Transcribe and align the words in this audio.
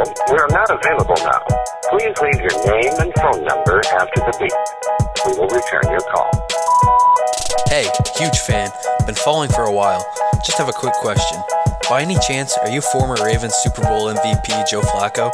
Hello, 0.00 0.14
we 0.32 0.38
are 0.38 0.48
not 0.48 0.70
available 0.70 1.14
now. 1.18 1.44
Please 1.90 2.16
leave 2.22 2.40
your 2.40 2.56
name 2.64 2.92
and 3.00 3.12
phone 3.16 3.44
number 3.44 3.82
after 3.92 4.20
the 4.20 4.34
beep. 4.40 5.26
We 5.26 5.38
will 5.38 5.48
return 5.48 5.90
your 5.90 6.00
call. 6.00 6.30
Hey, 7.68 7.86
huge 8.16 8.38
fan. 8.38 8.70
Been 9.04 9.14
following 9.14 9.50
for 9.50 9.64
a 9.64 9.72
while. 9.72 10.02
Just 10.42 10.56
have 10.56 10.70
a 10.70 10.72
quick 10.72 10.94
question. 10.94 11.38
By 11.90 12.00
any 12.00 12.18
chance, 12.18 12.56
are 12.56 12.70
you 12.70 12.80
former 12.80 13.16
Ravens 13.22 13.52
Super 13.56 13.82
Bowl 13.82 14.06
MVP 14.06 14.70
Joe 14.70 14.80
Flacco? 14.80 15.30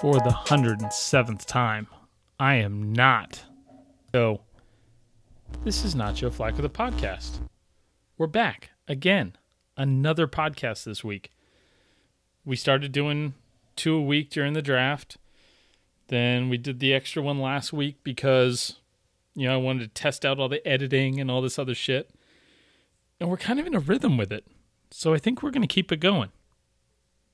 For 0.00 0.14
the 0.14 0.36
107th 0.46 1.44
time, 1.44 1.86
I 2.40 2.56
am 2.56 2.92
not. 2.92 3.44
So, 4.10 4.40
this 5.62 5.84
is 5.84 5.94
not 5.94 6.16
Joe 6.16 6.30
Flacco, 6.30 6.62
the 6.62 6.70
podcast. 6.70 7.38
We're 8.18 8.26
back 8.26 8.69
again. 8.90 9.36
Another 9.76 10.26
podcast 10.26 10.84
this 10.84 11.02
week. 11.02 11.30
We 12.44 12.56
started 12.56 12.92
doing 12.92 13.34
two 13.76 13.94
a 13.94 14.02
week 14.02 14.30
during 14.30 14.52
the 14.52 14.60
draft. 14.60 15.16
Then 16.08 16.48
we 16.48 16.58
did 16.58 16.80
the 16.80 16.92
extra 16.92 17.22
one 17.22 17.40
last 17.40 17.72
week 17.72 18.02
because, 18.02 18.76
you 19.34 19.46
know, 19.46 19.54
I 19.54 19.58
wanted 19.58 19.82
to 19.82 20.02
test 20.02 20.26
out 20.26 20.40
all 20.40 20.48
the 20.48 20.66
editing 20.66 21.20
and 21.20 21.30
all 21.30 21.40
this 21.40 21.58
other 21.58 21.74
shit. 21.74 22.10
And 23.20 23.30
we're 23.30 23.36
kind 23.36 23.60
of 23.60 23.66
in 23.66 23.76
a 23.76 23.80
rhythm 23.80 24.16
with 24.16 24.32
it. 24.32 24.44
So 24.90 25.14
I 25.14 25.18
think 25.18 25.40
we're 25.40 25.52
going 25.52 25.66
to 25.66 25.72
keep 25.72 25.92
it 25.92 26.00
going. 26.00 26.30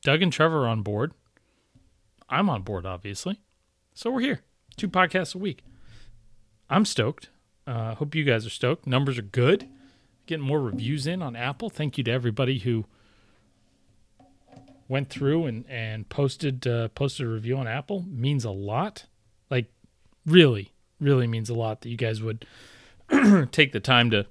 Doug 0.03 0.21
and 0.21 0.33
Trevor 0.33 0.65
are 0.65 0.69
on 0.69 0.83
board. 0.83 1.15
I'm 2.29 2.51
on 2.51 2.63
board, 2.63 2.85
obviously. 2.85 3.41
So 3.95 4.11
we're 4.11 4.21
here. 4.21 4.43
Two 4.77 4.89
podcasts 4.89 5.35
a 5.35 5.39
week. 5.39 5.65
I'm 6.69 6.85
stoked. 6.85 7.31
Uh, 7.67 7.95
hope 7.95 8.15
you 8.15 8.25
guys 8.25 8.45
are 8.45 8.51
stoked. 8.51 8.87
Numbers 8.87 9.19
are 9.19 9.23
good. 9.23 9.69
Getting 10.27 10.45
more 10.45 10.61
reviews 10.61 11.07
in 11.07 11.23
on 11.23 11.37
Apple. 11.37 11.71
Thank 11.71 11.99
you 11.99 12.05
to 12.05 12.11
everybody 12.11 12.59
who 12.59 12.85
went 14.89 15.09
through 15.09 15.47
and 15.47 15.65
and 15.69 16.09
posted 16.09 16.67
uh, 16.67 16.89
posted 16.89 17.27
a 17.27 17.29
review 17.31 17.57
on 17.57 17.67
Apple. 17.67 18.05
Means 18.09 18.45
a 18.45 18.51
lot. 18.51 19.07
Like 19.51 19.67
really, 20.25 20.73
really 21.01 21.27
means 21.27 21.49
a 21.49 21.55
lot 21.55 21.83
that 21.83 21.89
you 21.89 21.97
guys 21.97 22.23
would 22.23 22.45
take 23.53 23.73
the 23.73 23.81
time 23.81 24.11
to 24.11 24.27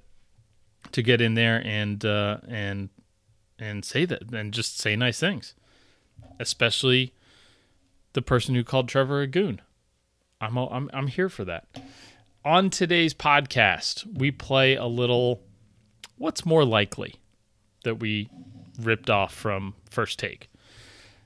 to 0.92 1.02
get 1.02 1.20
in 1.20 1.34
there 1.34 1.62
and 1.64 2.04
uh, 2.04 2.38
and 2.48 2.90
and 3.58 3.84
say 3.84 4.04
that 4.04 4.30
and 4.32 4.52
just 4.52 4.78
say 4.78 4.96
nice 4.96 5.18
things, 5.18 5.54
especially 6.38 7.14
the 8.12 8.22
person 8.22 8.54
who 8.54 8.64
called 8.64 8.88
Trevor 8.88 9.22
a 9.22 9.26
goon. 9.26 9.60
I'm 10.40 10.56
I'm 10.56 10.90
I'm 10.92 11.06
here 11.06 11.28
for 11.28 11.44
that. 11.44 11.66
On 12.44 12.70
today's 12.70 13.12
podcast, 13.12 14.18
we 14.18 14.30
play 14.30 14.76
a 14.76 14.86
little 14.86 15.42
what's 16.18 16.44
more 16.44 16.64
likely 16.64 17.16
that 17.84 17.96
we 17.96 18.28
ripped 18.80 19.10
off 19.10 19.32
from 19.34 19.74
first 19.90 20.18
take. 20.18 20.50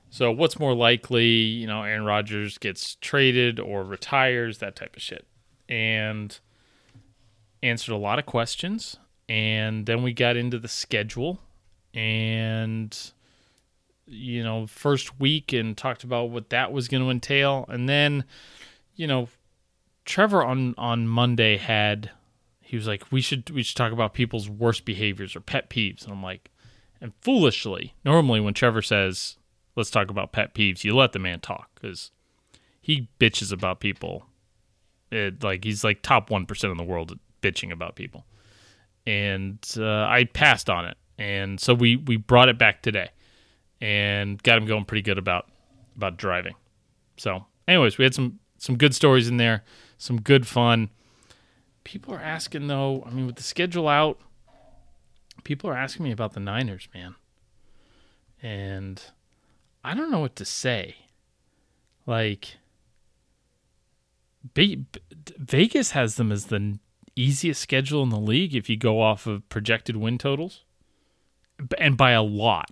So 0.09 0.31
what's 0.31 0.59
more 0.59 0.73
likely, 0.73 1.25
you 1.25 1.67
know, 1.67 1.83
Aaron 1.83 2.05
Rodgers 2.05 2.57
gets 2.57 2.95
traded 2.95 3.59
or 3.59 3.83
retires, 3.83 4.57
that 4.57 4.75
type 4.75 4.95
of 4.95 5.01
shit. 5.01 5.25
And 5.69 6.37
answered 7.63 7.93
a 7.93 7.97
lot 7.97 8.19
of 8.19 8.25
questions 8.25 8.97
and 9.29 9.85
then 9.85 10.03
we 10.03 10.13
got 10.13 10.35
into 10.35 10.59
the 10.59 10.67
schedule 10.67 11.39
and 11.93 13.11
you 14.07 14.43
know, 14.43 14.67
first 14.67 15.19
week 15.21 15.53
and 15.53 15.77
talked 15.77 16.03
about 16.03 16.31
what 16.31 16.49
that 16.49 16.73
was 16.73 16.89
going 16.89 17.03
to 17.03 17.09
entail 17.09 17.65
and 17.69 17.87
then 17.87 18.25
you 18.95 19.07
know, 19.07 19.29
Trevor 20.03 20.43
on 20.43 20.75
on 20.77 21.07
Monday 21.07 21.57
had 21.57 22.11
he 22.71 22.77
was 22.77 22.87
like 22.87 23.03
we 23.11 23.19
should 23.19 23.49
we 23.49 23.63
should 23.63 23.75
talk 23.75 23.91
about 23.91 24.13
people's 24.13 24.47
worst 24.49 24.85
behaviors 24.85 25.35
or 25.35 25.41
pet 25.41 25.69
peeves. 25.69 26.05
And 26.05 26.13
I'm 26.13 26.23
like 26.23 26.49
and 27.01 27.11
foolishly 27.19 27.95
normally 28.05 28.39
when 28.39 28.53
Trevor 28.53 28.81
says 28.81 29.35
let's 29.75 29.91
talk 29.91 30.09
about 30.09 30.31
pet 30.31 30.55
peeves 30.55 30.85
you 30.85 30.95
let 30.95 31.11
the 31.11 31.19
man 31.19 31.41
talk 31.41 31.69
cuz 31.75 32.11
he 32.79 33.09
bitches 33.19 33.51
about 33.51 33.81
people. 33.81 34.25
It, 35.11 35.43
like 35.43 35.65
he's 35.65 35.83
like 35.83 36.01
top 36.01 36.29
1% 36.29 36.71
in 36.71 36.77
the 36.77 36.85
world 36.85 37.11
at 37.11 37.17
bitching 37.41 37.73
about 37.73 37.97
people. 37.97 38.25
And 39.05 39.57
uh, 39.75 40.05
I 40.05 40.23
passed 40.23 40.69
on 40.69 40.85
it. 40.85 40.95
And 41.17 41.59
so 41.59 41.73
we 41.73 41.97
we 41.97 42.15
brought 42.15 42.47
it 42.47 42.57
back 42.57 42.81
today 42.81 43.09
and 43.81 44.41
got 44.43 44.57
him 44.57 44.65
going 44.65 44.85
pretty 44.85 45.01
good 45.01 45.17
about 45.17 45.49
about 45.97 46.15
driving. 46.15 46.55
So 47.17 47.47
anyways 47.67 47.97
we 47.97 48.05
had 48.05 48.15
some 48.15 48.39
some 48.57 48.77
good 48.77 48.95
stories 48.95 49.27
in 49.27 49.35
there 49.35 49.65
some 49.97 50.21
good 50.21 50.47
fun 50.47 50.89
People 51.91 52.13
are 52.13 52.21
asking 52.21 52.67
though. 52.67 53.03
I 53.05 53.09
mean, 53.09 53.25
with 53.25 53.35
the 53.35 53.43
schedule 53.43 53.89
out, 53.89 54.17
people 55.43 55.69
are 55.69 55.75
asking 55.75 56.05
me 56.05 56.13
about 56.13 56.31
the 56.31 56.39
Niners, 56.39 56.87
man. 56.93 57.15
And 58.41 59.03
I 59.83 59.93
don't 59.93 60.09
know 60.09 60.21
what 60.21 60.37
to 60.37 60.45
say. 60.45 60.95
Like, 62.05 62.55
Vegas 64.55 65.91
has 65.91 66.15
them 66.15 66.31
as 66.31 66.45
the 66.45 66.79
easiest 67.17 67.61
schedule 67.61 68.03
in 68.03 68.09
the 68.09 68.17
league 68.17 68.55
if 68.55 68.69
you 68.69 68.77
go 68.77 69.01
off 69.01 69.27
of 69.27 69.49
projected 69.49 69.97
win 69.97 70.17
totals, 70.17 70.63
and 71.77 71.97
by 71.97 72.11
a 72.11 72.23
lot. 72.23 72.71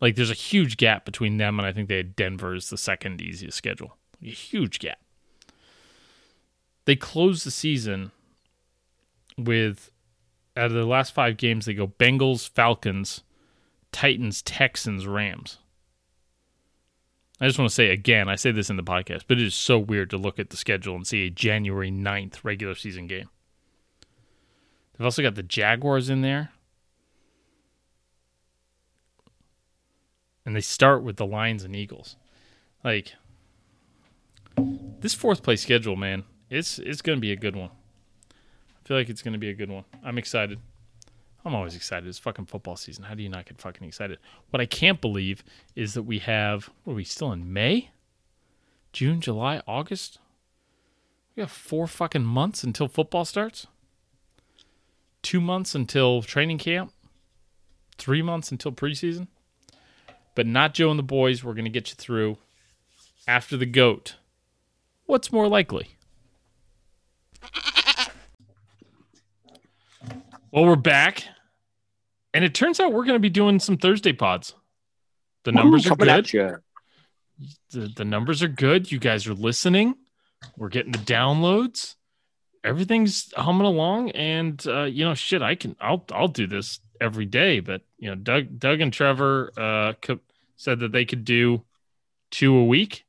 Like, 0.00 0.16
there's 0.16 0.30
a 0.30 0.34
huge 0.34 0.78
gap 0.78 1.04
between 1.04 1.36
them, 1.36 1.60
and 1.60 1.66
I 1.66 1.72
think 1.74 1.90
they 1.90 1.98
had 1.98 2.16
Denver 2.16 2.54
as 2.54 2.70
the 2.70 2.78
second 2.78 3.20
easiest 3.20 3.58
schedule. 3.58 3.98
A 4.22 4.30
huge 4.30 4.78
gap 4.78 5.00
they 6.84 6.96
close 6.96 7.44
the 7.44 7.50
season 7.50 8.10
with 9.36 9.90
out 10.56 10.66
of 10.66 10.72
the 10.72 10.84
last 10.84 11.14
five 11.14 11.36
games 11.36 11.66
they 11.66 11.74
go 11.74 11.86
Bengals, 11.86 12.48
Falcons, 12.48 13.22
Titans, 13.92 14.42
Texans, 14.42 15.06
Rams. 15.06 15.58
I 17.40 17.46
just 17.46 17.58
want 17.58 17.70
to 17.70 17.74
say 17.74 17.90
again, 17.90 18.28
I 18.28 18.36
say 18.36 18.50
this 18.50 18.68
in 18.68 18.76
the 18.76 18.82
podcast, 18.82 19.22
but 19.26 19.38
it 19.38 19.46
is 19.46 19.54
so 19.54 19.78
weird 19.78 20.10
to 20.10 20.18
look 20.18 20.38
at 20.38 20.50
the 20.50 20.58
schedule 20.58 20.94
and 20.94 21.06
see 21.06 21.26
a 21.26 21.30
January 21.30 21.90
9th 21.90 22.44
regular 22.44 22.74
season 22.74 23.06
game. 23.06 23.30
They've 24.92 25.06
also 25.06 25.22
got 25.22 25.34
the 25.34 25.42
Jaguars 25.42 26.10
in 26.10 26.20
there. 26.20 26.50
And 30.44 30.54
they 30.54 30.60
start 30.60 31.02
with 31.02 31.16
the 31.16 31.26
Lions 31.26 31.64
and 31.64 31.74
Eagles. 31.74 32.16
Like 32.84 33.14
this 34.56 35.14
fourth 35.14 35.42
place 35.42 35.62
schedule, 35.62 35.96
man, 35.96 36.24
it's 36.50 36.78
it's 36.80 37.00
to 37.02 37.16
be 37.16 37.32
a 37.32 37.36
good 37.36 37.56
one. 37.56 37.70
I 38.30 38.88
feel 38.88 38.96
like 38.96 39.08
it's 39.08 39.22
to 39.22 39.38
be 39.38 39.50
a 39.50 39.54
good 39.54 39.70
one. 39.70 39.84
I'm 40.04 40.18
excited. 40.18 40.58
I'm 41.44 41.54
always 41.54 41.74
excited. 41.74 42.08
It's 42.08 42.18
fucking 42.18 42.46
football 42.46 42.76
season. 42.76 43.04
How 43.04 43.14
do 43.14 43.22
you 43.22 43.28
not 43.28 43.46
get 43.46 43.60
fucking 43.60 43.86
excited? 43.86 44.18
What 44.50 44.60
I 44.60 44.66
can't 44.66 45.00
believe 45.00 45.42
is 45.74 45.94
that 45.94 46.02
we 46.02 46.18
have. 46.18 46.68
What 46.84 46.94
are 46.94 46.96
we 46.96 47.04
still 47.04 47.32
in 47.32 47.52
May? 47.52 47.90
June, 48.92 49.20
July, 49.20 49.62
August. 49.66 50.18
We 51.36 51.40
have 51.42 51.50
four 51.50 51.86
fucking 51.86 52.24
months 52.24 52.64
until 52.64 52.88
football 52.88 53.24
starts. 53.24 53.66
Two 55.22 55.40
months 55.40 55.74
until 55.74 56.22
training 56.22 56.58
camp. 56.58 56.92
Three 57.96 58.22
months 58.22 58.50
until 58.50 58.72
preseason. 58.72 59.28
But 60.34 60.46
not 60.46 60.74
Joe 60.74 60.90
and 60.90 60.98
the 60.98 61.04
boys. 61.04 61.44
We're 61.44 61.54
to 61.64 61.70
get 61.70 61.90
you 61.90 61.94
through 61.94 62.38
after 63.28 63.56
the 63.56 63.66
goat. 63.66 64.16
What's 65.06 65.32
more 65.32 65.48
likely? 65.48 65.96
Well, 70.52 70.64
we're 70.64 70.74
back, 70.74 71.22
and 72.34 72.44
it 72.44 72.54
turns 72.54 72.80
out 72.80 72.92
we're 72.92 73.04
going 73.04 73.14
to 73.14 73.20
be 73.20 73.30
doing 73.30 73.60
some 73.60 73.76
Thursday 73.76 74.12
pods. 74.12 74.54
The 75.44 75.52
numbers 75.52 75.86
Ooh, 75.86 75.92
are 75.92 75.96
good. 75.96 76.26
The, 77.70 77.92
the 77.96 78.04
numbers 78.04 78.42
are 78.42 78.48
good. 78.48 78.90
You 78.90 78.98
guys 78.98 79.28
are 79.28 79.34
listening. 79.34 79.94
We're 80.56 80.68
getting 80.68 80.90
the 80.90 80.98
downloads. 80.98 81.94
Everything's 82.64 83.32
humming 83.36 83.66
along, 83.66 84.10
and 84.10 84.60
uh, 84.66 84.82
you 84.82 85.04
know, 85.04 85.14
shit. 85.14 85.40
I 85.40 85.54
can. 85.54 85.76
I'll. 85.80 86.04
I'll 86.10 86.28
do 86.28 86.48
this 86.48 86.80
every 87.00 87.26
day. 87.26 87.60
But 87.60 87.82
you 87.98 88.10
know, 88.10 88.16
Doug, 88.16 88.58
Doug, 88.58 88.80
and 88.80 88.92
Trevor 88.92 89.52
uh, 89.56 89.92
co- 90.02 90.18
said 90.56 90.80
that 90.80 90.90
they 90.90 91.04
could 91.04 91.24
do 91.24 91.62
two 92.32 92.56
a 92.56 92.64
week. 92.64 93.04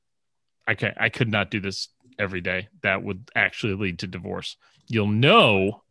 I 0.68 0.76
I 0.96 1.10
could 1.10 1.30
not 1.30 1.50
do 1.50 1.60
this 1.60 1.88
every 2.22 2.42
day. 2.42 2.68
That 2.84 3.04
would 3.04 3.30
actually 3.36 3.74
lead 3.74 4.00
to 4.00 4.08
divorce. 4.08 4.56
You'll 4.88 5.08
know 5.08 5.84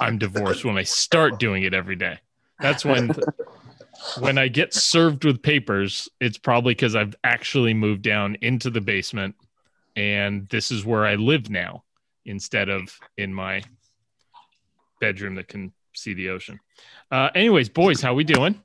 I'm 0.00 0.18
divorced 0.18 0.64
when 0.64 0.78
I 0.78 0.84
start 0.84 1.38
doing 1.38 1.64
it 1.64 1.74
every 1.74 1.96
day. 1.96 2.18
That's 2.60 2.84
when 2.84 3.10
when 4.18 4.38
I 4.38 4.48
get 4.48 4.72
served 4.72 5.24
with 5.24 5.42
papers, 5.42 6.08
it's 6.20 6.38
probably 6.38 6.74
because 6.74 6.94
I've 6.94 7.14
actually 7.24 7.74
moved 7.74 8.02
down 8.02 8.36
into 8.40 8.70
the 8.70 8.80
basement 8.80 9.34
and 9.96 10.46
this 10.50 10.70
is 10.70 10.84
where 10.84 11.06
I 11.06 11.14
live 11.14 11.50
now 11.50 11.82
instead 12.26 12.68
of 12.68 12.98
in 13.16 13.32
my 13.32 13.62
bedroom 15.00 15.34
that 15.36 15.48
can 15.48 15.72
see 15.94 16.14
the 16.14 16.28
ocean. 16.28 16.60
Uh, 17.10 17.30
anyways, 17.34 17.68
boys, 17.68 18.00
how 18.00 18.14
we 18.14 18.24
doing? 18.24 18.60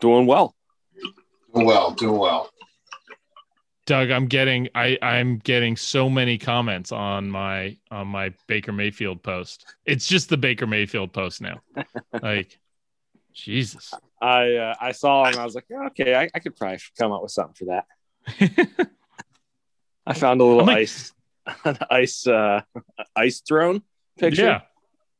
Doing 0.00 0.26
well. 0.26 0.54
Doing 1.54 1.66
well, 1.66 1.92
doing 1.92 2.18
well. 2.18 2.50
Doug, 3.88 4.10
I'm 4.10 4.26
getting 4.26 4.68
I 4.74 4.98
I'm 5.00 5.38
getting 5.38 5.74
so 5.74 6.10
many 6.10 6.36
comments 6.36 6.92
on 6.92 7.30
my 7.30 7.78
on 7.90 8.08
my 8.08 8.34
Baker 8.46 8.70
Mayfield 8.70 9.22
post. 9.22 9.64
It's 9.86 10.06
just 10.06 10.28
the 10.28 10.36
Baker 10.36 10.66
Mayfield 10.66 11.14
post 11.14 11.40
now. 11.40 11.62
like 12.22 12.58
Jesus. 13.32 13.94
I 14.20 14.56
uh, 14.56 14.74
I 14.78 14.92
saw 14.92 15.24
him. 15.24 15.38
I 15.38 15.44
was 15.46 15.54
like, 15.54 15.64
okay, 15.86 16.14
I, 16.14 16.28
I 16.34 16.38
could 16.38 16.54
probably 16.54 16.80
come 16.98 17.12
up 17.12 17.22
with 17.22 17.30
something 17.30 17.54
for 17.54 17.64
that. 18.36 18.90
I 20.06 20.12
found 20.12 20.42
a 20.42 20.44
little 20.44 20.66
like- 20.66 20.76
ice, 20.76 21.14
ice, 21.90 22.26
uh, 22.26 22.60
ice 23.16 23.40
throne 23.40 23.80
picture. 24.18 24.42
Yeah. 24.42 24.60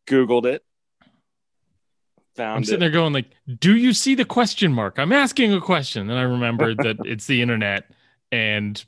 Googled 0.06 0.44
it. 0.44 0.62
I'm 1.00 2.44
Found 2.44 2.66
sitting 2.66 2.76
it. 2.76 2.80
there 2.80 2.90
going 2.90 3.14
like, 3.14 3.30
"Do 3.46 3.74
you 3.74 3.94
see 3.94 4.14
the 4.14 4.26
question 4.26 4.74
mark? 4.74 4.98
I'm 4.98 5.12
asking 5.12 5.54
a 5.54 5.60
question." 5.62 6.10
And 6.10 6.18
I 6.18 6.22
remembered 6.24 6.76
that 6.78 6.98
it's 7.06 7.26
the 7.26 7.40
internet 7.40 7.90
and 8.32 8.84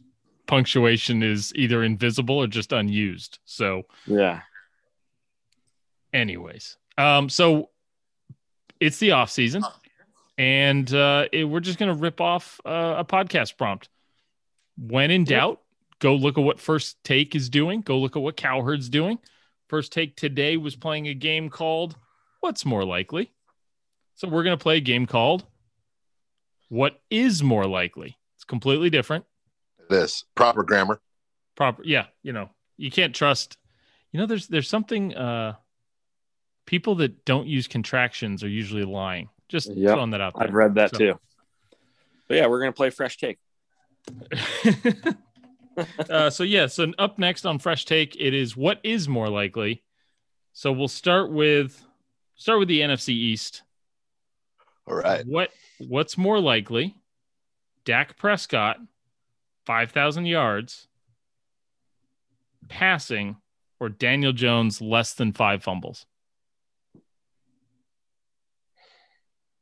punctuation 0.46 1.22
is 1.22 1.52
either 1.54 1.82
invisible 1.82 2.36
or 2.38 2.46
just 2.46 2.72
unused. 2.72 3.38
So, 3.44 3.84
Yeah. 4.06 4.40
anyways, 6.12 6.76
um, 6.98 7.28
so 7.28 7.70
it's 8.80 8.98
the 8.98 9.12
off 9.12 9.30
season, 9.30 9.62
and 10.38 10.92
uh, 10.92 11.26
it, 11.32 11.44
we're 11.44 11.60
just 11.60 11.78
gonna 11.78 11.94
rip 11.94 12.20
off 12.20 12.60
uh, 12.64 12.96
a 12.98 13.04
podcast 13.04 13.56
prompt. 13.56 13.88
When 14.78 15.10
in 15.10 15.24
doubt, 15.24 15.60
go 15.98 16.14
look 16.14 16.38
at 16.38 16.44
what 16.44 16.58
First 16.60 17.02
Take 17.04 17.34
is 17.34 17.48
doing. 17.50 17.82
Go 17.82 17.98
look 17.98 18.16
at 18.16 18.22
what 18.22 18.36
Cowherd's 18.36 18.88
doing. 18.88 19.18
First 19.68 19.92
Take 19.92 20.16
today 20.16 20.56
was 20.56 20.74
playing 20.76 21.08
a 21.08 21.14
game 21.14 21.48
called 21.50 21.96
"What's 22.40 22.64
More 22.64 22.84
Likely." 22.84 23.30
So 24.16 24.28
we're 24.28 24.42
gonna 24.42 24.56
play 24.56 24.78
a 24.78 24.80
game 24.80 25.06
called 25.06 25.44
"What 26.68 27.00
Is 27.10 27.42
More 27.42 27.66
Likely." 27.66 28.16
It's 28.36 28.44
completely 28.44 28.88
different. 28.90 29.26
This 29.90 30.24
proper 30.34 30.62
grammar. 30.62 31.00
proper 31.56 31.82
yeah 31.84 32.06
you 32.22 32.32
know 32.32 32.48
you 32.78 32.90
can't 32.90 33.14
trust 33.14 33.58
you 34.12 34.20
know 34.20 34.26
there's 34.26 34.46
there's 34.46 34.68
something 34.68 35.14
uh 35.14 35.54
people 36.66 36.94
that 36.96 37.24
don't 37.24 37.46
use 37.48 37.66
contractions 37.68 38.42
are 38.44 38.48
usually 38.48 38.84
lying 38.84 39.28
just 39.48 39.68
Yep. 39.74 39.94
throwing 39.94 40.10
that 40.10 40.20
out 40.20 40.34
there 40.38 40.46
I've 40.48 40.54
read 40.54 40.74
that 40.76 40.90
So- 40.92 40.98
too. 40.98 41.20
But 42.28 42.36
yeah, 42.36 42.46
we're 42.46 42.60
gonna 42.60 42.70
play 42.72 42.90
fresh 42.90 43.16
take. 43.18 43.38
uh, 46.10 46.30
so 46.30 46.42
yeah 46.44 46.66
so 46.66 46.92
up 46.98 47.18
next 47.18 47.44
on 47.46 47.58
fresh 47.58 47.84
take 47.84 48.16
it 48.16 48.34
is 48.34 48.56
what 48.56 48.78
is 48.82 49.08
more 49.08 49.28
likely 49.28 49.82
so 50.52 50.72
we'll 50.72 50.88
start 50.88 51.30
with 51.30 51.84
start 52.36 52.58
with 52.58 52.68
the 52.68 52.80
nfc 52.80 53.08
east 53.10 53.62
All 54.86 54.94
right. 54.96 55.24
what 55.26 55.50
what's 55.78 56.16
more 56.18 56.40
likely 56.40 56.94
dak 57.84 58.16
prescott 58.16 58.78
5000 59.66 60.26
yards 60.26 60.88
passing 62.68 63.36
or 63.78 63.88
daniel 63.88 64.32
jones 64.32 64.80
less 64.80 65.12
than 65.14 65.32
five 65.32 65.62
fumbles 65.62 66.06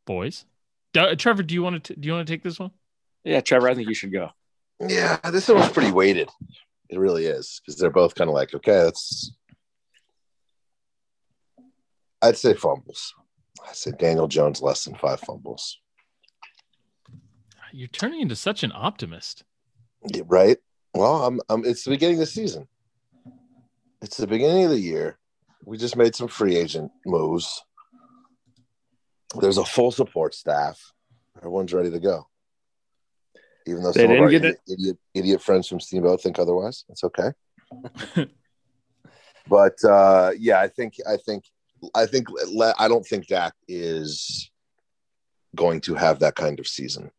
boys 0.07 0.45
Do- 0.93 1.15
trevor 1.17 1.43
do 1.43 1.55
you 1.55 1.63
want 1.63 1.85
to 1.85 1.97
do 1.97 2.07
you 2.07 2.15
want 2.15 2.27
to 2.27 2.33
take 2.33 2.43
this 2.43 2.59
one 2.59 2.71
Yeah, 3.25 3.41
Trevor, 3.41 3.69
I 3.69 3.75
think 3.75 3.89
you 3.89 3.95
should 3.95 4.13
go. 4.13 4.31
Yeah, 4.81 5.19
this 5.31 5.49
one's 5.49 5.73
pretty 5.73 5.91
weighted. 5.93 6.31
It 6.89 6.99
really 6.99 7.27
is 7.27 7.61
because 7.61 7.79
they're 7.79 7.91
both 7.91 8.15
kind 8.15 8.31
of 8.31 8.35
like, 8.35 8.55
okay, 8.55 8.85
that's. 8.85 9.33
I'd 12.23 12.39
say 12.39 12.55
fumbles. 12.55 13.13
I 13.69 13.73
say 13.75 13.91
Daniel 13.99 14.29
Jones 14.29 14.63
less 14.63 14.85
than 14.85 14.95
five 14.95 15.21
fumbles. 15.21 15.79
you're 17.73 17.89
turning 17.89 18.21
into 18.21 18.37
such 18.37 18.63
an 18.63 18.73
optimist 18.75 19.43
Yeah, 19.43 19.48
Right. 20.27 20.59
Well, 20.95 21.25
I'm, 21.25 21.41
I'm. 21.49 21.65
It's 21.65 21.85
the 21.85 21.91
beginning 21.91 22.17
of 22.17 22.21
the 22.21 22.27
season. 22.27 22.69
It's 24.01 24.17
the 24.17 24.27
beginning 24.27 24.65
of 24.65 24.71
the 24.71 24.81
year. 24.81 25.19
We 25.65 25.77
just 25.77 25.97
made 25.97 26.15
some 26.15 26.29
free 26.29 26.57
agent 26.57 26.93
moves. 27.05 27.63
There's 29.41 29.59
a 29.59 29.65
full 29.65 29.91
support 29.91 30.35
staff. 30.35 30.81
Everyone's 31.37 31.75
ready 31.75 31.91
to 31.91 32.01
go. 32.01 32.27
Even 33.67 33.83
though 33.83 33.93
They 33.93 34.03
some 34.03 34.13
of 34.13 34.21
our 34.21 34.31
idiot, 34.31 34.61
idiot, 34.67 34.99
idiot 35.15 35.43
friends 35.43 35.69
from 35.69 35.81
Steamboat 35.81 36.23
think 36.23 36.39
otherwise, 36.39 36.85
it's 36.89 37.05
okay. 37.05 37.33
but 39.49 39.85
uh, 39.85 40.33
yeah, 40.39 40.61
I 40.61 40.69
think 40.69 40.95
I 41.07 41.17
think 41.19 41.45
I 41.95 42.07
think 42.07 42.29
I 42.79 42.89
don't 42.89 43.07
think 43.07 43.27
Dak 43.27 43.55
is 43.67 44.51
going 45.55 45.81
to 45.83 45.95
have 45.95 46.21
that 46.21 46.35
kind 46.35 46.59
of 46.61 46.67
season. 46.67 47.11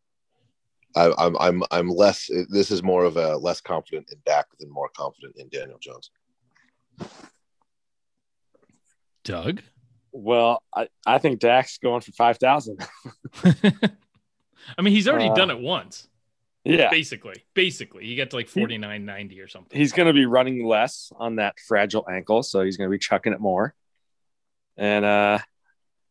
I, 0.95 1.13
I'm 1.18 1.38
I'm 1.38 1.63
I'm 1.71 1.89
less. 1.89 2.30
This 2.50 2.71
is 2.71 2.81
more 2.81 3.06
of 3.06 3.18
a 3.18 3.38
less 3.38 3.62
confident 3.62 4.09
in 4.12 4.18
Dak 4.25 4.47
than 4.59 4.69
more 4.71 4.89
confident 4.95 5.36
in 5.38 5.47
Daniel 5.50 5.77
Jones. 5.80 6.09
doug 9.24 9.62
Well, 10.12 10.63
I, 10.75 10.88
I 11.06 11.18
think 11.19 11.39
Dak's 11.39 11.77
going 11.77 12.01
for 12.01 12.12
five 12.13 12.38
thousand. 12.38 12.80
i 14.77 14.81
mean 14.81 14.94
he's 14.94 15.07
already 15.07 15.30
Uh, 15.30 15.36
done 15.36 15.50
it 15.51 15.59
once 15.59 16.07
Yeah. 16.65 16.89
basically 16.89 17.44
basically 17.53 18.06
he 18.06 18.15
got 18.15 18.30
to 18.31 18.36
like 18.36 18.50
49.90 18.50 19.44
or 19.44 19.47
something 19.47 19.77
He's 19.77 19.94
gonna 19.94 20.13
be 20.13 20.25
running 20.25 20.65
less 20.65 21.12
on 21.18 21.38
that 21.38 21.56
fragile 21.68 22.06
ankle, 22.12 22.44
so 22.44 22.62
he's 22.62 22.77
gonna 22.77 22.89
be 22.89 22.97
chucking 23.00 23.33
it 23.33 23.39
more. 23.39 23.74
And 24.77 25.06
uh 25.06 25.39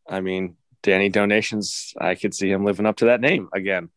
I 0.09 0.21
mean, 0.21 0.55
Danny 0.81 1.09
donations, 1.09 1.93
I 1.99 2.15
could 2.15 2.33
see 2.33 2.49
him 2.49 2.65
living 2.65 2.87
up 2.87 2.97
to 2.97 3.05
that 3.05 3.21
name 3.21 3.49
again. 3.53 3.89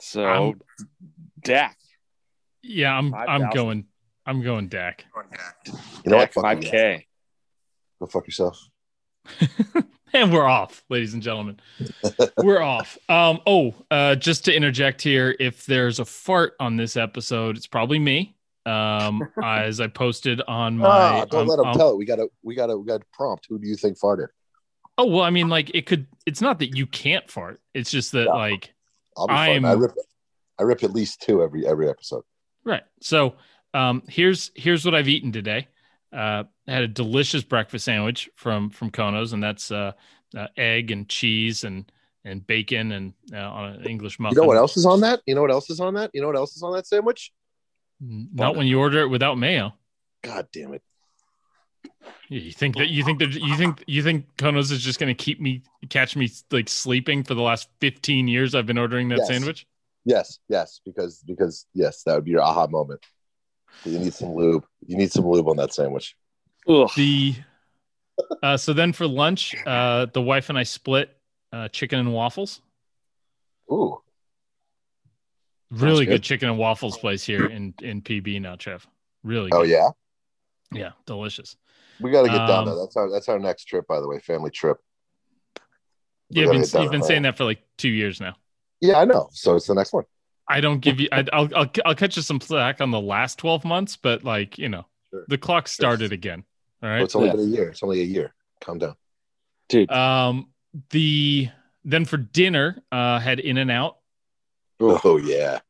So 0.00 0.24
I'm- 0.24 0.60
Dak, 1.42 1.76
yeah 2.62 2.96
i'm 2.96 3.14
i'm 3.14 3.42
5,000. 3.42 3.50
going 3.54 3.84
i'm 4.24 4.42
going 4.42 4.68
dak 4.68 5.04
You 6.04 6.10
know 6.10 6.18
Dak 6.18 6.34
what? 6.34 6.34
Fuck 6.34 6.42
five 6.44 6.64
you. 6.64 6.70
K. 6.70 7.06
Go 8.00 8.06
fuck 8.06 8.26
yourself. 8.26 8.58
and 10.14 10.32
we're 10.32 10.46
off, 10.46 10.82
ladies 10.90 11.14
and 11.14 11.22
gentlemen. 11.22 11.60
we're 12.38 12.60
off. 12.62 12.98
Um, 13.08 13.40
oh, 13.46 13.74
uh, 13.90 14.14
just 14.16 14.44
to 14.46 14.54
interject 14.54 15.00
here, 15.02 15.34
if 15.38 15.64
there's 15.66 16.00
a 16.00 16.04
fart 16.04 16.54
on 16.60 16.76
this 16.76 16.96
episode, 16.96 17.56
it's 17.56 17.66
probably 17.66 17.98
me. 17.98 18.36
Um, 18.66 19.22
as 19.42 19.80
I 19.80 19.86
posted 19.88 20.40
on 20.48 20.78
my. 20.78 20.86
Ah, 20.88 21.24
don't 21.26 21.42
um, 21.42 21.46
let 21.48 21.56
them 21.56 21.66
um, 21.68 21.76
tell 21.76 21.90
it. 21.90 21.96
We 21.96 22.04
gotta 22.04 22.28
we 22.42 22.54
gotta 22.54 22.76
we 22.76 22.86
gotta 22.86 23.04
prompt. 23.12 23.46
Who 23.48 23.58
do 23.58 23.66
you 23.68 23.76
think 23.76 23.98
farted? 23.98 24.28
Oh 24.98 25.06
well, 25.06 25.22
I 25.22 25.30
mean, 25.30 25.48
like 25.48 25.70
it 25.74 25.86
could. 25.86 26.06
It's 26.26 26.40
not 26.40 26.58
that 26.58 26.76
you 26.76 26.86
can't 26.86 27.30
fart. 27.30 27.60
It's 27.74 27.90
just 27.90 28.12
that, 28.12 28.24
Yeah. 28.26 28.32
like, 28.34 28.73
I'll 29.16 29.26
be 29.26 29.34
I'm- 29.34 29.62
fine. 29.62 29.70
I 29.70 29.74
rip 29.74 29.92
I 30.58 30.62
rip 30.62 30.84
at 30.84 30.92
least 30.92 31.22
two 31.22 31.42
every 31.42 31.66
every 31.66 31.88
episode. 31.88 32.22
right. 32.64 32.82
So, 33.00 33.34
um, 33.72 34.02
here's 34.08 34.50
here's 34.54 34.84
what 34.84 34.94
I've 34.94 35.08
eaten 35.08 35.32
today. 35.32 35.68
Uh, 36.12 36.44
I 36.68 36.72
had 36.72 36.82
a 36.84 36.88
delicious 36.88 37.42
breakfast 37.42 37.84
sandwich 37.84 38.30
from 38.36 38.70
from 38.70 38.90
Konos, 38.90 39.32
and 39.32 39.42
that's 39.42 39.72
uh, 39.72 39.92
uh 40.36 40.46
egg 40.56 40.90
and 40.90 41.08
cheese 41.08 41.64
and 41.64 41.90
and 42.24 42.46
bacon 42.46 42.92
and 42.92 43.12
uh, 43.32 43.38
on 43.38 43.72
an 43.72 43.84
English 43.86 44.18
muffin. 44.18 44.36
You 44.36 44.42
know 44.42 44.48
what 44.48 44.56
else 44.56 44.76
is 44.76 44.86
on 44.86 45.00
that? 45.00 45.20
You 45.26 45.34
know 45.34 45.42
what 45.42 45.50
else 45.50 45.70
is 45.70 45.80
on 45.80 45.94
that? 45.94 46.10
You 46.14 46.20
know 46.20 46.28
what 46.28 46.36
else 46.36 46.56
is 46.56 46.62
on 46.62 46.72
that 46.74 46.86
sandwich? 46.86 47.32
Not 48.00 48.56
when 48.56 48.66
you 48.66 48.78
order 48.78 49.00
it 49.00 49.08
without 49.08 49.38
mayo. 49.38 49.74
God 50.22 50.48
damn 50.52 50.74
it. 50.74 50.82
You 52.30 52.52
think 52.52 52.76
that 52.76 52.88
you 52.88 53.04
think 53.04 53.18
that 53.18 53.32
you 53.34 53.56
think 53.56 53.84
you 53.86 54.02
think 54.02 54.34
Konos 54.36 54.72
is 54.72 54.80
just 54.82 54.98
going 54.98 55.14
to 55.14 55.24
keep 55.24 55.40
me 55.40 55.62
catch 55.90 56.16
me 56.16 56.30
like 56.50 56.68
sleeping 56.68 57.22
for 57.22 57.34
the 57.34 57.42
last 57.42 57.68
15 57.80 58.28
years 58.28 58.54
I've 58.54 58.66
been 58.66 58.78
ordering 58.78 59.10
that 59.10 59.18
Yes. 59.18 59.28
sandwich? 59.28 59.66
Yes, 60.06 60.38
yes, 60.48 60.80
because 60.84 61.22
because 61.26 61.66
yes, 61.74 62.02
that 62.04 62.14
would 62.14 62.24
be 62.24 62.30
your 62.32 62.42
aha 62.42 62.66
moment. 62.66 63.04
You 63.84 63.98
need 63.98 64.14
some 64.14 64.34
lube. 64.34 64.64
You 64.86 64.96
need 64.96 65.12
some 65.12 65.26
lube 65.26 65.46
on 65.48 65.56
that 65.58 65.74
sandwich. 65.74 66.16
Ugh. 66.66 66.90
The 66.96 67.34
uh 68.42 68.56
so 68.56 68.72
then 68.72 68.92
for 68.94 69.06
lunch, 69.06 69.54
uh 69.66 70.06
the 70.12 70.22
wife 70.22 70.48
and 70.48 70.58
I 70.58 70.62
split 70.62 71.14
uh 71.52 71.68
chicken 71.68 71.98
and 72.00 72.12
waffles. 72.14 72.62
Ooh, 73.70 74.00
Really 75.70 76.04
good. 76.06 76.12
good 76.12 76.22
chicken 76.22 76.48
and 76.48 76.58
waffles 76.58 76.96
place 76.98 77.22
here 77.24 77.44
in 77.46 77.74
in 77.82 78.00
PB 78.02 78.40
now, 78.40 78.56
Trev. 78.56 78.86
Really 79.22 79.50
good. 79.50 79.58
oh 79.58 79.62
yeah. 79.62 79.90
Yeah, 80.72 80.90
delicious. 81.06 81.56
We 82.00 82.10
got 82.10 82.22
to 82.22 82.28
get 82.28 82.46
down 82.46 82.60
Um, 82.60 82.64
there. 82.66 82.76
That's 82.76 82.96
our 82.96 83.10
that's 83.10 83.28
our 83.28 83.38
next 83.38 83.64
trip, 83.64 83.86
by 83.86 84.00
the 84.00 84.08
way, 84.08 84.18
family 84.18 84.50
trip. 84.50 84.78
We 86.30 86.40
Yeah, 86.40 86.46
gotta 86.46 86.58
been, 86.58 86.82
you've 86.82 86.90
been 86.90 87.00
there. 87.00 87.08
saying 87.08 87.22
that 87.22 87.36
for 87.36 87.44
like 87.44 87.62
2 87.78 87.88
years 87.88 88.20
now. 88.20 88.34
Yeah, 88.80 88.98
I 88.98 89.04
know. 89.04 89.28
So 89.32 89.54
it's 89.56 89.66
the 89.66 89.74
next 89.74 89.92
one. 89.92 90.04
I 90.48 90.60
don't 90.60 90.80
give 90.80 91.00
you. 91.00 91.08
I, 91.10 91.24
I'll, 91.32 91.48
I'll 91.56 91.70
I'll 91.86 91.94
catch 91.94 92.16
you 92.16 92.22
some 92.22 92.40
slack 92.40 92.80
on 92.82 92.90
the 92.90 93.00
last 93.00 93.38
twelve 93.38 93.64
months, 93.64 93.96
but 93.96 94.24
like 94.24 94.58
you 94.58 94.68
know, 94.68 94.84
Sure. 95.10 95.24
the 95.28 95.38
clock 95.38 95.68
started 95.68 96.12
again. 96.12 96.44
All 96.82 96.88
right, 96.90 97.00
Oh, 97.00 97.04
it's 97.04 97.14
only 97.16 97.28
Yeah. 97.28 97.36
been 97.36 97.40
a 97.46 97.48
year. 97.48 97.68
It's 97.70 97.82
only 97.82 98.00
a 98.02 98.04
year. 98.04 98.34
Calm 98.60 98.78
down. 98.78 98.94
Dude, 99.70 99.90
Um, 99.90 100.50
the 100.90 101.48
then 101.84 102.04
for 102.04 102.18
dinner, 102.18 102.82
uh, 102.92 103.20
had 103.20 103.40
In 103.40 103.56
and 103.56 103.70
Out. 103.70 103.96
Oh 104.80 105.16
yeah, 105.16 105.60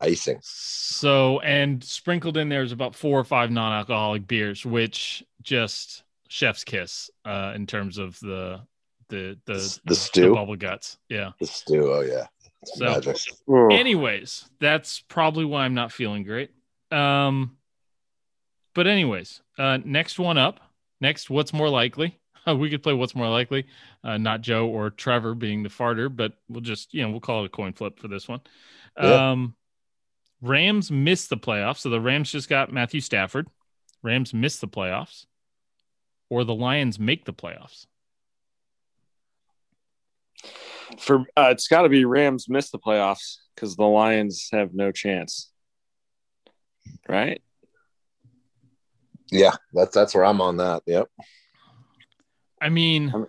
icing. 0.00 0.38
So 0.42 1.40
and 1.40 1.82
sprinkled 1.82 2.36
in 2.36 2.48
there 2.48 2.62
is 2.62 2.72
about 2.72 2.94
four 2.94 3.18
or 3.18 3.24
five 3.24 3.50
non-alcoholic 3.50 4.26
beers, 4.26 4.64
which 4.66 5.22
just 5.42 6.02
chef's 6.28 6.64
kiss 6.64 7.10
uh, 7.24 7.52
in 7.54 7.66
terms 7.66 7.98
of 7.98 8.18
the 8.20 8.60
the 9.08 9.38
the 9.46 9.78
The 9.84 9.94
stew? 9.94 10.34
bubble 10.34 10.56
guts. 10.56 10.98
Yeah. 11.08 11.30
The 11.40 11.46
stew. 11.46 11.92
Oh 11.92 12.00
yeah. 12.00 12.26
So, 12.64 12.86
Magic. 12.86 13.16
Anyways, 13.48 14.48
that's 14.58 15.00
probably 15.08 15.44
why 15.44 15.64
I'm 15.66 15.74
not 15.74 15.92
feeling 15.92 16.22
great. 16.22 16.50
Um, 16.90 17.58
but 18.74 18.86
anyways, 18.86 19.42
uh, 19.58 19.78
next 19.84 20.18
one 20.18 20.38
up. 20.38 20.60
Next, 21.00 21.28
what's 21.28 21.52
more 21.52 21.68
likely? 21.68 22.18
we 22.46 22.70
could 22.70 22.82
play 22.82 22.94
what's 22.94 23.14
more 23.14 23.28
likely. 23.28 23.66
Uh, 24.02 24.16
not 24.16 24.40
Joe 24.40 24.66
or 24.66 24.88
Trevor 24.90 25.34
being 25.34 25.62
the 25.62 25.68
farter, 25.68 26.14
but 26.14 26.32
we'll 26.48 26.62
just 26.62 26.94
you 26.94 27.02
know 27.02 27.10
we'll 27.10 27.20
call 27.20 27.42
it 27.42 27.46
a 27.46 27.50
coin 27.50 27.72
flip 27.74 27.98
for 27.98 28.08
this 28.08 28.26
one. 28.28 28.40
Yeah. 28.98 29.32
Um, 29.32 29.54
Rams 30.40 30.90
missed 30.90 31.30
the 31.30 31.36
playoffs, 31.36 31.78
so 31.78 31.90
the 31.90 32.00
Rams 32.00 32.30
just 32.30 32.48
got 32.48 32.72
Matthew 32.72 33.00
Stafford. 33.00 33.48
Rams 34.02 34.34
missed 34.34 34.60
the 34.60 34.68
playoffs, 34.68 35.26
or 36.28 36.44
the 36.44 36.54
Lions 36.54 36.98
make 36.98 37.24
the 37.24 37.32
playoffs. 37.32 37.86
For 40.98 41.20
uh, 41.36 41.48
it's 41.50 41.68
got 41.68 41.82
to 41.82 41.88
be 41.88 42.04
Rams 42.04 42.48
miss 42.48 42.70
the 42.70 42.78
playoffs 42.78 43.38
because 43.54 43.76
the 43.76 43.84
Lions 43.84 44.48
have 44.52 44.74
no 44.74 44.92
chance. 44.92 45.50
Right? 47.08 47.42
Yeah, 49.30 49.52
that's 49.72 49.94
that's 49.94 50.14
where 50.14 50.24
I'm 50.24 50.40
on 50.40 50.58
that. 50.58 50.82
Yep. 50.86 51.08
I 52.60 52.68
mean, 52.68 53.10
I'm- 53.10 53.26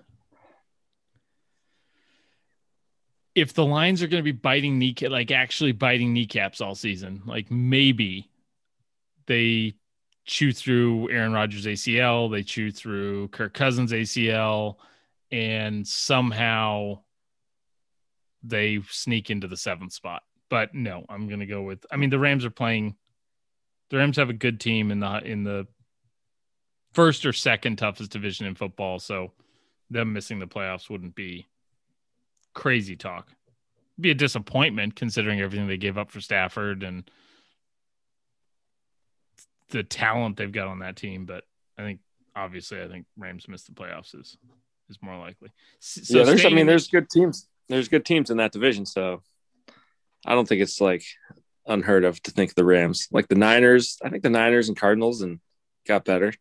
if 3.36 3.54
the 3.54 3.66
Lions 3.66 4.02
are 4.02 4.08
going 4.08 4.24
to 4.24 4.24
be 4.24 4.32
biting 4.32 4.80
kneecap, 4.80 5.12
like 5.12 5.30
actually 5.30 5.74
biting 5.74 6.14
kneecaps 6.14 6.62
all 6.62 6.74
season, 6.74 7.22
like 7.26 7.52
maybe 7.52 8.30
they 9.28 9.76
chew 10.26 10.54
through 10.54 11.12
Aaron 11.12 11.34
Rodgers 11.34 11.66
ACL, 11.66 12.32
they 12.32 12.44
chew 12.44 12.72
through 12.72 13.28
Kirk 13.28 13.54
Cousins 13.54 13.92
ACL, 13.92 14.78
and 15.32 15.86
somehow 15.86 17.02
they 18.42 18.80
sneak 18.90 19.30
into 19.30 19.48
the 19.48 19.58
seventh 19.58 19.92
spot. 19.92 20.24
But 20.50 20.74
no, 20.74 21.06
I'm 21.10 21.28
going 21.28 21.42
to 21.42 21.46
go 21.46 21.62
with. 21.62 21.86
I 21.92 21.98
mean, 21.98 22.10
the 22.10 22.20
Rams 22.20 22.46
are 22.46 22.52
playing. 22.52 22.96
The 23.90 23.98
Rams 23.98 24.18
have 24.18 24.30
a 24.30 24.34
good 24.34 24.60
team 24.60 24.92
in 24.92 25.00
the 25.00 25.22
in 25.24 25.44
the 25.44 25.68
first 26.94 27.26
or 27.26 27.34
second 27.34 27.76
toughest 27.76 28.12
division 28.12 28.46
in 28.46 28.56
football, 28.56 29.00
so 29.00 29.34
them 29.90 30.14
missing 30.14 30.40
the 30.40 30.48
playoffs 30.48 30.90
wouldn't 30.90 31.16
be 31.16 31.48
crazy 32.56 32.96
talk. 32.96 33.28
It'd 33.28 34.02
be 34.02 34.12
a 34.12 34.16
disappointment 34.16 34.96
considering 34.96 35.40
everything 35.40 35.68
they 35.68 35.78
gave 35.78 35.98
up 35.98 36.10
for 36.10 36.20
Stafford 36.20 36.82
and 36.82 37.10
the 39.70 39.84
talent 39.84 40.38
they've 40.38 40.52
got 40.52 40.68
on 40.68 40.80
that 40.80 40.96
team. 40.96 41.26
But 41.26 41.44
I 41.78 41.84
think 41.84 42.00
obviously 42.36 42.82
I 42.82 42.88
think 42.88 43.06
Rams 43.18 43.48
miss 43.48 43.64
the 43.64 43.74
playoffs 43.74 44.20
is 44.20 44.38
is 44.90 44.98
more 45.02 45.18
likely. 45.18 45.50
So 45.80 46.20
yeah, 46.20 46.24
there's. 46.24 46.46
I 46.46 46.50
mean, 46.50 46.66
there's 46.66 46.88
good 46.88 47.10
teams. 47.10 47.48
There's 47.70 47.90
good 47.90 48.06
teams 48.06 48.30
in 48.30 48.38
that 48.38 48.52
division, 48.52 48.86
so 48.86 49.22
I 50.26 50.34
don't 50.34 50.48
think 50.48 50.62
it's 50.62 50.80
like 50.80 51.04
unheard 51.66 52.06
of 52.06 52.22
to 52.24 52.32
think 52.32 52.54
the 52.54 52.66
Rams, 52.66 53.08
like 53.12 53.28
the 53.28 53.36
Niners. 53.36 53.98
I 54.04 54.10
think 54.10 54.24
the 54.24 54.30
Niners 54.30 54.68
and 54.68 54.78
Cardinals, 54.78 55.22
and 55.22 55.40
got 55.88 56.06
better, 56.06 56.34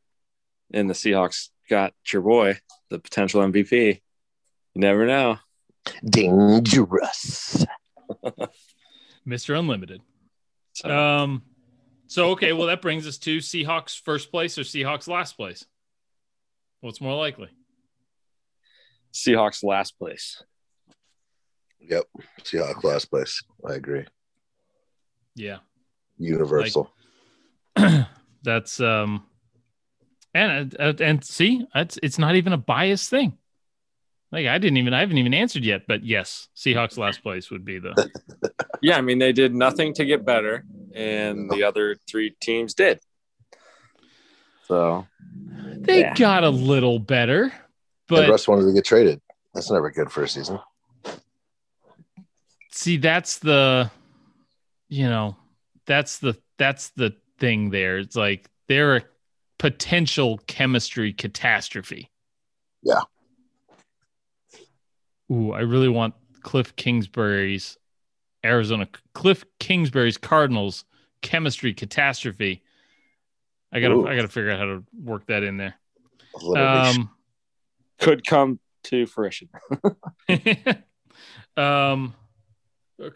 and 0.73 0.89
the 0.89 0.95
Seahawks 0.95 1.49
got 1.69 1.95
your 2.13 2.23
boy, 2.23 2.59
the 2.91 2.99
potential 2.99 3.41
MVP. 3.43 4.01
You 4.75 4.81
never 4.81 5.07
know. 5.07 5.39
Dangerous. 6.05 7.65
Mr. 9.27 9.59
Unlimited. 9.59 10.03
So, 10.75 10.91
Um 10.91 11.43
so 12.07 12.31
okay, 12.31 12.53
well 12.53 12.67
that 12.69 12.83
brings 12.83 13.07
us 13.07 13.19
to 13.19 13.39
Seahawks 13.39 14.01
first 14.01 14.31
place 14.31 14.59
or 14.59 14.63
Seahawks 14.63 15.09
last 15.09 15.37
place. 15.37 15.65
What's 16.81 17.01
more 17.01 17.17
likely? 17.17 17.49
Seahawks 19.13 19.65
last 19.65 19.99
place. 19.99 20.43
Yep. 21.81 22.05
Seahawks 22.43 22.85
last 22.85 23.07
place. 23.07 23.43
I 23.69 23.75
agree. 23.75 24.05
Yeah. 25.35 25.59
Universal. 26.19 26.93
That's 28.43 28.81
um 28.81 29.25
and 30.35 30.77
and, 30.79 31.01
and 31.01 31.25
see, 31.25 31.67
it's 31.75 31.99
it's 32.03 32.19
not 32.19 32.37
even 32.37 32.53
a 32.53 32.59
biased 32.59 33.09
thing. 33.09 33.39
Like 34.35 34.49
I 34.49 34.59
didn't 34.59 34.79
even 34.79 34.93
I 34.93 34.99
haven't 34.99 35.19
even 35.19 35.33
answered 35.33 35.65
yet, 35.65 35.83
but 35.87 36.05
yes, 36.05 36.49
Seahawks 36.57 36.99
last 36.99 37.23
place 37.23 37.53
would 37.53 37.65
be 37.65 37.79
the 37.79 37.95
Yeah, 38.83 38.99
I 38.99 39.01
mean 39.01 39.21
they 39.21 39.33
did 39.33 39.55
nothing 39.55 39.95
to 39.95 40.05
get 40.05 40.25
better, 40.25 40.65
and 40.93 41.49
the 41.51 41.63
other 41.63 41.95
three 42.09 42.35
teams 42.41 42.75
did. 42.75 42.99
So 44.67 45.07
They 45.83 46.01
Yeah. 46.01 46.15
got 46.15 46.43
a 46.43 46.51
little 46.51 46.99
better, 46.99 47.43
and 47.45 47.53
but 48.09 48.29
Russ 48.29 48.49
wanted 48.49 48.67
to 48.67 48.73
get 48.73 48.85
traded. 48.85 49.21
That's 49.55 49.71
never 49.71 49.89
good 49.93 50.11
for 50.11 50.25
a 50.25 50.29
season. 50.29 50.59
see 52.73 52.97
that's 52.97 53.39
the 53.39 53.89
you 54.89 55.05
know, 55.05 55.37
that's 55.87 56.19
the 56.19 56.37
that's 56.59 56.89
the 56.91 57.15
thing 57.39 57.71
there. 57.71 57.99
It's 57.99 58.17
like 58.17 58.51
they're 58.67 58.97
a 58.97 59.03
potential 59.59 60.39
chemistry 60.49 61.13
catastrophe. 61.13 62.11
Yeah. 62.83 63.03
Ooh, 65.35 65.53
I 65.53 65.61
really 65.61 65.89
want 65.89 66.15
Kliff 66.43 66.77
Kingsbury's 66.77 67.79
Arizona 68.45 68.87
Kliff 69.15 69.45
Kingsbury's 69.59 70.17
Cardinals 70.17 70.85
chemistry 71.23 71.75
catastrophe. 71.75 72.63
I 73.73 73.81
gotta 73.81 73.95
Ooh. 73.95 74.07
I 74.07 74.15
gotta 74.15 74.29
figure 74.29 74.51
out 74.51 74.59
how 74.59 74.67
to 74.67 74.85
work 75.03 75.27
that 75.27 75.43
in 75.43 75.57
there. 75.57 75.75
Um, 76.57 77.11
could 77.99 78.25
come 78.27 78.61
to 78.85 79.07
fruition. 79.07 79.49
um, 81.57 82.15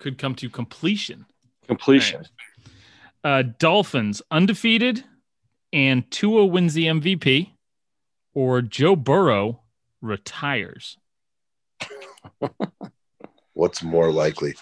could 0.01 0.19
come 0.19 0.35
to 0.37 0.49
completion. 0.49 1.27
Completion. 1.67 2.25
Uh, 3.23 3.43
Dolphins 3.59 4.23
undefeated, 4.31 5.05
and 5.73 6.11
Tua 6.11 6.47
wins 6.47 6.75
the 6.75 6.87
MVP, 6.87 7.51
or 8.35 8.63
Joe 8.63 8.97
Burrow 8.97 9.61
retires. 10.01 10.97
What's 13.55 13.83
more 13.83 14.13
likely? 14.13 14.55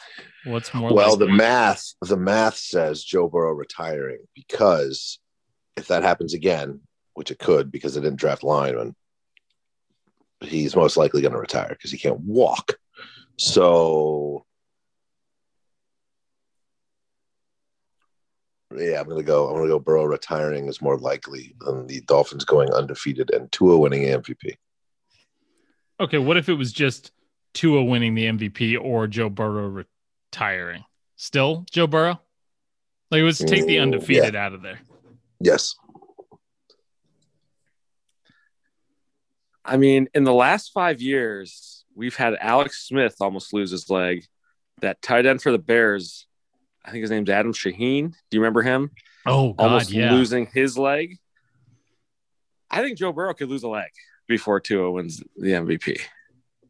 What's 0.45 0.73
more? 0.73 0.92
well, 0.92 1.11
likely? 1.11 1.26
the 1.26 1.33
math, 1.33 1.95
the 2.00 2.16
math 2.16 2.56
says 2.56 3.04
Joe 3.04 3.28
Burrow 3.28 3.52
retiring 3.52 4.21
because 4.35 5.18
if 5.76 5.88
that 5.88 6.02
happens 6.02 6.35
again, 6.35 6.80
which 7.14 7.30
it 7.30 7.38
could 7.38 7.71
because 7.71 7.95
they 7.95 8.00
didn't 8.00 8.18
draft 8.18 8.42
lineman, 8.42 8.95
he's 10.40 10.76
most 10.76 10.97
likely 10.97 11.21
going 11.21 11.33
to 11.33 11.38
retire 11.38 11.68
because 11.68 11.90
he 11.90 11.99
can't 11.99 12.21
walk. 12.21 12.76
So, 13.38 14.47
yeah, 18.75 18.99
I'm 19.00 19.06
going 19.06 19.18
to 19.18 19.23
go. 19.23 19.49
I'm 19.49 19.56
going 19.56 19.64
to 19.68 19.75
go. 19.75 19.78
Burrow 19.78 20.04
retiring 20.04 20.68
is 20.68 20.80
more 20.80 20.97
likely 20.97 21.54
than 21.61 21.87
the 21.87 22.00
Dolphins 22.02 22.45
going 22.45 22.73
undefeated 22.73 23.30
and 23.33 23.50
Tua 23.52 23.78
winning 23.78 24.04
MVP. 24.04 24.54
okay. 26.00 26.18
What 26.18 26.37
if 26.37 26.49
it 26.49 26.54
was 26.54 26.73
just 26.73 27.12
Tua 27.56 27.84
winning 27.84 28.14
the 28.14 28.26
MVP 28.26 28.78
or 28.80 29.06
Joe 29.06 29.30
Burrow 29.30 29.84
retiring? 30.32 30.84
Still 31.16 31.64
Joe 31.70 31.86
Burrow? 31.86 32.20
Like, 33.10 33.22
let's 33.22 33.38
take 33.38 33.66
the 33.66 33.78
undefeated 33.78 34.36
out 34.36 34.52
of 34.52 34.62
there. 34.62 34.80
Yes, 35.40 35.75
I 39.66 39.76
mean, 39.76 40.08
in 40.14 40.25
the 40.25 40.32
last 40.32 40.72
five 40.72 41.00
years, 41.02 41.84
we've 41.94 42.14
had 42.14 42.36
Alex 42.40 42.86
Smith 42.86 43.16
almost 43.20 43.52
lose 43.52 43.72
his 43.72 43.90
leg. 43.90 44.25
That 44.80 45.02
tight 45.02 45.26
end 45.26 45.42
for 45.42 45.50
the 45.50 45.58
Bears, 45.58 46.26
I 46.84 46.90
think 46.90 47.02
his 47.02 47.10
name's 47.10 47.30
Adam 47.30 47.52
Shaheen. 47.52 48.10
Do 48.10 48.36
you 48.36 48.40
remember 48.40 48.62
him? 48.62 48.90
Oh 49.26 49.54
God, 49.54 49.64
almost 49.64 49.90
yeah. 49.90 50.12
losing 50.12 50.46
his 50.46 50.78
leg. 50.78 51.18
I 52.70 52.82
think 52.82 52.96
Joe 52.96 53.12
Burrow 53.12 53.34
could 53.34 53.48
lose 53.48 53.64
a 53.64 53.68
leg 53.68 53.90
before 54.28 54.60
Tua 54.60 54.90
wins 54.90 55.22
the 55.36 55.52
MVP. 55.52 56.00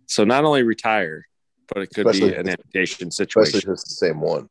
So 0.07 0.25
not 0.25 0.45
only 0.45 0.63
retire, 0.63 1.27
but 1.69 1.83
it 1.83 1.89
could 1.95 2.07
Especially- 2.07 2.31
be 2.31 2.37
an 2.37 2.49
amputation 2.49 3.09
especially 3.09 3.45
situation. 3.47 3.71
if 3.71 3.75
it's 3.75 3.85
the 3.89 3.95
same 4.07 4.21
one. 4.21 4.49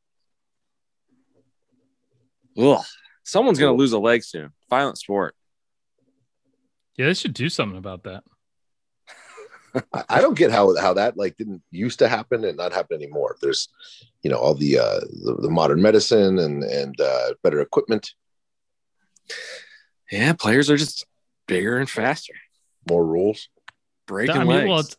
Ugh. 2.58 2.84
Someone's 3.24 3.60
going 3.60 3.74
to 3.74 3.78
lose 3.78 3.92
a 3.92 4.00
leg 4.00 4.24
soon. 4.24 4.52
Violent 4.70 4.98
sport. 4.98 5.36
Yeah, 6.98 7.08
they 7.08 7.14
should 7.14 7.34
do 7.34 7.50
something 7.50 7.78
about 7.78 8.04
that. 8.04 8.24
I, 9.94 10.04
I 10.08 10.22
don't 10.22 10.38
get 10.38 10.52
how 10.52 10.74
how 10.78 10.94
that 10.94 11.18
like 11.18 11.36
didn't 11.36 11.62
used 11.70 12.00
to 12.00 12.08
happen 12.08 12.46
and 12.46 12.56
not 12.56 12.72
happen 12.72 12.96
anymore. 12.96 13.36
There's, 13.42 13.68
you 14.24 14.30
know, 14.32 14.38
all 14.38 14.54
the 14.54 14.80
uh 14.80 15.00
the, 15.02 15.38
the 15.42 15.50
modern 15.50 15.82
medicine 15.82 16.40
and 16.40 16.64
and 16.64 16.96
uh, 17.02 17.34
better 17.44 17.60
equipment, 17.60 18.12
Yeah, 20.10 20.32
players 20.32 20.70
are 20.70 20.78
just 20.78 21.06
bigger 21.48 21.78
and 21.78 21.90
faster. 21.90 22.34
more 22.90 23.06
rules. 23.06 23.50
Breaking 24.08 24.36
I 24.38 24.40
mean, 24.46 24.48
legs. 24.50 24.68
well, 24.70 24.80
it's, 24.80 24.96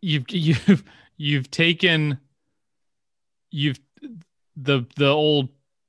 you've 0.00 0.24
you've 0.30 0.84
you've 1.16 1.50
taken 1.50 2.18
you've 3.50 3.78
the 4.56 4.86
the 4.96 5.08
old 5.08 5.48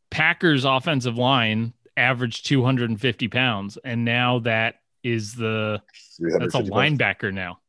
Packers 0.10 0.66
offensive 0.66 1.18
line 1.18 1.74
averaged 1.98 2.46
250 2.46 3.28
pounds, 3.30 3.78
and 3.84 4.04
now 4.06 4.40
that 4.40 4.76
is 5.04 5.34
the 5.36 5.82
that's 6.20 6.56
a 6.56 6.62
350 6.64 6.70
pounds. 6.70 6.98
linebacker 7.00 7.34
now, 7.34 7.60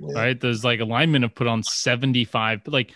Yeah. 0.00 0.18
right? 0.18 0.40
There's 0.40 0.64
like 0.64 0.80
a 0.80 0.84
lineman 0.84 1.22
have 1.22 1.34
put 1.34 1.46
on 1.46 1.62
75, 1.62 2.62
like 2.66 2.92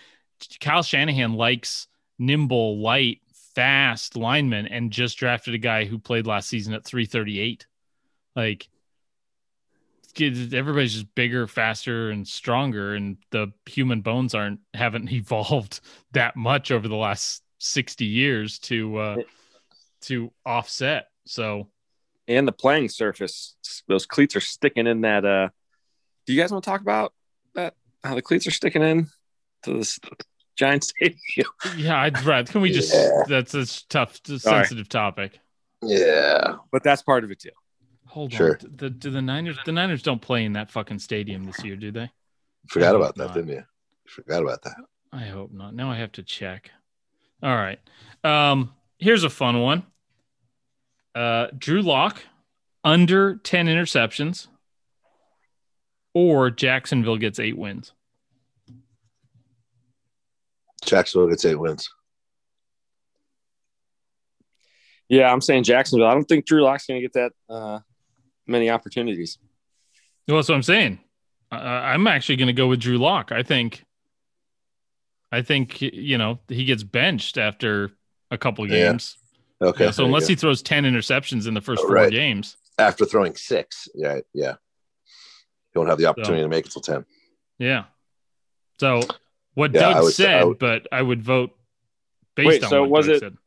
Kyle 0.59 0.83
Shanahan 0.83 1.33
likes 1.33 1.87
nimble, 2.19 2.79
light, 2.81 3.19
fast 3.55 4.15
linemen 4.15 4.67
and 4.67 4.91
just 4.91 5.17
drafted 5.17 5.53
a 5.55 5.57
guy 5.59 5.85
who 5.85 5.97
played 5.97 6.27
last 6.27 6.47
season 6.49 6.73
at 6.73 6.83
338. 6.85 7.65
Like 8.35 8.69
kids- 10.17 10.53
everybody's 10.53 10.93
just 10.93 11.15
bigger, 11.15 11.47
faster, 11.47 12.09
and 12.11 12.27
stronger, 12.27 12.93
and 12.95 13.17
the 13.31 13.53
human 13.65 14.01
bones 14.01 14.35
aren't 14.35 14.59
haven't 14.73 15.11
evolved 15.11 15.79
that 16.11 16.35
much 16.35 16.71
over 16.71 16.87
the 16.89 16.95
last 16.95 17.43
60 17.59 18.03
years 18.05 18.59
to 18.59 18.97
uh 18.97 19.15
to 20.01 20.31
offset. 20.45 21.07
So 21.25 21.69
and 22.27 22.45
the 22.47 22.51
playing 22.51 22.89
surface, 22.89 23.55
those 23.87 24.05
cleats 24.05 24.35
are 24.35 24.41
sticking 24.41 24.85
in 24.87 25.01
that. 25.01 25.23
Uh, 25.23 25.49
do 26.25 26.33
you 26.33 26.41
guys 26.41 26.51
want 26.51 26.63
to 26.65 26.69
talk 26.69 26.81
about 26.81 27.13
that? 27.55 27.73
How 28.03 28.15
the 28.15 28.21
cleats 28.21 28.45
are 28.47 28.51
sticking 28.51 28.83
in 28.83 29.07
to 29.63 29.73
this 29.73 29.97
giant 30.57 30.83
stadium? 30.91 31.47
yeah, 31.77 31.99
I'd 32.01 32.21
rather 32.25 32.51
can 32.51 32.61
we 32.61 32.71
just 32.71 32.93
Yeah. 32.93 33.23
that's 33.27 33.53
a 33.53 33.65
tough 33.87 34.19
Sorry. 34.25 34.39
sensitive 34.39 34.89
topic. 34.89 35.39
Yeah. 35.81 36.55
But 36.71 36.83
that's 36.83 37.01
part 37.01 37.23
of 37.23 37.31
it 37.31 37.39
too. 37.39 37.49
Hold 38.17 38.33
Sure. 38.33 38.57
on. 38.63 38.71
The, 38.77 38.89
do 38.89 39.11
the 39.11 39.21
Niners 39.21 39.59
the 39.63 39.71
Niners 39.71 40.01
don't 40.01 40.19
play 40.19 40.43
in 40.43 40.53
that 40.53 40.71
fucking 40.71 40.97
stadium 40.97 41.43
this 41.43 41.63
year, 41.63 41.75
do 41.75 41.91
they? 41.91 42.09
Forgot 42.67 42.95
about 42.95 43.13
that, 43.13 43.27
not. 43.27 43.35
didn't 43.35 43.51
you? 43.51 43.63
Forgot 44.07 44.41
about 44.41 44.63
that. 44.63 44.75
I 45.13 45.25
hope 45.27 45.51
not. 45.53 45.75
Now 45.75 45.91
I 45.91 45.97
have 45.97 46.11
to 46.13 46.23
check. 46.23 46.71
All 47.43 47.55
right. 47.55 47.79
Um, 48.23 48.73
here's 48.97 49.23
a 49.23 49.29
fun 49.29 49.61
one. 49.61 49.83
Uh, 51.13 51.49
Drew 51.55 51.83
Lock 51.83 52.23
under 52.83 53.35
10 53.35 53.67
interceptions, 53.67 54.47
or 56.15 56.49
Jacksonville 56.49 57.17
gets 57.17 57.37
eight 57.37 57.55
wins. 57.55 57.93
Jacksonville 60.83 61.29
gets 61.29 61.45
eight 61.45 61.59
wins. 61.59 61.87
Yeah, 65.07 65.31
I'm 65.31 65.41
saying 65.41 65.65
Jacksonville. 65.65 66.07
I 66.07 66.15
don't 66.15 66.25
think 66.25 66.47
Drew 66.47 66.63
Lock's 66.63 66.87
going 66.87 66.99
to 66.99 67.07
get 67.07 67.13
that 67.13 67.31
uh, 67.53 67.79
many 68.47 68.69
opportunities. 68.69 69.37
Well, 70.27 70.37
that's 70.37 70.49
what 70.49 70.55
I'm 70.55 70.63
saying. 70.63 70.99
Uh, 71.51 71.55
I'm 71.55 72.07
actually 72.07 72.35
going 72.37 72.47
to 72.47 72.53
go 72.53 72.67
with 72.67 72.79
Drew 72.81 72.97
Lock. 72.97 73.31
I 73.31 73.43
think, 73.43 73.83
I 75.31 75.41
think 75.41 75.81
you 75.81 76.17
know 76.17 76.39
he 76.47 76.65
gets 76.65 76.83
benched 76.83 77.37
after 77.37 77.91
a 78.31 78.37
couple 78.37 78.65
Yeah. 78.69 78.89
games. 78.91 79.17
Okay. 79.61 79.85
Yeah, 79.85 79.91
so 79.91 80.05
unless 80.05 80.27
he 80.27 80.35
throws 80.35 80.61
10 80.61 80.83
interceptions 80.83 81.47
in 81.47 81.53
the 81.53 81.61
first 81.61 81.81
Oh, 81.83 81.87
four 81.87 81.95
right. 81.95 82.11
games, 82.11 82.57
after 82.77 83.05
throwing 83.05 83.35
six, 83.35 83.87
yeah, 83.95 84.19
yeah, 84.33 84.55
he 85.73 85.79
won't 85.79 85.89
have 85.89 85.97
the 85.97 86.05
opportunity 86.05 86.43
to 86.43 86.49
make 86.49 86.65
it 86.67 86.71
till 86.71 86.81
ten. 86.81 87.05
Yeah. 87.57 87.85
So 88.79 89.01
what 89.55 89.73
Yeah, 89.73 89.79
Doug 89.93 90.03
would 90.03 90.13
say- 90.13 90.25
I 90.35 90.39
said, 90.39 90.45
would- 90.47 90.59
but 90.59 90.87
I 90.91 91.01
would 91.01 91.23
vote 91.23 91.57
based 92.35 92.47
Wait, 92.47 92.63
on 92.65 92.69
so 92.69 92.81
what 92.81 92.89
was 92.91 93.07
Doug 93.07 93.15
it- 93.15 93.19
said. 93.21 93.37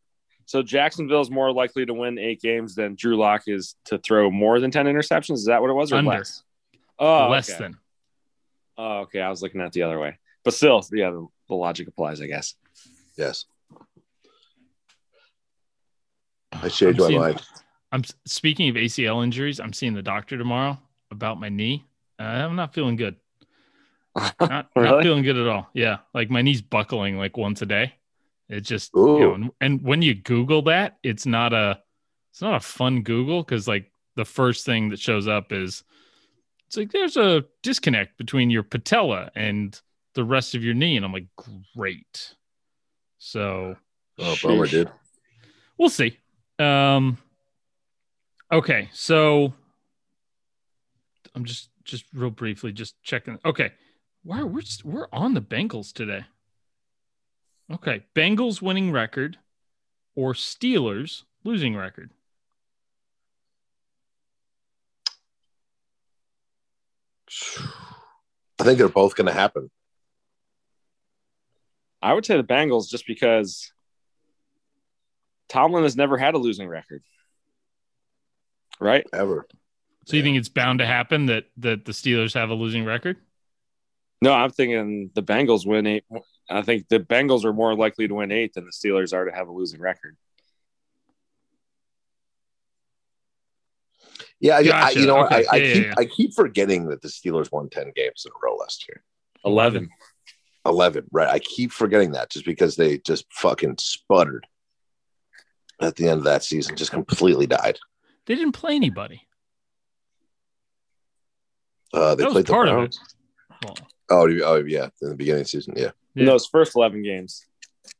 So 0.50 0.64
Jacksonville's 0.64 1.30
more 1.30 1.52
likely 1.52 1.86
to 1.86 1.94
win 1.94 2.18
eight 2.18 2.40
games 2.40 2.74
than 2.74 2.96
Drew 2.96 3.16
Lock 3.16 3.42
is 3.46 3.76
to 3.84 3.98
throw 3.98 4.32
more 4.32 4.58
than 4.58 4.72
10 4.72 4.86
interceptions. 4.86 5.34
Is 5.34 5.44
that 5.44 5.60
what 5.60 5.70
it 5.70 5.74
was 5.74 5.92
or 5.92 5.98
Under. 5.98 6.10
less? 6.10 6.42
Oh, 6.98 7.28
less 7.28 7.50
okay. 7.50 7.58
than. 7.60 7.78
Oh, 8.76 8.98
okay. 9.02 9.20
I 9.20 9.30
was 9.30 9.42
looking 9.42 9.60
at 9.60 9.70
the 9.70 9.84
other 9.84 10.00
way. 10.00 10.18
But 10.42 10.54
still, 10.54 10.84
yeah, 10.92 11.10
the, 11.10 11.24
the 11.48 11.54
logic 11.54 11.86
applies, 11.86 12.20
I 12.20 12.26
guess. 12.26 12.56
Yes, 13.16 13.44
I 16.50 16.68
changed 16.68 16.98
I'm 16.98 17.04
my 17.04 17.06
seeing- 17.06 17.20
mind. 17.20 17.42
I'm 17.92 18.02
speaking 18.26 18.68
of 18.70 18.74
ACL 18.74 19.22
injuries. 19.22 19.60
I'm 19.60 19.72
seeing 19.72 19.94
the 19.94 20.02
doctor 20.02 20.36
tomorrow 20.36 20.80
about 21.12 21.38
my 21.38 21.48
knee. 21.48 21.84
Uh, 22.18 22.24
I'm 22.24 22.56
not 22.56 22.74
feeling 22.74 22.96
good. 22.96 23.14
Not, 24.40 24.66
not 24.74 25.02
feeling 25.04 25.22
good 25.22 25.36
at 25.36 25.46
all. 25.46 25.68
Yeah, 25.74 25.98
like 26.12 26.28
my 26.28 26.42
knee's 26.42 26.60
buckling 26.60 27.18
like 27.18 27.36
once 27.36 27.62
a 27.62 27.66
day. 27.66 27.94
It 28.50 28.62
just 28.62 28.94
Ooh. 28.96 29.14
you 29.14 29.20
know, 29.20 29.34
and, 29.34 29.50
and 29.60 29.82
when 29.82 30.02
you 30.02 30.14
Google 30.14 30.62
that, 30.62 30.98
it's 31.04 31.24
not 31.24 31.52
a 31.52 31.80
it's 32.32 32.42
not 32.42 32.56
a 32.56 32.60
fun 32.60 33.02
Google 33.02 33.42
because 33.42 33.68
like 33.68 33.90
the 34.16 34.24
first 34.24 34.66
thing 34.66 34.90
that 34.90 34.98
shows 34.98 35.28
up 35.28 35.52
is 35.52 35.84
it's 36.66 36.76
like 36.76 36.90
there's 36.90 37.16
a 37.16 37.44
disconnect 37.62 38.18
between 38.18 38.50
your 38.50 38.64
patella 38.64 39.30
and 39.36 39.80
the 40.14 40.24
rest 40.24 40.56
of 40.56 40.64
your 40.64 40.74
knee, 40.74 40.96
and 40.96 41.04
I'm 41.04 41.12
like, 41.12 41.28
great. 41.76 42.34
So 43.18 43.76
Oh, 44.18 44.36
bummer, 44.42 44.66
Sheesh. 44.66 44.70
dude. 44.70 44.90
we'll 45.78 45.88
see. 45.88 46.18
Um, 46.58 47.18
okay, 48.52 48.88
so 48.92 49.54
I'm 51.34 51.44
just 51.44 51.70
just 51.84 52.04
real 52.12 52.30
briefly 52.30 52.72
just 52.72 53.00
checking. 53.02 53.38
Okay, 53.44 53.72
wow, 54.24 54.44
we're 54.44 54.60
just, 54.60 54.84
we're 54.84 55.08
on 55.12 55.34
the 55.34 55.40
Bengals 55.40 55.92
today. 55.92 56.24
Okay, 57.72 58.04
Bengals 58.16 58.60
winning 58.60 58.90
record 58.90 59.38
or 60.16 60.34
Steelers 60.34 61.22
losing 61.44 61.76
record. 61.76 62.10
I 68.58 68.64
think 68.64 68.78
they're 68.78 68.88
both 68.88 69.14
going 69.14 69.28
to 69.28 69.32
happen. 69.32 69.70
I 72.02 72.12
would 72.12 72.26
say 72.26 72.36
the 72.36 72.42
Bengals 72.42 72.88
just 72.88 73.06
because 73.06 73.72
Tomlin 75.48 75.84
has 75.84 75.96
never 75.96 76.18
had 76.18 76.34
a 76.34 76.38
losing 76.38 76.68
record. 76.68 77.02
Right? 78.80 79.06
Ever. 79.12 79.46
So 80.06 80.16
you 80.16 80.22
think 80.22 80.38
it's 80.38 80.48
bound 80.48 80.78
to 80.80 80.86
happen 80.86 81.26
that 81.26 81.44
that 81.58 81.84
the 81.84 81.92
Steelers 81.92 82.34
have 82.34 82.50
a 82.50 82.54
losing 82.54 82.84
record? 82.84 83.18
No, 84.22 84.32
I'm 84.32 84.50
thinking 84.50 85.10
the 85.14 85.22
Bengals 85.22 85.66
win 85.66 85.86
eight. 85.86 86.04
I 86.50 86.62
think 86.62 86.88
the 86.88 87.00
Bengals 87.00 87.44
are 87.44 87.52
more 87.52 87.74
likely 87.74 88.06
to 88.08 88.14
win 88.14 88.32
eight 88.32 88.54
than 88.54 88.64
the 88.66 88.70
Steelers 88.70 89.14
are 89.14 89.24
to 89.24 89.32
have 89.32 89.48
a 89.48 89.52
losing 89.52 89.80
record. 89.80 90.16
Yeah, 94.40 94.56
I, 94.56 94.86
I, 94.86 94.90
you 94.90 95.06
know. 95.06 95.24
Okay. 95.24 95.44
I, 95.50 95.54
I 95.54 95.56
Yeah, 95.56 95.62
yeah, 95.66 95.72
keep 95.74 95.84
yeah. 95.86 95.94
I 95.98 96.04
keep 96.06 96.34
forgetting 96.34 96.86
that 96.88 97.02
the 97.02 97.08
Steelers 97.08 97.50
won 97.52 97.68
ten 97.68 97.92
games 97.94 98.24
in 98.26 98.32
a 98.32 98.38
row 98.44 98.56
last 98.56 98.86
year. 98.88 99.02
11. 99.44 99.88
Eleven, 100.66 101.04
right? 101.10 101.28
I 101.28 101.38
keep 101.38 101.72
forgetting 101.72 102.12
that 102.12 102.30
just 102.30 102.44
because 102.44 102.76
they 102.76 102.98
just 102.98 103.24
fucking 103.32 103.76
sputtered 103.78 104.46
at 105.80 105.96
the 105.96 106.08
end 106.08 106.18
of 106.18 106.24
that 106.24 106.44
season, 106.44 106.76
just 106.76 106.90
completely 106.90 107.46
died. 107.46 107.78
They 108.26 108.34
didn't 108.34 108.52
play 108.52 108.76
anybody. 108.76 109.26
Uh, 111.94 112.14
they 112.14 112.22
That 112.22 112.26
was 112.26 112.32
played 112.34 112.46
the 112.46 112.52
part 112.52 112.68
of 112.68 112.74
Browns. 112.74 113.00
it. 113.00 113.64
Well, 113.64 113.76
Oh, 114.10 114.28
oh, 114.44 114.64
yeah, 114.66 114.88
in 115.02 115.10
the 115.10 115.14
beginning 115.14 115.40
of 115.42 115.46
the 115.46 115.50
season, 115.50 115.74
yeah. 115.76 115.90
In 116.16 116.26
those 116.26 116.46
first 116.46 116.74
11 116.74 117.02
games. 117.02 117.46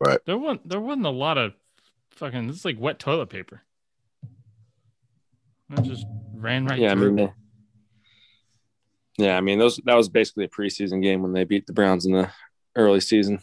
Right. 0.01 0.19
There 0.27 0.37
wasn't 0.37 0.69
there 0.69 0.81
wasn't 0.81 1.07
a 1.07 1.11
lot 1.11 1.39
of 1.39 1.53
fucking. 2.11 2.49
This 2.49 2.57
is 2.57 2.65
like 2.65 2.79
wet 2.79 2.99
toilet 2.99 3.29
paper. 3.29 3.63
That 5.69 5.83
just 5.85 6.05
ran 6.35 6.67
right 6.67 6.79
yeah, 6.79 6.91
I 6.91 6.95
mean, 6.97 7.33
yeah, 9.19 9.37
I 9.37 9.41
mean, 9.41 9.59
those 9.59 9.81
that 9.85 9.95
was 9.95 10.09
basically 10.09 10.45
a 10.45 10.49
preseason 10.49 11.03
game 11.03 11.23
when 11.23 11.33
they 11.33 11.45
beat 11.45 11.67
the 11.67 11.73
Browns 11.73 12.07
in 12.07 12.13
the 12.13 12.31
early 12.75 13.01
season. 13.01 13.41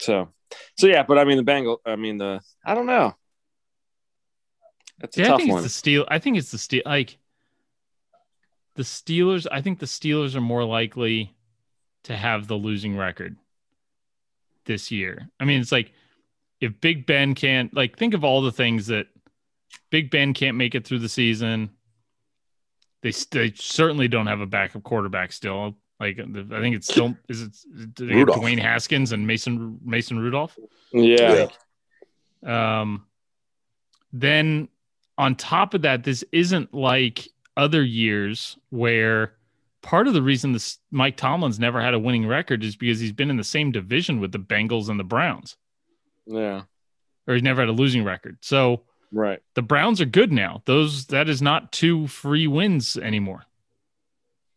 So, 0.00 0.28
so 0.76 0.86
yeah, 0.86 1.02
but 1.02 1.18
I 1.18 1.24
mean, 1.24 1.36
the 1.36 1.42
Bengal, 1.42 1.80
I 1.86 1.96
mean, 1.96 2.18
the, 2.18 2.40
I 2.64 2.74
don't 2.74 2.86
know. 2.86 3.14
That's 4.98 5.16
a 5.16 5.20
Yeah, 5.20 5.26
I 5.26 5.28
tough 5.30 5.40
think 5.40 5.50
one. 5.52 5.58
it's 5.64 5.72
the 5.74 5.78
steel. 5.78 6.04
I 6.08 6.18
think 6.18 6.38
it's 6.38 6.50
the 6.50 6.58
steel. 6.58 6.82
Like 6.86 7.18
the 8.76 8.82
Steelers. 8.82 9.46
I 9.50 9.60
think 9.60 9.78
the 9.78 9.86
Steelers 9.86 10.34
are 10.34 10.40
more 10.40 10.64
likely 10.64 11.34
to 12.04 12.16
have 12.16 12.46
the 12.46 12.54
losing 12.54 12.96
record 12.96 13.36
this 14.64 14.90
year. 14.90 15.28
I 15.40 15.44
mean, 15.44 15.60
it's 15.60 15.72
like 15.72 15.92
if 16.60 16.80
Big 16.80 17.06
Ben 17.06 17.34
can't 17.34 17.74
like 17.74 17.98
think 17.98 18.14
of 18.14 18.24
all 18.24 18.42
the 18.42 18.52
things 18.52 18.86
that 18.86 19.06
Big 19.90 20.10
Ben 20.10 20.34
can't 20.34 20.56
make 20.56 20.74
it 20.74 20.86
through 20.86 21.00
the 21.00 21.08
season. 21.08 21.70
They 23.02 23.12
they 23.30 23.52
certainly 23.54 24.08
don't 24.08 24.26
have 24.26 24.40
a 24.40 24.46
backup 24.46 24.82
quarterback 24.82 25.32
still. 25.32 25.76
Like 26.00 26.18
I 26.18 26.60
think 26.60 26.76
it's 26.76 26.88
still 26.88 27.16
is 27.28 27.42
it 27.42 27.52
Dwayne 27.94 28.58
Haskins 28.58 29.12
and 29.12 29.26
Mason 29.26 29.78
Mason 29.84 30.18
Rudolph. 30.18 30.58
yeah. 30.92 31.48
Yeah. 32.42 32.80
Um, 32.80 33.06
then 34.12 34.68
on 35.18 35.34
top 35.34 35.74
of 35.74 35.82
that, 35.82 36.04
this 36.04 36.24
isn't 36.32 36.74
like 36.74 37.28
other 37.56 37.82
years 37.82 38.56
where 38.70 39.32
part 39.82 40.08
of 40.08 40.14
the 40.14 40.22
reason 40.22 40.52
this 40.52 40.78
Mike 40.90 41.16
Tomlin's 41.16 41.58
never 41.58 41.80
had 41.80 41.94
a 41.94 41.98
winning 41.98 42.26
record 42.26 42.62
is 42.64 42.76
because 42.76 43.00
he's 43.00 43.12
been 43.12 43.30
in 43.30 43.36
the 43.36 43.44
same 43.44 43.70
division 43.72 44.20
with 44.20 44.32
the 44.32 44.38
Bengals 44.38 44.88
and 44.88 44.98
the 44.98 45.04
Browns, 45.04 45.56
Yeah. 46.26 46.62
or 47.26 47.34
he's 47.34 47.42
never 47.42 47.62
had 47.62 47.68
a 47.68 47.72
losing 47.72 48.04
record. 48.04 48.38
So 48.40 48.82
Right. 49.12 49.40
the 49.54 49.62
Browns 49.62 50.00
are 50.00 50.04
good 50.06 50.32
now. 50.32 50.62
Those 50.66 51.06
that 51.06 51.28
is 51.28 51.40
not 51.40 51.72
two 51.72 52.06
free 52.08 52.46
wins 52.46 52.96
anymore. 52.96 53.44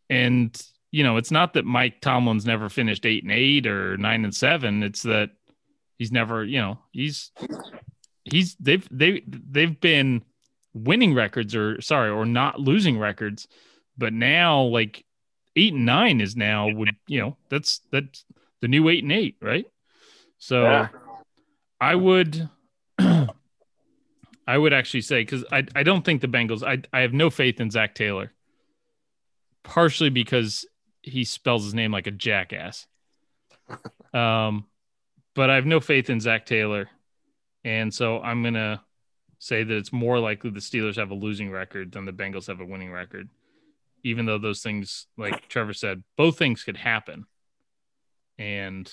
And 0.08 0.60
you 0.92 1.04
know, 1.04 1.16
it's 1.18 1.30
not 1.30 1.52
that 1.52 1.64
Mike 1.64 2.00
Tomlin's 2.00 2.44
never 2.44 2.68
finished 2.68 3.06
eight 3.06 3.22
and 3.22 3.30
eight 3.30 3.66
or 3.68 3.96
nine 3.96 4.24
and 4.24 4.34
seven. 4.34 4.82
It's 4.82 5.02
that 5.02 5.30
he's 5.98 6.10
never, 6.10 6.44
you 6.44 6.58
know, 6.60 6.78
he's 6.90 7.30
he's 8.24 8.56
they've 8.56 8.86
they 8.90 9.22
they've 9.26 9.80
been 9.80 10.24
winning 10.74 11.14
records 11.14 11.54
or 11.54 11.80
sorry 11.80 12.10
or 12.10 12.24
not 12.24 12.60
losing 12.60 12.98
records, 12.98 13.48
but 13.98 14.12
now 14.12 14.62
like 14.62 15.04
eight 15.56 15.74
and 15.74 15.84
nine 15.84 16.20
is 16.20 16.36
now 16.36 16.68
would 16.68 16.90
you 17.06 17.20
know 17.20 17.36
that's 17.48 17.80
that's 17.90 18.24
the 18.60 18.68
new 18.68 18.88
eight 18.88 19.02
and 19.02 19.12
eight, 19.12 19.36
right? 19.40 19.66
So 20.38 20.62
Yeah. 20.62 20.88
I 21.80 21.94
would 21.94 22.48
I 22.98 24.58
would 24.58 24.72
actually 24.72 25.02
say 25.02 25.22
because 25.22 25.44
I 25.50 25.64
I 25.74 25.82
don't 25.82 26.04
think 26.04 26.20
the 26.20 26.28
Bengals 26.28 26.62
I 26.62 26.82
I 26.96 27.00
have 27.02 27.12
no 27.12 27.30
faith 27.30 27.60
in 27.60 27.70
Zac 27.70 27.94
Taylor. 27.94 28.32
Partially 29.62 30.10
because 30.10 30.64
he 31.02 31.24
spells 31.24 31.64
his 31.64 31.74
name 31.74 31.92
like 31.92 32.06
a 32.06 32.12
jackass. 32.12 32.86
Um 34.12 34.66
but 35.36 35.48
I 35.50 35.54
have 35.54 35.66
no 35.66 35.78
faith 35.78 36.10
in 36.10 36.18
Zac 36.18 36.44
Taylor. 36.44 36.88
And 37.64 37.94
so 37.94 38.20
I'm 38.20 38.42
gonna 38.42 38.82
say 39.40 39.64
that 39.64 39.74
it's 39.74 39.92
more 39.92 40.18
likely 40.20 40.50
the 40.50 40.60
Steelers 40.60 40.96
have 40.96 41.10
a 41.10 41.14
losing 41.14 41.50
record 41.50 41.92
than 41.92 42.04
the 42.04 42.12
Bengals 42.12 42.46
have 42.46 42.60
a 42.60 42.64
winning 42.64 42.92
record. 42.92 43.28
Even 44.04 44.26
though 44.26 44.38
those 44.38 44.62
things, 44.62 45.06
like 45.16 45.48
Trevor 45.48 45.72
said, 45.72 46.04
both 46.16 46.38
things 46.38 46.62
could 46.62 46.76
happen. 46.76 47.24
And 48.38 48.90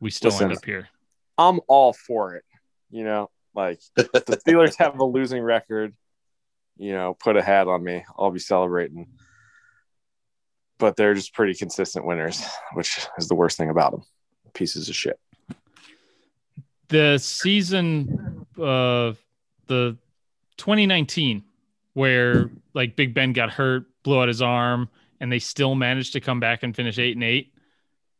we 0.00 0.10
still 0.10 0.30
Listen. 0.30 0.50
end 0.50 0.56
up 0.56 0.64
here. 0.64 0.88
I'm 1.36 1.60
all 1.66 1.92
for 1.92 2.36
it. 2.36 2.44
You 2.90 3.04
know, 3.04 3.30
like 3.54 3.80
if 3.96 4.24
the 4.24 4.36
Steelers 4.36 4.76
have 4.78 5.00
a 5.00 5.04
losing 5.04 5.42
record, 5.42 5.92
you 6.76 6.92
know, 6.92 7.14
put 7.14 7.36
a 7.36 7.42
hat 7.42 7.66
on 7.66 7.82
me. 7.82 8.04
I'll 8.16 8.30
be 8.30 8.38
celebrating. 8.38 9.08
But 10.78 10.96
they're 10.96 11.14
just 11.14 11.34
pretty 11.34 11.54
consistent 11.54 12.06
winners, 12.06 12.44
which 12.74 13.00
is 13.18 13.26
the 13.28 13.34
worst 13.34 13.58
thing 13.58 13.70
about 13.70 13.92
them. 13.92 14.02
Pieces 14.54 14.88
of 14.88 14.94
shit. 14.94 15.18
the 16.88 17.18
season 17.18 18.33
uh 18.58 19.12
the 19.66 19.96
2019 20.56 21.42
where 21.94 22.50
like 22.74 22.96
big 22.96 23.14
ben 23.14 23.32
got 23.32 23.50
hurt 23.50 23.84
blew 24.02 24.20
out 24.20 24.28
his 24.28 24.42
arm 24.42 24.88
and 25.20 25.32
they 25.32 25.38
still 25.38 25.74
managed 25.74 26.12
to 26.12 26.20
come 26.20 26.40
back 26.40 26.62
and 26.62 26.76
finish 26.76 26.98
eight 26.98 27.16
and 27.16 27.24
eight 27.24 27.54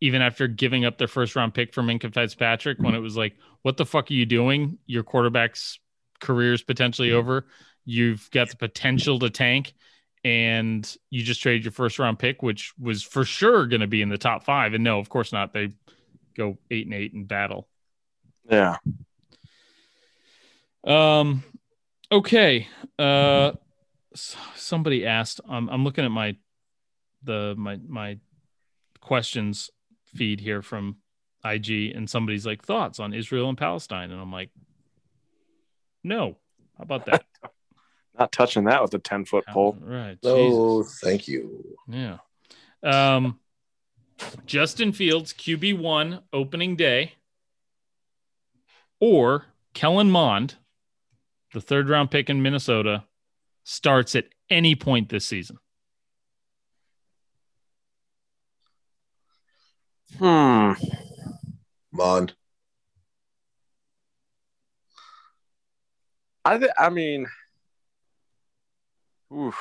even 0.00 0.20
after 0.20 0.46
giving 0.46 0.84
up 0.84 0.98
their 0.98 1.08
first 1.08 1.36
round 1.36 1.54
pick 1.54 1.72
for 1.72 1.82
Minkah 1.82 2.12
Fitzpatrick 2.12 2.78
when 2.78 2.94
it 2.94 2.98
was 2.98 3.16
like 3.16 3.34
what 3.62 3.78
the 3.78 3.86
fuck 3.86 4.10
are 4.10 4.14
you 4.14 4.26
doing? 4.26 4.78
Your 4.86 5.02
quarterback's 5.02 5.78
career 6.20 6.52
is 6.52 6.62
potentially 6.62 7.12
over. 7.12 7.46
You've 7.86 8.30
got 8.30 8.50
the 8.50 8.56
potential 8.56 9.18
to 9.20 9.30
tank 9.30 9.72
and 10.24 10.96
you 11.10 11.22
just 11.22 11.42
traded 11.42 11.64
your 11.64 11.72
first 11.72 11.98
round 11.98 12.18
pick 12.18 12.42
which 12.42 12.72
was 12.78 13.02
for 13.02 13.24
sure 13.24 13.66
going 13.66 13.80
to 13.80 13.86
be 13.86 14.02
in 14.02 14.08
the 14.08 14.18
top 14.18 14.44
5 14.44 14.74
and 14.74 14.84
no 14.84 14.98
of 14.98 15.08
course 15.08 15.32
not. 15.32 15.52
They 15.52 15.70
go 16.36 16.58
8 16.70 16.86
and 16.86 16.94
8 16.94 17.12
in 17.14 17.24
battle. 17.24 17.68
Yeah. 18.48 18.76
Um. 20.84 21.44
Okay. 22.10 22.68
Uh. 22.98 23.52
Somebody 24.14 25.06
asked. 25.06 25.40
I'm. 25.48 25.68
I'm 25.68 25.84
looking 25.84 26.04
at 26.04 26.10
my, 26.10 26.36
the 27.22 27.54
my 27.56 27.78
my, 27.86 28.18
questions 29.00 29.70
feed 30.14 30.40
here 30.40 30.62
from 30.62 30.96
IG, 31.44 31.94
and 31.94 32.08
somebody's 32.08 32.46
like 32.46 32.62
thoughts 32.62 33.00
on 33.00 33.12
Israel 33.12 33.48
and 33.48 33.58
Palestine, 33.58 34.10
and 34.10 34.20
I'm 34.20 34.32
like, 34.32 34.50
no. 36.02 36.36
How 36.76 36.82
about 36.82 37.06
that? 37.06 37.24
Not 38.18 38.32
touching 38.32 38.64
that 38.64 38.80
with 38.80 38.94
a 38.94 38.98
10 38.98 39.24
foot 39.24 39.44
pole. 39.48 39.76
Right. 39.80 40.18
No, 40.22 40.82
Jesus. 40.82 41.00
thank 41.00 41.28
you. 41.28 41.76
Yeah. 41.88 42.18
Um. 42.82 43.40
Justin 44.46 44.92
Fields 44.92 45.32
QB 45.32 45.78
one 45.78 46.20
opening 46.32 46.76
day, 46.76 47.14
or 49.00 49.46
Kellen 49.74 50.10
Mond, 50.10 50.54
the 51.54 51.60
third 51.60 51.88
round 51.88 52.10
pick 52.10 52.28
in 52.28 52.42
Minnesota, 52.42 53.04
starts 53.62 54.14
at 54.14 54.26
any 54.50 54.74
point 54.74 55.08
this 55.08 55.24
season. 55.24 55.56
Hmm. 60.18 60.72
Mond. 61.92 62.34
I 66.44 66.58
th- 66.58 66.70
I 66.78 66.90
mean, 66.90 67.26
oof. 69.32 69.56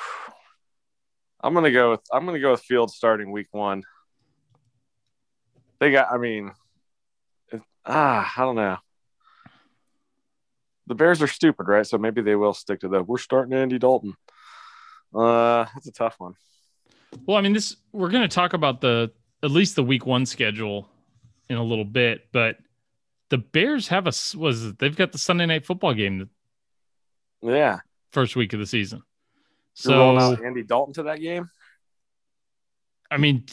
I'm 1.42 1.54
gonna 1.54 1.72
go 1.72 1.92
with 1.92 2.02
I'm 2.12 2.26
gonna 2.26 2.40
go 2.40 2.52
with 2.52 2.62
Field 2.62 2.92
starting 2.92 3.32
week 3.32 3.48
one. 3.52 3.84
They 5.80 5.92
got. 5.92 6.12
I 6.12 6.18
mean, 6.18 6.52
it- 7.52 7.62
ah, 7.86 8.34
I 8.36 8.42
don't 8.42 8.56
know. 8.56 8.78
The 10.88 10.96
Bears 10.96 11.22
are 11.22 11.28
stupid, 11.28 11.68
right? 11.68 11.86
So 11.86 11.98
maybe 11.98 12.22
they 12.22 12.36
will 12.36 12.54
stick 12.54 12.82
to 12.82 12.90
the. 12.90 13.04
We're 13.04 13.18
starting 13.18 13.54
Andy 13.54 13.80
Dalton. 13.80 14.14
Uh, 15.14 15.66
that's 15.74 15.88
a 15.88 15.92
tough 15.92 16.16
one. 16.18 16.34
Well, 17.26 17.38
I 17.38 17.42
mean, 17.42 17.54
this 17.54 17.78
we're 17.92 18.10
going 18.10 18.28
to 18.28 18.34
talk 18.34 18.54
about 18.54 18.82
the 18.82 19.12
at 19.44 19.52
least 19.52 19.76
the 19.76 19.84
week 19.84 20.06
one 20.06 20.26
schedule 20.26 20.90
in 21.50 21.58
a 21.58 21.64
little 21.64 21.86
bit, 21.86 22.28
but 22.32 22.58
the 23.30 23.38
Bears 23.38 23.88
have 23.90 24.08
a 24.08 24.14
was 24.38 24.74
they've 24.76 24.96
got 24.96 25.12
the 25.12 25.18
Sunday 25.18 25.46
night 25.46 25.66
football 25.66 25.94
game 25.94 26.30
Yeah, 27.42 27.80
first 28.12 28.36
week 28.36 28.54
of 28.54 28.60
the 28.60 28.66
season. 28.66 29.04
So 29.74 30.36
Andy 30.44 30.64
Dalton 30.64 30.94
to 30.96 31.04
that 31.04 31.20
game. 31.20 31.50
I 33.10 33.18
mean, 33.18 33.46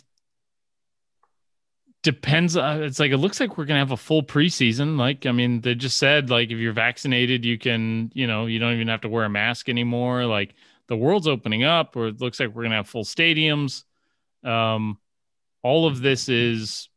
depends. 2.03 2.57
Uh, 2.57 2.81
it's 2.83 2.99
like 2.99 3.13
it 3.13 3.19
looks 3.19 3.41
like 3.41 3.57
we're 3.57 3.65
gonna 3.65 3.81
have 3.81 3.93
a 3.93 3.97
full 3.97 4.23
preseason. 4.23 4.99
Like, 4.99 5.27
I 5.27 5.33
mean, 5.33 5.61
they 5.61 5.75
just 5.75 5.97
said 5.97 6.31
like 6.31 6.51
if 6.51 6.59
you're 6.59 6.73
vaccinated, 6.73 7.45
you 7.45 7.59
can, 7.59 8.11
you 8.15 8.27
know, 8.27 8.47
you 8.47 8.59
don't 8.59 8.75
even 8.75 8.89
have 8.89 9.03
to 9.03 9.09
wear 9.09 9.25
a 9.25 9.31
mask 9.31 9.69
anymore. 9.69 10.25
Like 10.27 10.55
the 10.89 10.97
world's 10.97 11.29
opening 11.29 11.65
up, 11.65 11.97
or 11.97 12.09
it 12.09 12.21
looks 12.21 12.41
like 12.41 12.51
we're 12.51 12.65
gonna 12.65 12.77
have 12.77 12.89
full 12.89 13.05
stadiums. 13.05 13.85
Um, 14.45 14.99
all 15.63 15.87
of 15.87 16.01
this 16.01 16.29
is 16.29 16.89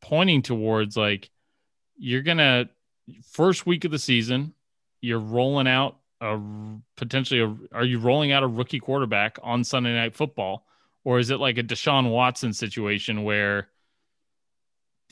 pointing 0.00 0.42
towards 0.42 0.96
like 0.96 1.30
you're 1.96 2.22
gonna 2.22 2.70
first 3.32 3.66
week 3.66 3.84
of 3.84 3.90
the 3.90 3.98
season, 3.98 4.54
you're 5.00 5.18
rolling 5.18 5.68
out 5.68 5.98
a 6.20 6.38
potentially 6.96 7.40
a, 7.40 7.76
are 7.76 7.84
you 7.84 7.98
rolling 7.98 8.32
out 8.32 8.42
a 8.42 8.48
rookie 8.48 8.80
quarterback 8.80 9.38
on 9.42 9.64
Sunday 9.64 9.94
night 9.94 10.14
football? 10.14 10.66
or 11.04 11.18
is 11.18 11.30
it 11.30 11.40
like 11.40 11.58
a 11.58 11.62
Deshaun 11.62 12.10
Watson 12.10 12.52
situation 12.52 13.24
where, 13.24 13.68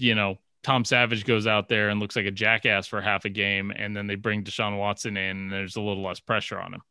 you 0.00 0.14
know, 0.14 0.38
Tom 0.62 0.84
Savage 0.84 1.24
goes 1.24 1.46
out 1.46 1.68
there 1.68 1.88
and 1.88 2.00
looks 2.00 2.16
like 2.16 2.26
a 2.26 2.30
jackass 2.30 2.86
for 2.86 3.00
half 3.00 3.24
a 3.24 3.30
game, 3.30 3.70
and 3.74 3.96
then 3.96 4.06
they 4.06 4.14
bring 4.16 4.44
Deshaun 4.44 4.78
Watson 4.78 5.16
in, 5.16 5.36
and 5.36 5.52
there's 5.52 5.76
a 5.76 5.80
little 5.80 6.02
less 6.02 6.20
pressure 6.20 6.60
on 6.60 6.74
him. 6.74 6.82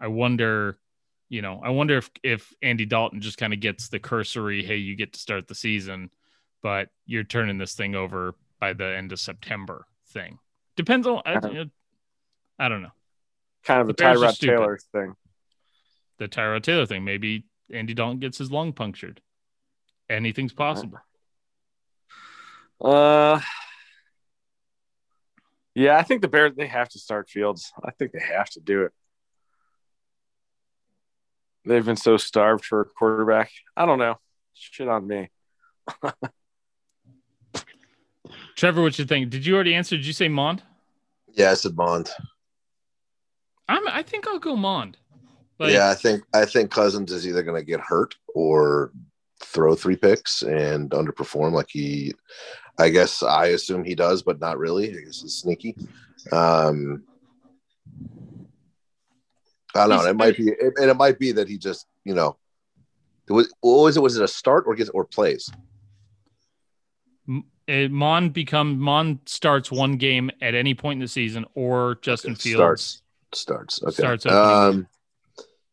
I 0.00 0.08
wonder, 0.08 0.78
you 1.28 1.42
know, 1.42 1.60
I 1.64 1.70
wonder 1.70 1.96
if 1.98 2.10
if 2.22 2.52
Andy 2.62 2.86
Dalton 2.86 3.20
just 3.20 3.38
kind 3.38 3.52
of 3.52 3.60
gets 3.60 3.88
the 3.88 3.98
cursory, 3.98 4.62
hey, 4.62 4.76
you 4.76 4.94
get 4.96 5.14
to 5.14 5.18
start 5.18 5.48
the 5.48 5.54
season, 5.54 6.10
but 6.62 6.88
you're 7.06 7.24
turning 7.24 7.58
this 7.58 7.74
thing 7.74 7.94
over 7.94 8.34
by 8.60 8.72
the 8.72 8.96
end 8.96 9.12
of 9.12 9.20
September 9.20 9.86
thing. 10.08 10.38
Depends 10.76 11.06
on, 11.06 11.22
I, 11.24 11.66
I 12.58 12.68
don't 12.68 12.82
know 12.82 12.92
Kind 13.64 13.80
of 13.80 13.96
The 13.96 14.04
are 14.04 14.14
Tyrod. 14.14 14.38
Taylor 14.38 14.78
thing. 14.92 15.14
the 16.18 16.28
Tyrod 16.28 16.62
Taylor 16.62 16.86
thing. 16.86 17.04
Maybe 17.04 17.44
Andy 17.72 17.94
Dalton 17.94 18.20
gets 18.20 18.38
his 18.38 18.52
lung 18.52 18.72
punctured. 18.72 19.20
Anything's 20.08 20.52
possible. 20.52 20.98
Uh, 22.80 23.40
yeah, 25.74 25.98
I 25.98 26.02
think 26.02 26.22
the 26.22 26.28
Bears 26.28 26.54
they 26.56 26.66
have 26.66 26.88
to 26.90 26.98
start 26.98 27.28
Fields. 27.28 27.72
I 27.84 27.90
think 27.90 28.12
they 28.12 28.20
have 28.20 28.48
to 28.50 28.60
do 28.60 28.82
it. 28.82 28.92
They've 31.64 31.84
been 31.84 31.96
so 31.96 32.16
starved 32.16 32.64
for 32.64 32.80
a 32.82 32.84
quarterback. 32.84 33.50
I 33.76 33.86
don't 33.86 33.98
know. 33.98 34.16
Shit 34.54 34.88
on 34.88 35.06
me. 35.06 35.30
Trevor, 38.56 38.82
what 38.82 38.98
you 38.98 39.04
think? 39.04 39.30
Did 39.30 39.44
you 39.44 39.54
already 39.54 39.74
answer? 39.74 39.96
Did 39.96 40.06
you 40.06 40.12
say 40.12 40.28
Mond? 40.28 40.62
Yeah, 41.34 41.50
I 41.50 41.54
said 41.54 41.76
Mond. 41.76 42.08
I'm. 43.68 43.86
I 43.88 44.02
think 44.02 44.26
I'll 44.26 44.38
go 44.38 44.56
Mond. 44.56 44.96
Like, 45.58 45.72
yeah, 45.72 45.90
I 45.90 45.94
think 45.94 46.22
I 46.32 46.44
think 46.44 46.70
Cousins 46.70 47.12
is 47.12 47.26
either 47.26 47.42
going 47.42 47.60
to 47.60 47.66
get 47.66 47.80
hurt 47.80 48.14
or 48.34 48.92
throw 49.42 49.74
three 49.74 49.96
picks 49.96 50.42
and 50.42 50.90
underperform 50.90 51.52
like 51.52 51.68
he. 51.68 52.14
I 52.78 52.90
guess 52.90 53.22
I 53.22 53.46
assume 53.48 53.84
he 53.84 53.94
does, 53.94 54.22
but 54.22 54.40
not 54.40 54.58
really. 54.58 54.90
I 54.90 55.00
guess 55.00 55.22
he's 55.22 55.34
sneaky. 55.34 55.76
Um, 56.32 57.04
I 59.74 59.86
don't 59.86 59.90
know. 59.90 60.06
It 60.06 60.16
might 60.16 60.36
be, 60.36 60.48
and 60.48 60.90
it 60.90 60.96
might 60.96 61.18
be 61.18 61.32
that 61.32 61.48
he 61.48 61.58
just, 61.58 61.86
you 62.04 62.14
know, 62.14 62.36
was, 63.28 63.52
what 63.60 63.82
was 63.82 63.96
it? 63.96 64.02
Was 64.02 64.16
it 64.16 64.22
a 64.22 64.28
start 64.28 64.64
or 64.66 64.74
gets 64.74 64.90
or 64.90 65.04
plays? 65.04 65.50
uh, 67.68 67.88
Mond 67.88 68.32
become 68.32 68.78
Mond 68.78 69.20
starts 69.26 69.70
one 69.72 69.96
game 69.96 70.30
at 70.40 70.54
any 70.54 70.74
point 70.74 70.98
in 70.98 71.00
the 71.00 71.08
season, 71.08 71.44
or 71.54 71.98
Justin 72.02 72.32
Okay, 72.32 72.50
Fields 72.50 72.56
starts. 72.58 73.02
Starts. 73.32 73.82
Okay. 73.82 73.92
Starts 73.92 74.26
um, 74.26 74.86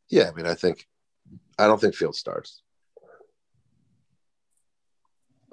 yeah, 0.10 0.30
I 0.30 0.34
mean, 0.34 0.46
I 0.46 0.56
think, 0.56 0.88
I 1.58 1.68
don't 1.68 1.80
think 1.80 1.96
Field 1.96 2.16
starts. 2.16 2.63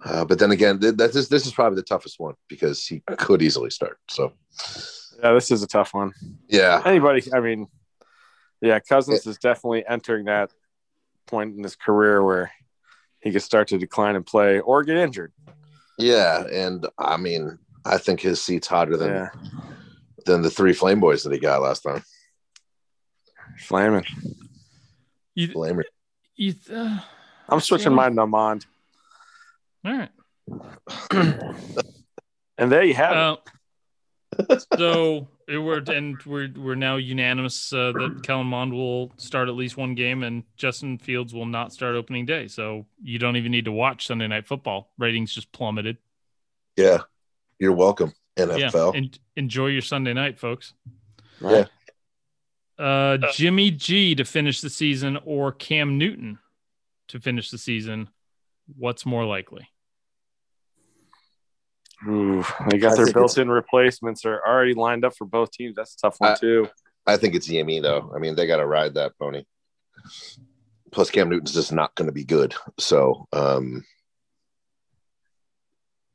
Uh, 0.02 0.24
but 0.24 0.38
then 0.38 0.50
again, 0.50 0.78
th- 0.80 0.94
this 0.96 1.28
this 1.28 1.46
is 1.46 1.52
probably 1.52 1.76
the 1.76 1.82
toughest 1.82 2.18
one 2.18 2.34
because 2.48 2.86
he 2.86 3.02
could 3.18 3.42
easily 3.42 3.70
start. 3.70 3.98
So 4.08 4.32
Yeah, 5.22 5.34
this 5.34 5.50
is 5.50 5.62
a 5.62 5.66
tough 5.66 5.92
one. 5.92 6.12
yeah, 6.48 6.80
Anybody, 6.84 7.22
I 7.34 7.40
mean, 7.40 7.68
yeah, 8.62 8.80
Cousins 8.80 9.26
is 9.26 9.36
definitely 9.38 9.84
entering 9.86 10.24
that 10.24 10.50
point 11.26 11.56
in 11.56 11.62
his 11.62 11.76
career 11.76 12.22
where 12.24 12.50
he 13.20 13.30
could 13.30 13.42
start 13.42 13.68
to 13.68 13.78
decline 13.78 14.16
and 14.16 14.24
play 14.24 14.60
or 14.60 14.82
get 14.82 14.96
injured. 14.96 15.32
Yeah, 15.98 16.46
and 16.50 16.86
I 16.98 17.18
mean, 17.18 17.58
I 17.84 17.98
think 17.98 18.20
his 18.20 18.42
seat's 18.42 18.66
hotter 18.68 18.96
than 18.96 19.12
Yeah, 19.12 19.28
than 20.24 20.40
the 20.40 20.50
three 20.50 20.72
Flame 20.72 21.00
Boys 21.00 21.24
that 21.24 21.32
he 21.32 21.38
got 21.38 21.60
last 21.60 21.82
time. 21.82 22.02
flaming. 23.58 24.06
You, 25.34 25.48
Flamer. 25.48 25.82
you, 26.36 26.54
uh, 26.72 27.00
I'm 27.48 27.60
switching 27.60 27.92
Yeah. 27.92 27.96
mine 27.96 28.16
to 28.16 28.26
Mond. 28.26 28.64
All 29.84 29.92
right. 29.92 30.10
And 32.58 32.70
there 32.70 32.84
you 32.84 32.92
have 32.92 33.38
it. 34.38 34.50
Uh, 34.50 34.58
so 34.76 35.28
it 35.48 35.56
were 35.56 35.78
and 35.78 36.20
we're 36.26 36.50
we're 36.54 36.74
now 36.74 36.96
unanimous 36.96 37.72
uh, 37.72 37.90
that 37.92 38.20
Kellen 38.22 38.46
Mond 38.48 38.74
will 38.74 39.10
start 39.16 39.48
at 39.48 39.54
least 39.54 39.78
one 39.78 39.94
game 39.94 40.22
and 40.22 40.44
Justin 40.58 40.98
Fields 40.98 41.32
will 41.32 41.46
not 41.46 41.72
start 41.72 41.96
opening 41.96 42.26
day. 42.26 42.48
So 42.48 42.84
you 43.02 43.18
don't 43.18 43.36
even 43.36 43.50
need 43.50 43.64
to 43.64 43.72
watch 43.72 44.06
Sunday 44.06 44.28
Night 44.28 44.46
Football. 44.46 44.92
Ratings 44.98 45.32
just 45.32 45.50
plummeted. 45.52 45.96
Yeah, 46.76 46.98
you're 47.58 47.72
welcome, 47.72 48.12
Yeah, 48.36 48.44
NFL. 48.44 48.94
and 48.94 49.18
enjoy 49.36 49.68
your 49.68 49.80
Sunday 49.82 50.12
night, 50.12 50.38
folks. 50.38 50.74
Yeah. 51.40 51.64
Uh, 52.78 53.16
Jimmy 53.32 53.70
G 53.70 54.14
to 54.16 54.24
finish 54.26 54.60
the 54.60 54.70
season 54.70 55.18
or 55.24 55.50
Cam 55.50 55.96
Newton 55.96 56.38
to 57.08 57.20
finish 57.20 57.50
the 57.50 57.58
season. 57.58 58.10
What's 58.76 59.04
more 59.06 59.24
likely? 59.24 59.68
Ooh, 62.08 62.44
they 62.70 62.78
got 62.78 62.92
I 62.98 63.04
their 63.04 63.12
built-in 63.12 63.50
replacements 63.50 64.24
are 64.24 64.40
already 64.46 64.74
lined 64.74 65.04
up 65.04 65.14
for 65.16 65.26
both 65.26 65.50
teams. 65.50 65.76
That's 65.76 65.94
a 65.94 65.98
tough 65.98 66.16
one 66.18 66.32
I- 66.32 66.36
too. 66.36 66.68
I 67.06 67.16
think 67.16 67.34
it's 67.34 67.48
Yemi 67.48 67.82
though. 67.82 68.12
I 68.14 68.18
mean, 68.18 68.36
they 68.36 68.46
got 68.46 68.58
to 68.58 68.66
ride 68.66 68.94
that 68.94 69.18
pony. 69.18 69.44
Plus, 70.92 71.10
Cam 71.10 71.28
Newton's 71.30 71.54
just 71.54 71.72
not 71.72 71.94
going 71.94 72.06
to 72.06 72.12
be 72.12 72.24
good. 72.24 72.54
So, 72.78 73.26
um, 73.32 73.84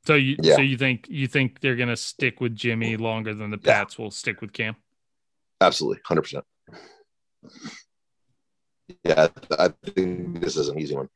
So 0.05 0.13
you 0.13 0.37
Yeah. 0.41 0.55
so 0.55 0.61
you 0.61 0.77
think 0.77 1.07
you 1.09 1.25
think 1.27 1.59
they're 1.61 1.75
gonna 1.75 1.95
stick 1.97 2.39
with 2.39 2.55
Jimmy 2.55 2.95
longer 2.95 3.33
than 3.33 3.49
the 3.49 3.57
Yeah. 3.63 3.73
Pats 3.83 3.97
will 3.97 4.11
stick 4.11 4.39
with 4.41 4.53
Cam? 4.53 4.75
absolutely, 5.61 6.01
hundred 6.05 6.21
percent. 6.21 6.45
Yeah, 9.03 9.29
I 9.57 9.69
think 9.69 10.39
this 10.41 10.57
is 10.57 10.69
an 10.69 10.77
easy 10.77 10.95
one. 10.95 11.09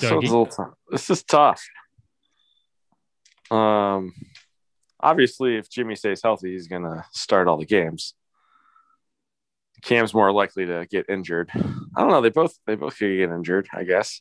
This, 0.00 0.10
Dougie? 0.10 0.30
one's 0.32 0.58
a 0.58 0.72
this 0.90 1.10
is 1.10 1.22
tough. 1.22 1.62
Um, 3.50 4.12
obviously, 5.00 5.56
if 5.56 5.68
Jimmy 5.70 5.96
stays 5.96 6.22
healthy, 6.22 6.52
he's 6.52 6.68
gonna 6.68 7.04
start 7.12 7.48
all 7.48 7.56
the 7.56 7.66
games. 7.66 8.14
Cam's 9.82 10.12
more 10.12 10.30
likely 10.32 10.66
to 10.66 10.86
get 10.90 11.06
injured. 11.08 11.50
I 11.54 12.00
don't 12.00 12.10
know. 12.10 12.20
They 12.20 12.30
both 12.30 12.54
they 12.66 12.74
both 12.74 12.98
could 12.98 13.16
get 13.16 13.30
injured, 13.30 13.68
I 13.72 13.84
guess. 13.84 14.20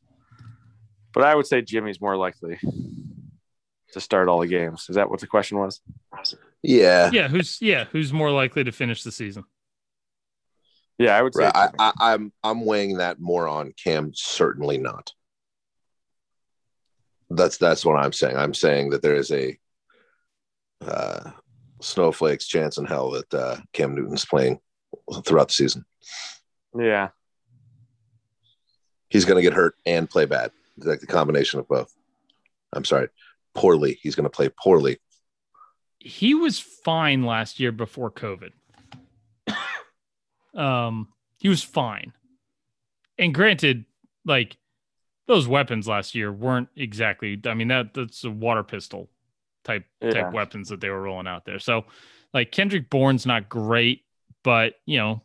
But 1.14 1.24
I 1.24 1.36
would 1.36 1.48
say 1.48 1.62
Jimmy's 1.62 2.00
more 2.00 2.16
likely 2.16 2.60
to 3.94 4.00
start 4.00 4.30
all 4.30 4.40
the 4.40 4.48
games. 4.48 4.86
Is 4.90 4.96
that 4.96 5.10
what 5.10 5.20
the 5.20 5.28
question 5.28 5.58
was? 5.58 5.82
Yeah, 6.62 7.10
Yeah, 7.12 7.28
who's 7.28 7.62
yeah, 7.62 7.86
who's 7.86 8.14
more 8.14 8.32
likely 8.32 8.64
to 8.64 8.72
finish 8.72 9.04
the 9.04 9.12
season? 9.12 9.44
Yeah, 10.98 11.16
I 11.18 11.22
would 11.22 11.34
say. 11.34 11.44
right. 11.46 11.56
I, 11.56 11.66
Jimmy. 11.68 11.76
I, 11.80 11.94
I'm 12.00 12.34
I'm 12.44 12.66
weighing 12.66 12.98
that 12.98 13.20
more 13.20 13.48
on 13.48 13.74
Cam. 13.82 14.12
Certainly 14.14 14.78
not. 14.78 15.14
That's 17.30 17.58
that's 17.58 17.86
what 17.86 17.96
I'm 17.96 18.14
saying. 18.14 18.38
I'm 18.38 18.54
saying 18.54 18.90
that 18.92 19.02
there 19.02 19.16
is 19.16 19.32
a 19.32 19.58
uh, 20.82 21.32
snowflakes 21.82 22.48
chance 22.48 22.78
in 22.78 22.86
hell 22.86 23.12
that 23.12 23.34
uh, 23.34 23.58
Cam 23.74 23.96
Newton's 23.96 24.26
playing 24.26 24.60
throughout 25.26 25.50
the 25.50 25.54
season. 25.54 25.86
yeah, 26.78 27.10
He's 29.10 29.26
going 29.26 29.38
to 29.38 29.42
get 29.42 29.54
hurt 29.54 29.76
and 29.86 30.10
play 30.10 30.26
bad. 30.26 30.52
It's 30.78 30.86
like 30.86 31.00
the 31.00 31.08
combination 31.08 31.60
of 31.60 31.68
both. 31.68 31.94
I'm 32.74 32.86
sorry, 32.86 33.10
poorly. 33.56 34.00
He's 34.02 34.16
going 34.16 34.26
to 34.26 34.30
play 34.30 34.50
poorly. 34.62 35.00
He 36.00 36.34
was 36.34 36.60
fine 36.60 37.24
last 37.24 37.60
year 37.60 37.72
before 37.72 38.12
COVID. 38.12 38.52
um, 40.56 41.10
he 41.40 41.50
was 41.50 41.64
fine. 41.64 42.14
And 43.18 43.34
granted, 43.34 43.86
like 44.24 44.58
those 45.30 45.48
weapons 45.48 45.88
last 45.88 46.16
year 46.16 46.32
weren't 46.34 46.68
exactly 46.76 47.40
I 47.46 47.54
mean 47.54 47.68
that 47.70 47.94
that's 47.94 48.24
a 48.24 48.32
water 48.32 48.64
pistol 48.64 49.10
type 49.64 49.86
Yeah. 50.02 50.10
type 50.10 50.34
weapons 50.34 50.70
that 50.70 50.82
they 50.82 50.90
were 50.90 51.02
rolling 51.02 51.28
out 51.28 51.46
there. 51.46 51.60
So 51.60 51.86
like 52.34 52.52
Kendrick 52.52 52.90
Bourne's 52.90 53.26
not 53.26 53.48
great, 53.48 54.04
but 54.44 54.74
you 54.86 54.98
know, 54.98 55.22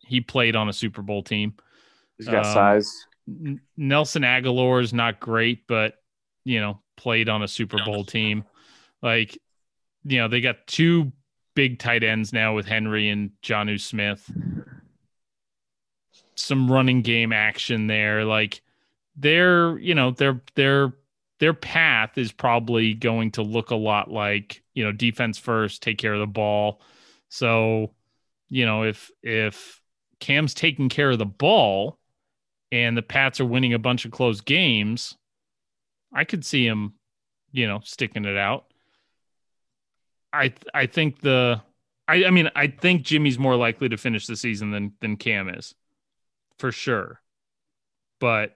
he 0.00 0.20
played 0.20 0.56
on 0.56 0.68
a 0.68 0.72
Super 0.72 1.02
Bowl 1.02 1.22
team. 1.22 1.54
he's 2.18 2.26
got 2.28 2.44
Um, 2.46 2.52
size. 2.52 3.06
N- 3.28 3.60
Nelson 3.76 4.22
Agholor 4.22 4.82
is 4.82 4.92
not 4.92 5.20
great, 5.20 5.66
but 5.66 5.94
you 6.44 6.60
know, 6.60 6.80
played 6.96 7.28
on 7.30 7.42
a 7.42 7.48
Super 7.48 7.78
Bowl 7.84 8.04
team. 8.04 8.44
Like, 9.02 9.38
you 10.04 10.18
know, 10.18 10.28
they 10.28 10.40
got 10.42 10.66
two 10.66 11.12
big 11.54 11.78
tight 11.78 12.02
ends 12.02 12.32
now 12.32 12.54
with 12.54 12.66
Henry 12.66 13.08
and 13.08 13.30
Jonnu 13.42 13.80
Smith. 13.80 14.30
Some 16.34 16.70
running 16.70 17.02
game 17.02 17.32
action 17.32 17.86
there. 17.86 18.24
Like 18.24 18.60
their, 19.20 19.78
you 19.78 19.94
know, 19.94 20.10
their 20.10 20.42
their 20.54 20.94
their 21.38 21.54
path 21.54 22.18
is 22.18 22.32
probably 22.32 22.94
going 22.94 23.30
to 23.32 23.42
look 23.42 23.70
a 23.70 23.76
lot 23.76 24.10
like, 24.10 24.62
you 24.74 24.84
know, 24.84 24.92
defense 24.92 25.38
first, 25.38 25.82
take 25.82 25.98
care 25.98 26.14
of 26.14 26.20
the 26.20 26.26
ball. 26.26 26.80
So, 27.28 27.94
you 28.48 28.66
know, 28.66 28.84
if 28.84 29.10
if 29.22 29.80
Cam's 30.20 30.54
taking 30.54 30.88
care 30.88 31.10
of 31.10 31.18
the 31.18 31.26
ball, 31.26 31.98
and 32.72 32.96
the 32.96 33.02
Pats 33.02 33.40
are 33.40 33.46
winning 33.46 33.74
a 33.74 33.78
bunch 33.78 34.04
of 34.04 34.10
close 34.10 34.40
games, 34.40 35.16
I 36.12 36.24
could 36.24 36.44
see 36.44 36.66
him, 36.66 36.94
you 37.52 37.66
know, 37.66 37.80
sticking 37.84 38.24
it 38.24 38.36
out. 38.36 38.66
I 40.32 40.54
I 40.72 40.86
think 40.86 41.20
the 41.20 41.62
I, 42.06 42.24
I 42.24 42.30
mean 42.30 42.50
I 42.54 42.68
think 42.68 43.02
Jimmy's 43.02 43.38
more 43.38 43.56
likely 43.56 43.88
to 43.88 43.96
finish 43.96 44.26
the 44.26 44.36
season 44.36 44.70
than 44.70 44.92
than 45.00 45.16
Cam 45.16 45.48
is, 45.48 45.74
for 46.58 46.70
sure. 46.70 47.20
But 48.20 48.54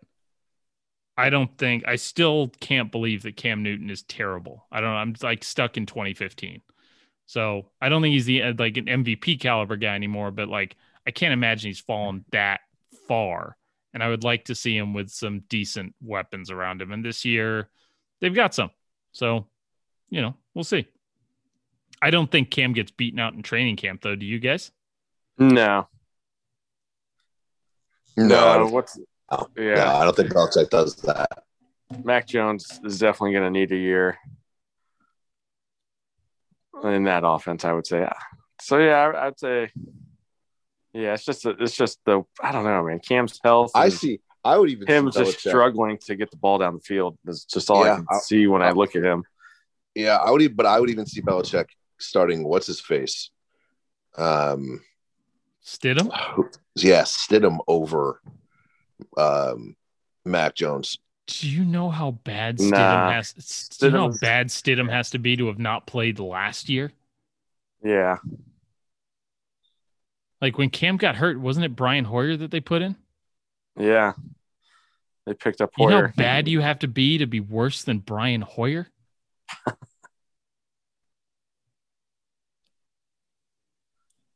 I 1.17 1.31
don't 1.31 1.57
think 1.59 1.87
I 1.87 1.97
still 1.97 2.49
can't 2.61 2.91
believe 2.91 3.23
that 3.23 3.37
Cam 3.37 3.63
Newton 3.63 3.91
is 3.91 4.03
terrible. 4.03 4.67
I 4.73 4.81
don't 4.81 4.91
know. 4.91 4.97
I'm 4.97 5.15
like 5.23 5.45
stuck 5.45 5.77
in 5.77 5.87
2015. 5.87 6.61
So 7.27 7.71
I 7.81 7.89
don't 7.89 8.03
think 8.03 8.13
he's 8.13 8.27
the 8.27 8.43
uh, 8.43 8.55
like 8.59 8.77
an 8.77 8.87
MVP 8.87 9.41
caliber 9.41 9.77
guy 9.77 9.95
anymore. 9.95 10.31
But 10.31 10.49
like 10.49 10.77
I 11.07 11.11
can't 11.11 11.33
imagine 11.33 11.69
he's 11.69 11.81
fallen 11.81 12.25
that 12.33 12.61
far 13.07 13.57
and 13.95 14.03
I 14.03 14.09
would 14.09 14.25
like 14.25 14.47
to 14.47 14.57
see 14.57 14.77
him 14.77 14.93
with 14.93 15.09
some 15.09 15.45
decent 15.49 15.95
weapons 16.03 16.51
around 16.51 16.83
him. 16.83 16.93
And 16.93 17.05
this 17.05 17.25
year, 17.25 17.71
they've 18.21 18.35
got 18.35 18.53
some. 18.53 18.71
So, 19.13 19.47
you 20.11 20.21
know, 20.21 20.35
we'll 20.53 20.65
see. 20.65 20.89
I 22.03 22.11
don't 22.11 22.31
think 22.31 22.51
Cam 22.51 22.73
gets 22.73 22.91
beaten 22.91 23.21
out 23.21 23.35
in 23.35 23.43
training 23.43 23.77
camp, 23.77 24.03
though. 24.03 24.17
Do 24.17 24.27
you 24.27 24.41
guys? 24.41 24.73
No, 25.39 25.87
No, 28.17 28.49
I 28.49 28.59
don't, 28.59 28.73
what's 28.73 28.99
no, 29.31 29.49
yeah? 29.57 29.75
no, 29.75 29.87
I 29.97 30.05
don't 30.05 30.17
think 30.17 30.33
Belichick 30.33 30.71
does 30.71 30.97
that. 30.97 31.29
Mac 32.03 32.27
Jones 32.27 32.81
is 32.85 32.99
definitely 32.99 33.33
going 33.33 33.45
to 33.45 33.51
need 33.51 33.71
a 33.73 33.77
year 33.77 34.19
in 36.83 37.05
that 37.05 37.23
offense. 37.25 37.65
I 37.65 37.73
would 37.73 37.87
say. 37.87 38.09
So 38.61 38.79
yeah, 38.79 38.97
I, 39.15 39.27
I'd 39.27 39.39
say. 39.39 39.71
Yeah, 40.93 41.15
it's 41.15 41.25
just 41.25 41.45
it's 41.45 41.77
just 41.77 41.99
the 42.05 42.23
I 42.41 42.53
don't 42.53 42.65
know, 42.65 42.83
man. 42.85 43.01
Cam's 43.01 43.41
health. 43.43 43.73
I 43.75 43.89
see. 43.89 44.21
I 44.45 44.59
would 44.59 44.69
even 44.71 44.87
him 44.87 45.11
see 45.11 45.21
just 45.21 45.39
Belichick- 45.39 45.49
struggling 45.49 45.99
to 46.07 46.15
get 46.17 46.31
the 46.31 46.37
ball 46.37 46.59
down 46.59 46.75
the 46.75 46.81
field. 46.81 47.19
is 47.27 47.45
just 47.45 47.71
all 47.71 47.85
Yeah, 47.85 47.95
I 47.95 47.97
can 47.97 48.07
I- 48.11 48.19
see 48.19 48.47
when 48.47 48.63
I 48.63 48.71
look 48.73 48.95
at 48.95 49.03
him. 49.03 49.25
Yeah, 49.95 50.17
I 50.17 50.31
would, 50.31 50.43
even, 50.43 50.57
but 50.57 50.67
I 50.67 50.79
would 50.81 50.91
even 50.91 51.07
see 51.07 51.23
Belichick 51.23 51.67
starting. 51.99 52.45
What's 52.45 52.67
his 52.67 52.81
face? 52.81 53.31
Um, 54.17 54.83
Stidham? 55.65 56.11
yeah, 56.77 57.03
Stidham 57.03 57.59
over 57.69 58.21
um, 59.17 59.77
Mac 60.25 60.55
Jones. 60.55 60.99
Do 61.27 61.49
you 61.49 61.65
know 61.65 61.89
how 61.91 62.11
bad 62.13 62.59
Stidham 62.59 62.71
Nah. 62.71 63.13
has? 63.13 63.33
Do 63.79 63.87
you 63.87 63.93
know 63.93 64.11
how 64.11 64.17
bad 64.21 64.49
Stidham 64.49 64.91
has 64.91 65.11
to 65.11 65.19
be 65.19 65.37
to 65.37 65.47
have 65.47 65.59
not 65.59 65.87
played 65.87 66.19
last 66.19 66.69
year? 66.69 66.93
Yeah, 67.83 68.19
Like 70.41 70.59
when 70.59 70.69
Cam 70.71 70.97
got 70.99 71.17
hurt, 71.17 71.39
wasn't 71.41 71.65
it 71.65 71.75
Brian 71.77 72.05
Hoyer 72.05 72.37
that 72.37 72.51
they 72.51 72.61
put 72.61 72.83
in? 72.83 72.97
yeah. 73.79 74.13
They 75.27 75.33
picked 75.35 75.63
up 75.63 75.71
You 75.79 75.87
know 75.87 75.95
Hoyer. 75.97 76.09
how 76.09 76.15
bad 76.17 76.49
you 76.49 76.61
have 76.61 76.81
to 76.81 76.89
be 76.89 77.17
to 77.19 77.27
be 77.27 77.41
worse 77.41 77.83
than 77.83 77.99
Brian 78.01 78.43
Hoyer? 78.43 78.89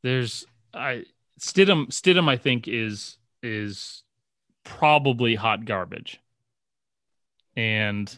There's 0.03 0.47
I 0.73 1.05
Stidham 1.39 1.89
Stidham 1.89 2.29
I 2.29 2.37
think 2.37 2.69
is 2.69 3.19
is 3.43 4.03
probably 4.69 5.35
hot 5.35 5.65
garbage. 5.65 6.21
And 7.57 8.17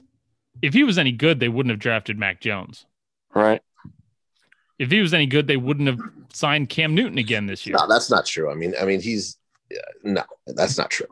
if 0.61 0.75
he 0.75 0.83
was 0.83 0.99
any 0.99 1.13
good, 1.13 1.41
they 1.41 1.49
wouldn't 1.49 1.71
have 1.71 1.79
drafted 1.79 2.19
Mac 2.19 2.41
Jones. 2.41 2.87
right? 3.35 3.63
If 4.79 4.91
he 4.91 5.01
was 5.01 5.15
any 5.15 5.27
good, 5.27 5.47
they 5.47 5.57
wouldn't 5.57 5.89
have 5.89 6.01
signed 6.33 6.69
Cam 6.71 6.95
Newton 6.95 7.19
again 7.19 7.47
this 7.47 7.67
year. 7.67 7.77
No, 7.79 7.87
that's 7.87 8.11
not 8.11 8.27
true. 8.27 8.51
I 8.51 8.55
mean, 8.55 8.75
I 8.81 8.85
mean, 8.85 9.01
he's 9.01 9.37
no, 10.03 10.25
that's 10.47 10.79
not 10.79 10.91
true. 10.91 11.07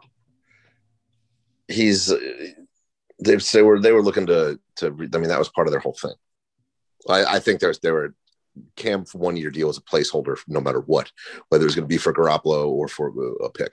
He's 1.69 2.11
uh, 2.11 2.19
they 3.23 3.37
they 3.37 3.63
were 3.63 3.79
they 3.79 3.93
were 3.93 4.03
looking 4.03 4.27
to 4.27 4.59
to. 4.77 4.87
I 4.87 5.19
mean, 5.19 5.29
that 5.29 5.39
was 5.39 5.51
part 5.51 5.67
of 5.67 5.73
their 5.73 5.81
whole 5.81 5.97
thing. 6.01 6.15
I, 7.09 7.37
I 7.37 7.39
think 7.41 7.61
there's 7.61 7.79
there 7.81 7.93
were 7.93 8.15
Cam 8.77 9.05
one 9.13 9.37
year 9.37 9.51
deal 9.51 9.69
as 9.69 9.77
a 9.77 9.83
placeholder 9.83 10.39
no 10.49 10.61
matter 10.61 10.81
what, 10.81 11.13
whether 11.51 11.65
it 11.65 11.67
was 11.67 11.75
going 11.75 11.85
to 11.85 11.95
be 11.95 11.99
for 11.99 12.15
Garoppolo 12.15 12.69
or 12.69 12.89
for 12.89 13.13
a 13.45 13.51
pick. 13.51 13.73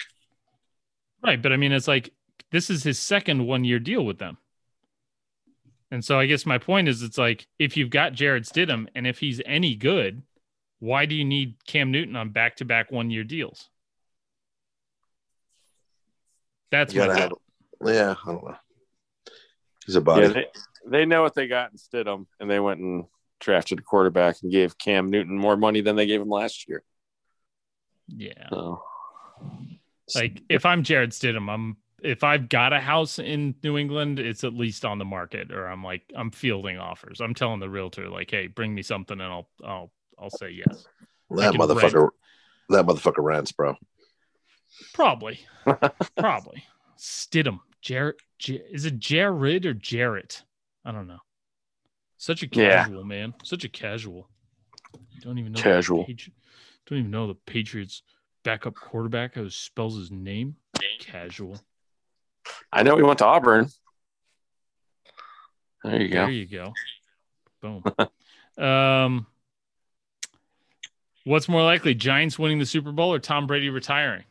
Right, 1.25 1.41
but 1.41 1.51
I 1.51 1.57
mean, 1.57 1.71
it's 1.71 1.87
like 1.87 2.11
this 2.51 2.69
is 2.69 2.83
his 2.83 2.99
second 2.99 3.45
one 3.47 3.63
year 3.63 3.79
deal 3.79 4.05
with 4.05 4.19
them. 4.19 4.37
And 5.91 6.03
so 6.03 6.19
I 6.19 6.25
guess 6.25 6.45
my 6.45 6.57
point 6.57 6.87
is 6.87 7.01
it's 7.01 7.17
like 7.17 7.47
if 7.57 7.77
you've 7.77 7.89
got 7.89 8.13
Jared 8.13 8.43
Stidham 8.43 8.87
and 8.95 9.07
if 9.07 9.19
he's 9.19 9.41
any 9.45 9.75
good, 9.75 10.21
why 10.79 11.05
do 11.05 11.15
you 11.15 11.25
need 11.25 11.55
Cam 11.67 11.91
Newton 11.91 12.15
on 12.15 12.29
back 12.29 12.57
to 12.57 12.65
back 12.65 12.91
one 12.91 13.09
year 13.09 13.23
deals? 13.23 13.69
That's 16.71 16.93
You 16.93 17.01
my 17.01 17.07
gotta 17.07 17.19
have- 17.21 17.31
yeah, 17.85 18.15
I 18.25 18.31
don't 18.31 18.43
know. 18.43 18.55
He's 19.85 19.95
a 19.95 20.01
body. 20.01 20.27
Yeah, 20.27 20.33
they, 20.33 20.45
they 20.85 21.05
know 21.05 21.21
what 21.21 21.35
they 21.35 21.47
got 21.47 21.71
in 21.71 21.77
Stidham, 21.77 22.25
and 22.39 22.49
they 22.49 22.59
went 22.59 22.79
and 22.79 23.05
drafted 23.39 23.79
a 23.79 23.81
quarterback 23.83 24.37
and 24.41 24.51
gave 24.51 24.77
Cam 24.77 25.09
Newton 25.09 25.37
more 25.37 25.57
money 25.57 25.81
than 25.81 25.95
they 25.95 26.07
gave 26.07 26.21
him 26.21 26.29
last 26.29 26.67
year. 26.67 26.83
Yeah. 28.07 28.49
So 28.49 28.81
Like 30.13 30.41
if 30.49 30.65
I'm 30.65 30.83
Jared 30.83 31.11
Stidham, 31.11 31.49
I'm 31.51 31.77
if 32.03 32.23
I've 32.23 32.49
got 32.49 32.73
a 32.73 32.79
house 32.79 33.17
in 33.17 33.55
New 33.63 33.77
England, 33.77 34.19
it's 34.19 34.43
at 34.43 34.53
least 34.53 34.85
on 34.85 34.99
the 34.99 35.05
market, 35.05 35.51
or 35.51 35.65
I'm 35.67 35.83
like 35.83 36.03
I'm 36.15 36.29
fielding 36.31 36.77
offers. 36.77 37.21
I'm 37.21 37.33
telling 37.33 37.59
the 37.59 37.69
realtor 37.69 38.09
like, 38.09 38.29
hey, 38.29 38.47
bring 38.47 38.75
me 38.75 38.83
something, 38.83 39.19
and 39.19 39.31
I'll 39.31 39.49
I'll 39.63 39.91
I'll 40.19 40.29
say 40.29 40.49
yes. 40.51 40.85
that 41.31 41.53
motherfucker. 41.55 42.09
That 42.69 42.85
motherfucker 42.85 43.23
rants, 43.23 43.51
bro. 43.51 43.75
Probably, 44.93 45.39
probably 46.17 46.63
Stidham. 46.97 47.59
Jarrett 47.81 48.17
J- 48.39 48.63
is 48.71 48.85
it 48.85 48.99
Jared 48.99 49.65
or 49.65 49.73
Jarrett? 49.73 50.43
I 50.83 50.91
don't 50.91 51.07
know. 51.07 51.19
Such 52.17 52.43
a 52.43 52.47
Yeah. 52.51 52.83
casual 52.83 53.03
man. 53.03 53.33
Such 53.43 53.63
a 53.63 53.69
casual. 53.69 54.29
Don't 55.21 55.37
even 55.37 55.51
know 55.53 55.57
the 55.57 55.63
Casual. 55.63 56.05
Patri- 56.05 56.33
don't 56.87 56.99
even 56.99 57.11
know 57.11 57.27
the 57.27 57.35
Patriots 57.35 58.01
backup 58.45 58.75
quarterback 58.75 59.35
how 59.35 59.49
spells 59.49 59.97
his 59.97 60.11
name. 60.11 60.55
Casual. 60.99 61.59
I 62.71 62.83
know 62.83 62.95
he 62.95 63.03
went 63.03 63.19
to 63.19 63.25
Auburn. 63.25 63.67
There 65.83 66.01
you 66.01 66.07
go. 66.09 66.25
There 66.25 66.31
you 66.31 66.45
go. 66.45 66.73
Boom. 67.61 68.63
um, 68.63 69.27
what's 71.25 71.49
more 71.49 71.63
likely, 71.63 71.95
Giants 71.95 72.39
winning 72.39 72.59
the 72.59 72.65
Super 72.65 72.91
Bowl 72.91 73.13
or 73.13 73.19
Tom 73.19 73.47
Brady 73.47 73.69
retiring 73.69 74.23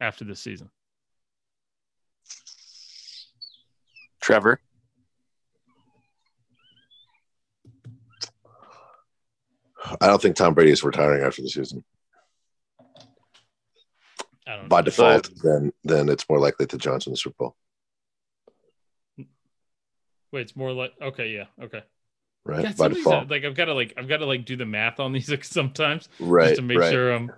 after 0.00 0.24
this 0.24 0.38
season? 0.38 0.70
Trevor. 4.20 4.60
I 10.00 10.06
don't 10.08 10.20
think 10.20 10.36
Tom 10.36 10.52
Brady 10.52 10.72
is 10.72 10.82
retiring 10.82 11.24
after 11.24 11.42
the 11.42 11.48
season. 11.48 11.84
I 14.46 14.56
don't 14.56 14.68
By 14.68 14.80
know. 14.80 14.84
default, 14.84 15.30
then 15.42 15.72
then 15.84 16.08
it's 16.08 16.28
more 16.28 16.38
likely 16.38 16.66
that 16.66 16.78
Johnson 16.78 17.12
the 17.12 17.16
Super 17.16 17.36
Bowl, 17.38 17.56
Wait, 20.32 20.40
it's 20.42 20.56
more 20.56 20.72
like 20.72 20.92
okay, 21.00 21.28
yeah, 21.28 21.44
okay. 21.62 21.82
right? 22.44 22.62
Yeah, 22.64 22.70
By 22.70 22.74
some 22.76 22.86
of 22.86 22.94
these 22.94 23.04
default, 23.04 23.30
like 23.30 23.44
I've 23.44 23.54
got 23.54 23.66
to 23.66 23.74
like 23.74 23.94
I've 23.96 24.08
got 24.08 24.18
to 24.18 24.26
like 24.26 24.44
do 24.44 24.56
the 24.56 24.66
math 24.66 25.00
on 25.00 25.12
these 25.12 25.32
sometimes 25.42 26.08
right? 26.20 26.48
just 26.48 26.56
to 26.56 26.62
make 26.62 26.78
right. 26.78 26.90
sure 26.92 27.12
I'm 27.12 27.30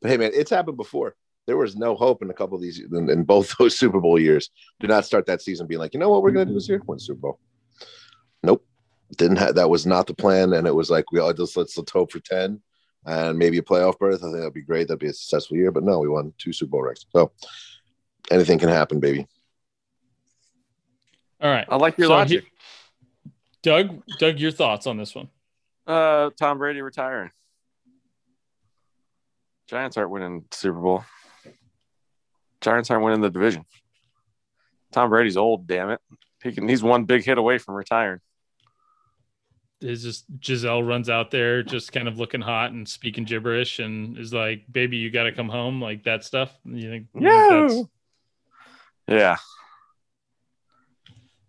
But 0.00 0.10
hey, 0.10 0.16
man, 0.16 0.30
it's 0.34 0.50
happened 0.50 0.76
before. 0.76 1.16
There 1.46 1.56
was 1.56 1.74
no 1.76 1.96
hope 1.96 2.22
in 2.22 2.30
a 2.30 2.34
couple 2.34 2.56
of 2.56 2.62
these 2.62 2.80
in, 2.80 3.10
in 3.10 3.24
both 3.24 3.56
those 3.58 3.78
Super 3.78 4.00
Bowl 4.00 4.20
years. 4.20 4.50
Do 4.78 4.86
not 4.86 5.04
start 5.04 5.26
that 5.26 5.42
season 5.42 5.66
being 5.66 5.80
like, 5.80 5.94
you 5.94 6.00
know 6.00 6.10
what 6.10 6.22
we're 6.22 6.30
going 6.30 6.46
to 6.46 6.52
do 6.52 6.58
this 6.58 6.68
year? 6.68 6.80
Win 6.86 6.98
Super 6.98 7.20
Bowl. 7.20 7.40
Nope, 8.42 8.64
didn't 9.16 9.38
have 9.38 9.54
that 9.56 9.68
was 9.70 9.86
not 9.86 10.06
the 10.06 10.14
plan, 10.14 10.52
and 10.52 10.66
it 10.66 10.74
was 10.74 10.90
like 10.90 11.10
we 11.10 11.18
all 11.18 11.32
just 11.32 11.56
let's 11.56 11.76
let's 11.76 11.90
hope 11.90 12.12
for 12.12 12.20
ten 12.20 12.60
and 13.06 13.38
maybe 13.38 13.58
a 13.58 13.62
playoff 13.62 13.98
berth. 13.98 14.20
I 14.22 14.26
think 14.26 14.36
that'd 14.38 14.52
be 14.54 14.62
great. 14.62 14.88
That'd 14.88 14.98
be 15.00 15.06
a 15.08 15.12
successful 15.12 15.56
year. 15.56 15.70
But 15.72 15.84
no, 15.84 15.98
we 15.98 16.08
won 16.08 16.32
two 16.38 16.52
Super 16.52 16.70
Bowl 16.72 16.82
rings. 16.82 17.06
So 17.10 17.32
anything 18.30 18.58
can 18.58 18.68
happen, 18.68 19.00
baby. 19.00 19.26
all 21.40 21.50
right. 21.50 21.66
I 21.68 21.76
like 21.76 21.96
your 21.98 22.08
So 22.08 22.14
logic. 22.14 22.44
he- 22.44 22.50
Doug, 23.62 24.02
Doug, 24.18 24.38
your 24.38 24.50
thoughts 24.52 24.86
on 24.86 24.96
this 24.96 25.14
one? 25.14 25.28
Uh, 25.86 26.30
Tom 26.38 26.56
Brady 26.58 26.80
retiring. 26.80 27.30
Giants 29.68 29.96
aren't 29.96 30.10
winning 30.10 30.44
Super 30.50 30.80
Bowl. 30.80 31.04
Giants 32.60 32.90
aren't 32.90 33.04
winning 33.04 33.20
the 33.20 33.30
division. 33.30 33.64
Tom 34.92 35.10
Brady's 35.10 35.36
old, 35.36 35.66
damn 35.66 35.90
it. 35.90 36.00
He 36.42 36.52
can. 36.52 36.68
He's 36.68 36.82
one 36.82 37.04
big 37.04 37.24
hit 37.24 37.38
away 37.38 37.58
from 37.58 37.74
retiring. 37.74 38.20
Is 39.80 40.02
just 40.02 40.24
Gisele 40.40 40.82
runs 40.82 41.08
out 41.08 41.30
there 41.30 41.62
just 41.62 41.90
kind 41.92 42.06
of 42.06 42.18
looking 42.18 42.42
hot 42.42 42.72
and 42.72 42.86
speaking 42.86 43.24
gibberish 43.24 43.78
and 43.78 44.18
is 44.18 44.32
like, 44.34 44.70
"Baby, 44.70 44.98
you 44.98 45.10
got 45.10 45.22
to 45.24 45.32
come 45.32 45.48
home," 45.48 45.80
like 45.80 46.04
that 46.04 46.22
stuff. 46.22 46.52
You 46.66 46.90
think? 46.90 47.06
you 47.14 47.20
think 47.20 47.50
that's- 47.50 47.84
Yeah. 49.08 49.36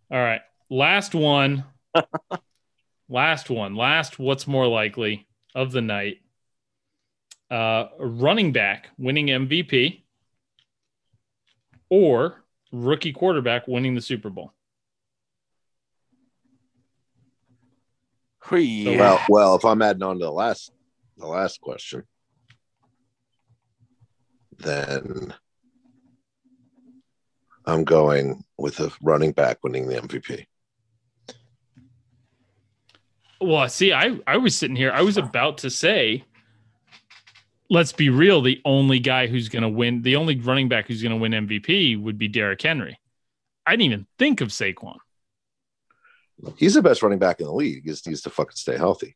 All 0.10 0.18
right. 0.24 0.42
Last 0.70 1.14
one. 1.14 1.66
last 3.10 3.50
one. 3.50 3.76
Last 3.76 4.18
what's 4.20 4.48
more 4.48 4.68
likely 4.68 5.28
of 5.54 5.72
the 5.74 5.82
night. 5.82 6.20
Uh 7.50 7.88
running 8.00 8.54
back 8.54 8.88
winning 8.98 9.28
MVP 9.28 10.04
or 11.90 12.46
rookie 12.72 13.12
quarterback 13.12 13.68
winning 13.68 13.94
the 13.96 14.02
Super 14.02 14.30
Bowl. 14.30 14.54
Whee. 18.50 18.98
Well, 18.98 19.20
well, 19.30 19.56
if 19.56 19.66
I'm 19.66 19.82
adding 19.82 20.04
on 20.04 20.20
to 20.20 20.26
the 20.26 20.32
last 20.32 20.72
the 21.18 21.28
last 21.28 21.62
question, 21.62 22.04
then 24.58 25.34
I'm 27.66 27.84
going 27.84 28.44
with 28.58 28.80
a 28.80 28.92
running 29.02 29.32
back 29.32 29.60
winning 29.64 29.88
the 29.88 30.02
MVP. 30.02 30.46
Well, 33.40 33.68
see, 33.70 33.94
I 33.94 34.20
I 34.28 34.38
was 34.38 34.56
sitting 34.56 34.76
here. 34.76 34.92
I 34.92 35.02
was 35.02 35.18
about 35.18 35.60
to 35.60 35.70
say, 35.70 36.24
let's 37.70 37.94
be 37.94 38.10
real. 38.10 38.42
The 38.42 38.62
only 38.66 39.00
guy 39.00 39.28
who's 39.28 39.50
going 39.50 39.64
to 39.64 39.70
win, 39.70 40.02
the 40.02 40.16
only 40.16 40.40
running 40.40 40.70
back 40.70 40.88
who's 40.88 41.02
going 41.02 41.12
to 41.12 41.18
win 41.18 41.32
MVP 41.32 42.02
would 42.02 42.18
be 42.18 42.28
Derrick 42.28 42.62
Henry. 42.62 43.00
I 43.66 43.72
didn't 43.72 43.86
even 43.86 44.08
think 44.20 44.42
of 44.42 44.50
Saquon. 44.50 44.98
He's 46.58 46.74
the 46.74 46.82
best 46.82 47.04
running 47.04 47.20
back 47.20 47.40
in 47.40 47.46
the 47.46 47.54
league. 47.54 47.84
He 47.84 47.90
just 47.90 48.08
needs 48.08 48.22
to 48.22 48.30
fucking 48.30 48.56
stay 48.56 48.78
healthy. 48.78 49.16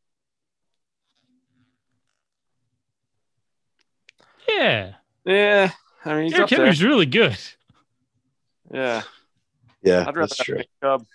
Yeah, 4.47 4.93
yeah. 5.25 5.71
I 6.03 6.13
mean, 6.13 6.23
he's 6.25 6.33
Derrick 6.33 6.51
up 6.51 6.57
there. 6.77 6.88
Really 6.88 7.05
good. 7.07 7.38
Yeah. 8.71 9.01
Yeah, 9.83 10.01
I'd 10.01 10.15
rather 10.15 10.21
that's 10.21 10.38
have 10.38 10.45
true. 10.45 10.57
Nick 10.57 10.69
Chubb. 10.81 11.05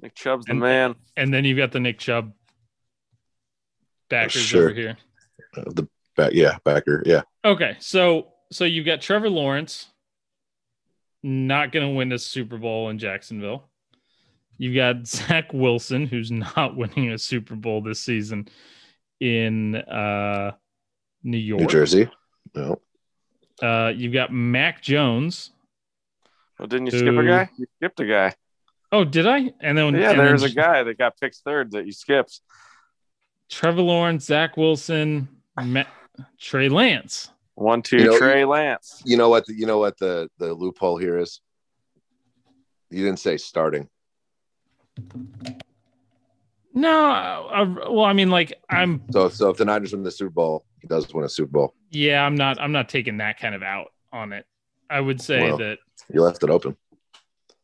Nick 0.00 0.14
Chubb's 0.14 0.46
the 0.46 0.52
And- 0.52 0.60
man. 0.60 0.94
And 1.16 1.32
then 1.32 1.44
you've 1.44 1.58
got 1.58 1.72
the 1.72 1.80
Nick 1.80 1.98
Chubb 1.98 2.32
backers 4.08 4.42
Sure. 4.42 4.64
over 4.70 4.74
here. 4.74 4.96
Uh, 5.56 5.62
The 5.66 5.88
back, 6.16 6.32
yeah, 6.32 6.58
backer, 6.64 7.02
yeah. 7.06 7.22
Okay, 7.44 7.76
so 7.80 8.32
so 8.52 8.64
you've 8.64 8.86
got 8.86 9.00
Trevor 9.00 9.30
Lawrence 9.30 9.88
not 11.22 11.72
going 11.72 11.88
to 11.88 11.94
win 11.96 12.12
a 12.12 12.18
Super 12.18 12.58
Bowl 12.58 12.90
in 12.90 12.98
Jacksonville. 12.98 13.68
You've 14.58 14.74
got 14.74 15.06
Zach 15.06 15.52
Wilson, 15.52 16.06
who's 16.06 16.30
not 16.30 16.76
winning 16.76 17.10
a 17.10 17.18
Super 17.18 17.54
Bowl 17.56 17.80
this 17.82 18.00
season 18.00 18.48
in 19.20 19.76
uh, 19.76 20.52
New 21.22 21.38
York. 21.38 21.60
New 21.62 21.66
Jersey. 21.68 22.08
No, 22.54 22.80
Uh, 23.62 23.92
you've 23.94 24.12
got 24.12 24.32
Mac 24.32 24.82
Jones. 24.82 25.50
Well, 26.58 26.68
didn't 26.68 26.86
you 26.86 26.98
skip 26.98 27.14
a 27.16 27.26
guy? 27.26 27.50
You 27.58 27.66
skipped 27.78 28.00
a 28.00 28.06
guy. 28.06 28.34
Oh, 28.92 29.02
did 29.04 29.26
I? 29.26 29.52
And 29.60 29.76
then 29.76 29.94
Yeah, 29.96 30.10
and 30.10 30.20
there's 30.20 30.42
then 30.42 30.50
a 30.50 30.54
guy 30.54 30.82
that 30.84 30.98
got 30.98 31.18
picked 31.18 31.38
third 31.38 31.72
that 31.72 31.84
you 31.86 31.90
skipped. 31.92 32.40
Trevor 33.50 33.82
Lawrence, 33.82 34.24
Zach 34.26 34.56
Wilson, 34.56 35.28
Ma- 35.60 35.82
Trey 36.38 36.68
Lance. 36.68 37.30
One, 37.56 37.82
two, 37.82 37.96
You 37.98 38.04
know, 38.04 38.18
Trey 38.18 38.44
Lance. 38.44 39.02
you 39.04 39.16
know 39.16 39.28
what? 39.28 39.46
The, 39.46 39.54
you 39.54 39.66
know 39.66 39.78
what 39.78 39.98
the 39.98 40.28
the 40.38 40.54
loophole 40.54 40.96
here 40.96 41.18
is. 41.18 41.40
You 42.90 43.04
didn't 43.04 43.18
say 43.20 43.36
starting. 43.36 43.88
No, 46.72 46.90
I, 47.04 47.60
I- 47.62 47.88
well, 47.88 48.04
I 48.04 48.12
mean, 48.12 48.30
like 48.30 48.52
I'm 48.68 49.02
So 49.12 49.28
so 49.28 49.50
if 49.50 49.56
the 49.56 49.64
Niners 49.64 49.92
win 49.92 50.02
the 50.02 50.10
Super 50.10 50.30
Bowl, 50.30 50.64
he 50.80 50.88
does 50.88 51.12
win 51.14 51.24
a 51.24 51.28
Super 51.28 51.52
Bowl. 51.52 51.74
Yeah, 51.90 52.24
I'm 52.24 52.34
not. 52.34 52.60
I'm 52.60 52.72
not 52.72 52.88
taking 52.88 53.18
that 53.18 53.38
kind 53.38 53.54
of 53.54 53.62
out 53.62 53.92
on 54.12 54.32
it. 54.32 54.44
I 54.90 55.00
would 55.00 55.20
say 55.20 55.40
Well, 55.42 55.58
that 55.58 55.78
You 56.12 56.22
left 56.22 56.42
it 56.42 56.50
open. 56.50 56.76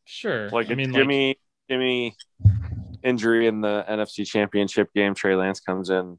sure. 0.05 0.49
Like 0.49 0.69
I 0.69 0.73
a 0.73 0.75
mean, 0.75 0.91
like, 0.91 1.01
Jimmy, 1.01 1.35
Jimmy 1.69 2.15
injury 3.03 3.47
in 3.47 3.61
the 3.61 3.85
NFC 3.89 4.25
Championship 4.25 4.93
game. 4.93 5.13
Trey 5.13 5.35
Lance 5.35 5.59
comes 5.59 5.89
in. 5.89 6.17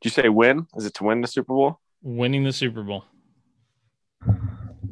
Did 0.00 0.04
you 0.04 0.10
say 0.10 0.28
win? 0.28 0.66
Is 0.76 0.86
it 0.86 0.94
to 0.94 1.04
win 1.04 1.20
the 1.20 1.28
Super 1.28 1.54
Bowl? 1.54 1.80
winning 2.02 2.44
the 2.44 2.52
Super 2.52 2.82
Bowl. 2.82 3.02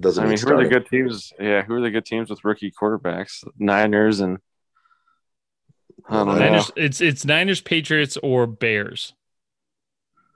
Doesn't 0.01 0.23
I 0.25 0.27
mean, 0.27 0.35
mean 0.35 0.39
who 0.43 0.55
are 0.55 0.63
the 0.65 0.69
good 0.71 0.87
teams? 0.87 1.31
Yeah, 1.39 1.63
who 1.63 1.75
are 1.75 1.81
the 1.83 1.91
good 1.91 2.07
teams 2.07 2.31
with 2.31 2.43
rookie 2.45 2.71
quarterbacks? 2.73 3.45
Niners 3.59 4.21
and 4.21 4.39
I 6.09 6.15
don't 6.15 6.27
know. 6.27 6.39
Niners, 6.39 6.71
it's 6.77 7.01
it's 7.01 7.25
Niners, 7.25 7.61
Patriots, 7.61 8.17
or 8.23 8.47
Bears. 8.47 9.15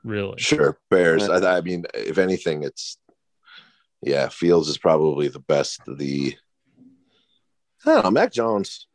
Really? 0.05 0.39
Sure, 0.39 0.79
Bears. 0.91 1.29
I, 1.29 1.59
I 1.59 1.61
mean, 1.61 1.85
if 1.95 2.19
anything, 2.19 2.63
it's 2.63 2.99
yeah. 4.03 4.29
Fields 4.29 4.69
is 4.69 4.79
probably 4.79 5.29
the 5.29 5.41
best. 5.41 5.81
of 5.89 5.99
The 5.99 6.37
I 7.85 7.95
don't 7.95 8.05
know, 8.05 8.11
Mac 8.11 8.33
Jones. 8.33 8.87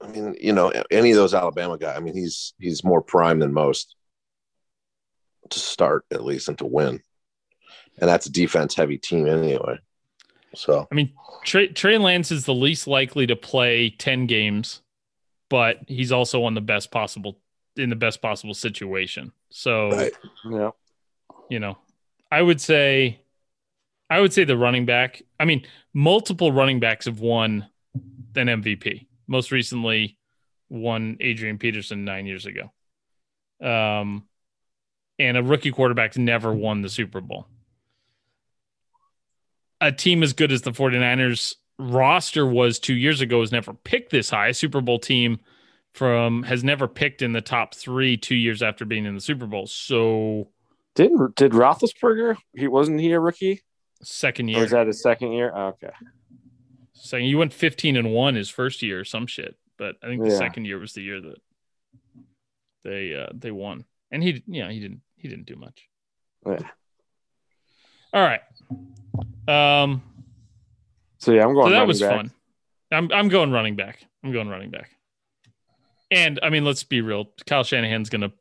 I 0.00 0.08
mean, 0.08 0.36
you 0.40 0.52
know, 0.52 0.72
any 0.90 1.10
of 1.10 1.16
those 1.16 1.34
Alabama 1.34 1.78
guys. 1.78 1.96
I 1.96 2.00
mean, 2.00 2.16
he's 2.16 2.54
he's 2.58 2.84
more 2.84 3.02
prime 3.02 3.38
than 3.38 3.52
most 3.52 3.94
to 5.50 5.58
start 5.58 6.04
at 6.10 6.24
least 6.24 6.48
and 6.48 6.58
to 6.58 6.66
win, 6.66 7.00
and 8.00 8.08
that's 8.08 8.26
a 8.26 8.32
defense 8.32 8.74
heavy 8.74 8.98
team 8.98 9.26
anyway. 9.26 9.78
So 10.54 10.88
I 10.90 10.94
mean, 10.94 11.12
Trey, 11.44 11.68
Trey 11.68 11.96
Lance 11.98 12.30
is 12.32 12.44
the 12.44 12.54
least 12.54 12.86
likely 12.86 13.26
to 13.26 13.36
play 13.36 13.90
ten 13.90 14.26
games, 14.26 14.82
but 15.48 15.78
he's 15.86 16.12
also 16.12 16.44
on 16.44 16.54
the 16.54 16.60
best 16.60 16.90
possible 16.90 17.38
in 17.76 17.88
the 17.90 17.96
best 17.96 18.20
possible 18.20 18.54
situation. 18.54 19.32
So 19.50 19.90
right, 19.90 20.12
Yeah. 20.50 20.70
you 21.48 21.60
know, 21.60 21.78
I 22.30 22.42
would 22.42 22.60
say, 22.60 23.20
I 24.10 24.20
would 24.20 24.32
say 24.32 24.44
the 24.44 24.56
running 24.56 24.86
back. 24.86 25.22
I 25.38 25.44
mean, 25.44 25.64
multiple 25.94 26.50
running 26.52 26.80
backs 26.80 27.06
have 27.06 27.20
won 27.20 27.66
an 28.34 28.46
MVP. 28.48 29.06
Most 29.28 29.52
recently, 29.52 30.18
won 30.68 31.16
Adrian 31.20 31.58
Peterson 31.58 32.04
nine 32.04 32.26
years 32.26 32.46
ago. 32.46 32.72
Um, 33.64 34.24
and 35.18 35.36
a 35.36 35.42
rookie 35.42 35.70
quarterback's 35.70 36.16
never 36.18 36.52
won 36.52 36.82
the 36.82 36.88
Super 36.88 37.20
Bowl. 37.20 37.46
A 39.80 39.90
team 39.92 40.22
as 40.22 40.32
good 40.32 40.52
as 40.52 40.62
the 40.62 40.72
49ers 40.72 41.54
roster 41.78 42.44
was 42.46 42.78
two 42.78 42.94
years 42.94 43.20
ago 43.20 43.40
has 43.40 43.50
never 43.52 43.72
picked 43.72 44.10
this 44.10 44.30
high. 44.30 44.48
A 44.48 44.54
Super 44.54 44.80
Bowl 44.80 44.98
team 44.98 45.38
from 45.94 46.42
has 46.44 46.62
never 46.62 46.86
picked 46.86 47.22
in 47.22 47.32
the 47.32 47.40
top 47.40 47.74
three 47.74 48.16
two 48.16 48.34
years 48.36 48.62
after 48.62 48.84
being 48.84 49.06
in 49.06 49.14
the 49.14 49.20
Super 49.20 49.46
Bowl. 49.46 49.66
So 49.66 50.48
Didn't 50.94 51.34
did 51.36 51.52
Roethlisberger? 51.52 52.36
He 52.54 52.68
wasn't 52.68 53.00
he 53.00 53.10
a 53.12 53.20
rookie? 53.20 53.62
second 54.02 54.48
Or 54.48 54.52
year. 54.52 54.60
was 54.62 54.70
that 54.70 54.86
his 54.86 55.02
second 55.02 55.32
year? 55.32 55.52
Oh, 55.54 55.68
okay. 55.68 55.90
Second, 56.94 57.26
you 57.26 57.38
went 57.38 57.52
15 57.52 57.96
and 57.96 58.12
one 58.12 58.34
his 58.34 58.48
first 58.50 58.82
year 58.82 59.00
or 59.00 59.04
some 59.04 59.26
shit, 59.26 59.56
but 59.78 59.96
I 60.02 60.06
think 60.06 60.22
the 60.22 60.30
Yeah. 60.30 60.36
second 60.38 60.66
year 60.66 60.78
was 60.78 60.92
the 60.92 61.02
year 61.02 61.20
that 61.20 61.38
they 62.84 63.14
uh 63.14 63.28
they 63.34 63.50
won. 63.50 63.84
And 64.10 64.22
he 64.22 64.42
yeah, 64.46 64.70
he 64.70 64.80
didn't 64.80 65.00
he 65.16 65.28
didn't 65.28 65.46
do 65.46 65.56
much. 65.56 65.88
Yeah. 66.46 66.58
All 68.12 68.22
right. 68.22 68.40
Um 69.48 70.02
So 71.18 71.32
yeah, 71.32 71.44
I'm 71.44 71.54
going. 71.54 71.66
so 71.66 71.70
that 71.70 71.86
was 71.86 72.00
back. 72.00 72.10
fun. 72.10 72.30
I'm 72.92 73.10
I'm 73.12 73.28
going 73.28 73.50
running 73.50 73.76
back. 73.76 74.04
I'm 74.24 74.32
going 74.32 74.48
running 74.48 74.70
back. 74.70 74.90
And 76.10 76.40
I 76.42 76.50
mean, 76.50 76.64
let's 76.64 76.82
be 76.82 77.00
real. 77.00 77.30
Kyle 77.46 77.62
Shanahan's 77.62 78.10
going 78.10 78.22
to 78.22 78.32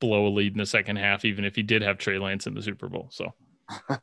blow 0.00 0.28
a 0.28 0.30
lead 0.30 0.52
in 0.52 0.58
the 0.58 0.66
second 0.66 0.96
half, 0.96 1.24
even 1.24 1.44
if 1.44 1.56
he 1.56 1.62
did 1.62 1.82
have 1.82 1.98
Trey 1.98 2.18
Lance 2.18 2.46
in 2.46 2.54
the 2.54 2.62
Super 2.62 2.88
Bowl. 2.88 3.08
So 3.10 3.34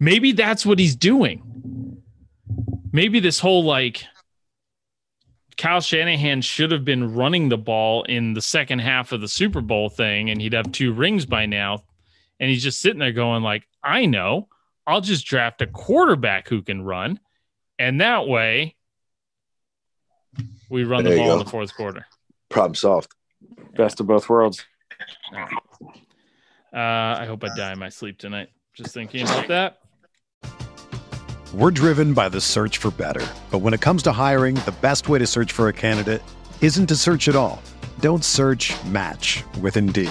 maybe 0.00 0.32
that's 0.32 0.64
what 0.64 0.78
he's 0.78 0.94
doing. 0.94 2.00
Maybe 2.92 3.20
this 3.20 3.40
whole 3.40 3.64
like 3.64 4.04
Kyle 5.56 5.80
Shanahan 5.80 6.40
should 6.42 6.70
have 6.70 6.84
been 6.84 7.14
running 7.14 7.48
the 7.48 7.58
ball 7.58 8.04
in 8.04 8.34
the 8.34 8.40
second 8.40 8.80
half 8.80 9.12
of 9.12 9.20
the 9.20 9.28
Super 9.28 9.60
Bowl 9.60 9.88
thing, 9.88 10.30
and 10.30 10.40
he'd 10.40 10.52
have 10.52 10.70
two 10.72 10.92
rings 10.92 11.26
by 11.26 11.46
now. 11.46 11.82
And 12.42 12.50
he's 12.50 12.64
just 12.64 12.80
sitting 12.80 12.98
there 12.98 13.12
going, 13.12 13.44
like, 13.44 13.68
I 13.84 14.06
know, 14.06 14.48
I'll 14.84 15.00
just 15.00 15.24
draft 15.24 15.62
a 15.62 15.66
quarterback 15.68 16.48
who 16.48 16.60
can 16.60 16.82
run, 16.82 17.20
and 17.78 18.00
that 18.00 18.26
way 18.26 18.74
we 20.68 20.82
run 20.82 21.04
There 21.04 21.12
the 21.14 21.20
you 21.20 21.24
ball 21.24 21.38
in 21.38 21.44
the 21.44 21.50
fourth 21.50 21.72
quarter. 21.76 22.04
problem 22.48 22.74
solved. 22.74 23.12
Best 23.76 24.00
of 24.00 24.08
both 24.08 24.28
worlds. 24.28 24.64
Uh, 25.32 26.76
I 26.76 27.26
hope 27.26 27.44
I 27.44 27.56
die 27.56 27.72
in 27.74 27.78
my 27.78 27.90
sleep 27.90 28.18
tonight. 28.18 28.48
Just 28.74 28.92
thinking 28.92 29.22
about 29.22 29.46
that. 29.46 29.78
We're 31.54 31.70
driven 31.70 32.12
by 32.12 32.28
the 32.28 32.40
search 32.40 32.78
for 32.78 32.90
better. 32.90 33.24
But 33.52 33.58
when 33.60 33.72
it 33.72 33.80
comes 33.80 34.02
to 34.04 34.12
hiring, 34.12 34.56
the 34.56 34.74
best 34.80 35.08
way 35.08 35.20
to 35.20 35.26
search 35.28 35.52
for 35.52 35.68
a 35.68 35.72
candidate 35.72 36.22
isn't 36.60 36.88
to 36.88 36.96
search 36.96 37.28
at 37.28 37.36
all. 37.36 37.62
Don't 38.00 38.24
search 38.24 38.74
match 38.86 39.44
with 39.60 39.76
Indeed. 39.76 40.10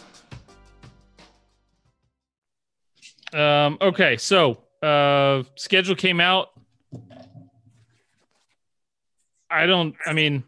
Um, 3.33 3.77
okay, 3.81 4.17
so 4.17 4.57
uh, 4.81 5.43
schedule 5.55 5.95
came 5.95 6.19
out. 6.19 6.49
I 9.49 9.65
don't. 9.65 9.95
I 10.05 10.13
mean, 10.13 10.43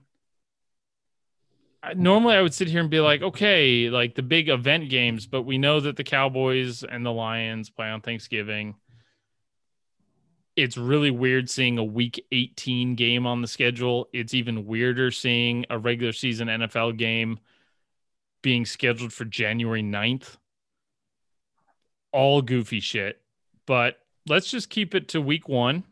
I- 1.82 1.94
normally 1.94 2.36
I 2.36 2.42
would 2.42 2.54
sit 2.54 2.70
here 2.70 2.82
and 2.82 2.90
be 2.90 3.00
like, 3.00 3.22
okay, 3.22 3.90
like 3.90 4.16
the 4.16 4.24
big 4.24 4.50
event 4.50 4.90
games, 4.90 5.28
but 5.28 5.44
we 5.44 5.58
know 5.58 5.80
that 5.82 5.98
the 5.98 6.04
Cowboys 6.04 6.84
and 6.84 7.06
the 7.06 7.12
Lions 7.12 7.70
play 7.70 7.88
on 7.90 8.02
Thanksgiving. 8.02 8.76
It's 10.56 10.78
really 10.78 11.12
weird 11.12 11.50
seeing 11.50 11.80
a 11.80 11.84
week 11.84 12.24
18 12.32 12.96
game 12.96 13.26
on 13.26 13.42
the 13.42 13.48
schedule. 13.48 14.08
It's 14.14 14.34
even 14.36 14.68
weirder 14.68 15.10
seeing 15.10 15.66
a 15.70 15.80
regular 15.80 16.14
season 16.14 16.48
NFL 16.48 16.98
game 16.98 17.40
being 18.44 18.66
scheduled 18.66 19.12
for 19.12 19.26
January 19.26 19.82
9th 19.82 20.38
all 22.14 22.42
goofy 22.42 22.80
shit. 22.80 23.20
But 23.66 23.98
let's 24.28 24.50
just 24.50 24.70
keep 24.70 24.96
it 24.96 25.10
to 25.10 25.22
week 25.22 25.50
one 25.50 25.84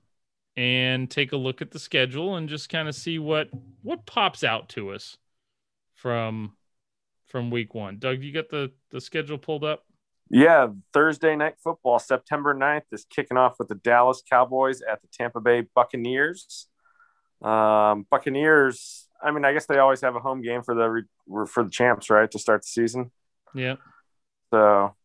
and 0.56 1.10
take 1.10 1.32
a 1.32 1.38
look 1.38 1.62
at 1.62 1.72
the 1.72 1.80
schedule 1.80 2.36
and 2.36 2.48
just 2.48 2.70
kind 2.70 2.88
of 2.88 2.96
see 2.96 3.20
what 3.20 3.50
what 3.82 4.06
pops 4.06 4.44
out 4.44 4.70
to 4.70 4.92
us 4.92 5.18
from 5.96 6.56
from 7.28 7.50
week 7.50 7.74
one. 7.74 7.98
Doug, 8.00 8.22
you 8.22 8.32
got 8.32 8.50
the 8.50 8.72
the 8.92 9.02
schedule 9.02 9.38
pulled 9.38 9.64
up? 9.64 9.86
Yeah, 10.34 10.68
Thursday 10.94 11.36
night 11.36 11.56
football, 11.62 12.00
September 12.00 12.56
9th, 12.56 12.84
is 12.94 13.06
kicking 13.10 13.36
off 13.36 13.60
with 13.60 13.68
the 13.68 13.76
Dallas 13.76 14.24
Cowboys 14.30 14.82
at 14.82 15.02
the 15.02 15.10
Tampa 15.12 15.42
Bay 15.42 15.68
Buccaneers. 15.76 16.68
Um, 17.42 18.06
Buccaneers, 18.10 19.10
I 19.22 19.32
mean, 19.32 19.44
I 19.44 19.52
guess 19.52 19.66
they 19.66 19.78
always 19.78 20.00
have 20.02 20.16
a 20.16 20.22
home 20.22 20.42
game 20.42 20.64
for 20.64 20.74
the 20.74 21.46
for 21.48 21.66
the 21.66 21.70
champs, 21.70 22.10
right, 22.10 22.32
to 22.32 22.40
start 22.40 22.62
the 22.62 22.68
season. 22.68 23.12
Yeah. 23.54 23.76
So, 24.54 24.96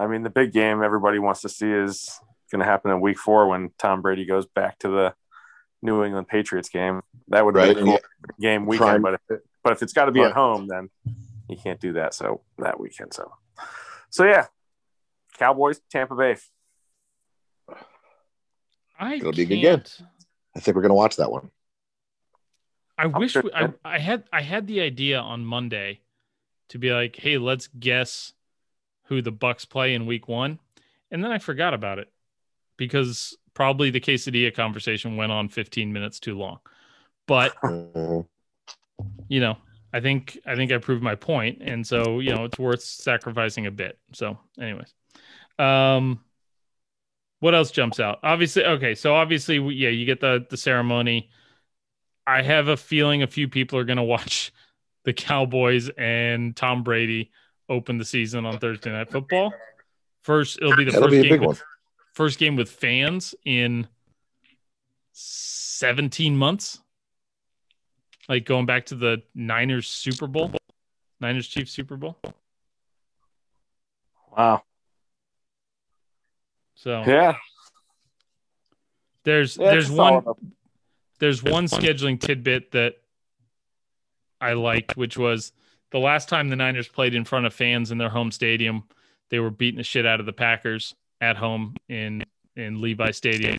I 0.00 0.06
mean, 0.06 0.22
the 0.22 0.30
big 0.30 0.52
game 0.52 0.82
everybody 0.82 1.18
wants 1.18 1.42
to 1.42 1.48
see 1.50 1.70
is 1.70 2.18
going 2.50 2.60
to 2.60 2.64
happen 2.64 2.90
in 2.90 3.00
Week 3.00 3.18
Four 3.18 3.48
when 3.48 3.70
Tom 3.78 4.00
Brady 4.02 4.24
goes 4.24 4.46
back 4.46 4.78
to 4.80 4.88
the 4.88 5.14
New 5.82 6.02
England 6.04 6.26
Patriots 6.28 6.68
game. 6.70 7.02
That 7.28 7.44
would 7.44 7.54
Right. 7.54 7.74
be 7.74 7.80
a 7.80 7.84
cool 7.84 7.98
game 8.40 8.64
weekend, 8.66 8.86
Prime- 8.88 9.02
but 9.02 9.14
if 9.14 9.20
it, 9.30 9.40
but 9.62 9.72
if 9.74 9.82
it's 9.82 9.92
got 9.92 10.06
to 10.06 10.12
be 10.12 10.22
at 10.22 10.32
home, 10.32 10.66
then 10.66 10.88
you 11.48 11.56
can't 11.62 11.78
do 11.80 11.92
that. 11.94 12.14
So 12.14 12.40
that 12.58 12.80
weekend, 12.80 13.12
so 13.12 13.30
so 14.08 14.24
yeah, 14.24 14.46
Cowboys, 15.38 15.80
Tampa 15.90 16.14
Bay. 16.16 16.36
I 18.98 19.14
It'll 19.14 19.32
be 19.32 19.42
a 19.42 19.46
good 19.46 19.60
can't- 19.60 20.00
I 20.56 20.60
think 20.60 20.74
we're 20.76 20.82
gonna 20.82 20.94
watch 20.94 21.16
that 21.16 21.30
one. 21.30 21.50
I 22.98 23.06
wish 23.06 23.32
sure, 23.32 23.42
we, 23.42 23.52
I. 23.52 23.72
I 23.84 23.98
had 23.98 24.24
I 24.32 24.42
had 24.42 24.66
the 24.66 24.80
idea 24.80 25.18
on 25.20 25.44
Monday 25.44 26.00
to 26.68 26.78
be 26.78 26.90
like, 26.92 27.16
hey, 27.16 27.38
let's 27.38 27.66
guess 27.68 28.34
who 29.10 29.20
the 29.20 29.32
Bucks 29.32 29.66
play 29.66 29.92
in 29.92 30.06
week 30.06 30.28
one. 30.28 30.58
And 31.10 31.22
then 31.22 31.32
I 31.32 31.38
forgot 31.38 31.74
about 31.74 31.98
it 31.98 32.10
because 32.76 33.36
probably 33.52 33.90
the 33.90 34.00
quesadilla 34.00 34.54
conversation 34.54 35.16
went 35.16 35.32
on 35.32 35.48
15 35.48 35.92
minutes 35.92 36.20
too 36.20 36.38
long. 36.38 36.60
But 37.26 37.54
Mhm. 37.62 38.26
you 39.28 39.40
know, 39.40 39.58
I 39.92 40.00
think 40.00 40.38
I 40.46 40.54
think 40.54 40.70
I 40.72 40.78
proved 40.78 41.02
my 41.02 41.16
point, 41.16 41.60
and 41.60 41.84
so 41.84 42.20
you 42.20 42.32
know 42.32 42.44
it's 42.44 42.58
worth 42.58 42.82
sacrificing 42.82 43.66
a 43.66 43.70
bit. 43.72 43.98
So, 44.12 44.38
anyways, 44.60 44.94
um, 45.58 46.20
what 47.40 47.54
else 47.54 47.72
jumps 47.72 47.98
out? 47.98 48.20
Obviously, 48.22 48.64
okay, 48.64 48.94
so 48.94 49.14
obviously, 49.14 49.58
yeah, 49.74 49.88
you 49.88 50.06
get 50.06 50.20
the 50.20 50.46
the 50.48 50.56
ceremony. 50.56 51.30
I 52.26 52.42
have 52.42 52.68
a 52.68 52.76
feeling 52.76 53.22
a 53.22 53.26
few 53.26 53.48
people 53.48 53.78
are 53.78 53.84
going 53.84 53.96
to 54.04 54.04
watch 54.04 54.52
the 55.04 55.12
Cowboys 55.12 55.90
and 55.98 56.54
Tom 56.54 56.84
Brady 56.84 57.32
open 57.70 57.96
the 57.96 58.04
season 58.04 58.44
on 58.44 58.58
Thursday 58.58 58.90
Night 58.90 59.10
Football. 59.10 59.54
First, 60.22 60.58
it'll 60.58 60.76
be 60.76 60.84
the 60.84 60.90
That'll 60.90 61.08
first 61.08 61.16
be 61.16 61.22
game 61.22 61.30
big 61.30 61.40
with, 61.40 61.46
one. 61.46 61.56
first 62.12 62.38
game 62.38 62.56
with 62.56 62.70
fans 62.70 63.34
in 63.46 63.86
17 65.12 66.36
months. 66.36 66.80
Like 68.28 68.44
going 68.44 68.66
back 68.66 68.86
to 68.86 68.94
the 68.96 69.22
Niners 69.34 69.88
Super 69.88 70.26
Bowl, 70.26 70.52
Niners 71.20 71.48
Chiefs 71.48 71.72
Super 71.72 71.96
Bowl. 71.96 72.16
Wow. 74.36 74.62
So 76.76 77.02
Yeah. 77.06 77.36
there's 79.24 79.56
Yeah, 79.56 79.70
there's 79.70 79.90
one 79.90 80.24
there's 81.18 81.42
one 81.42 81.66
scheduling 81.66 82.20
tidbit 82.20 82.70
that 82.70 82.94
I 84.40 84.52
liked, 84.54 84.96
which 84.96 85.18
was 85.18 85.52
the 85.90 85.98
last 85.98 86.28
time 86.28 86.48
the 86.48 86.56
Niners 86.56 86.88
played 86.88 87.14
in 87.14 87.24
front 87.24 87.46
of 87.46 87.54
fans 87.54 87.90
in 87.90 87.98
their 87.98 88.08
home 88.08 88.30
stadium, 88.30 88.84
they 89.30 89.38
were 89.38 89.50
beating 89.50 89.78
the 89.78 89.84
shit 89.84 90.06
out 90.06 90.20
of 90.20 90.26
the 90.26 90.32
Packers 90.32 90.94
at 91.20 91.36
home 91.36 91.74
in 91.88 92.24
in 92.56 92.80
Levi 92.80 93.10
Stadium. 93.12 93.58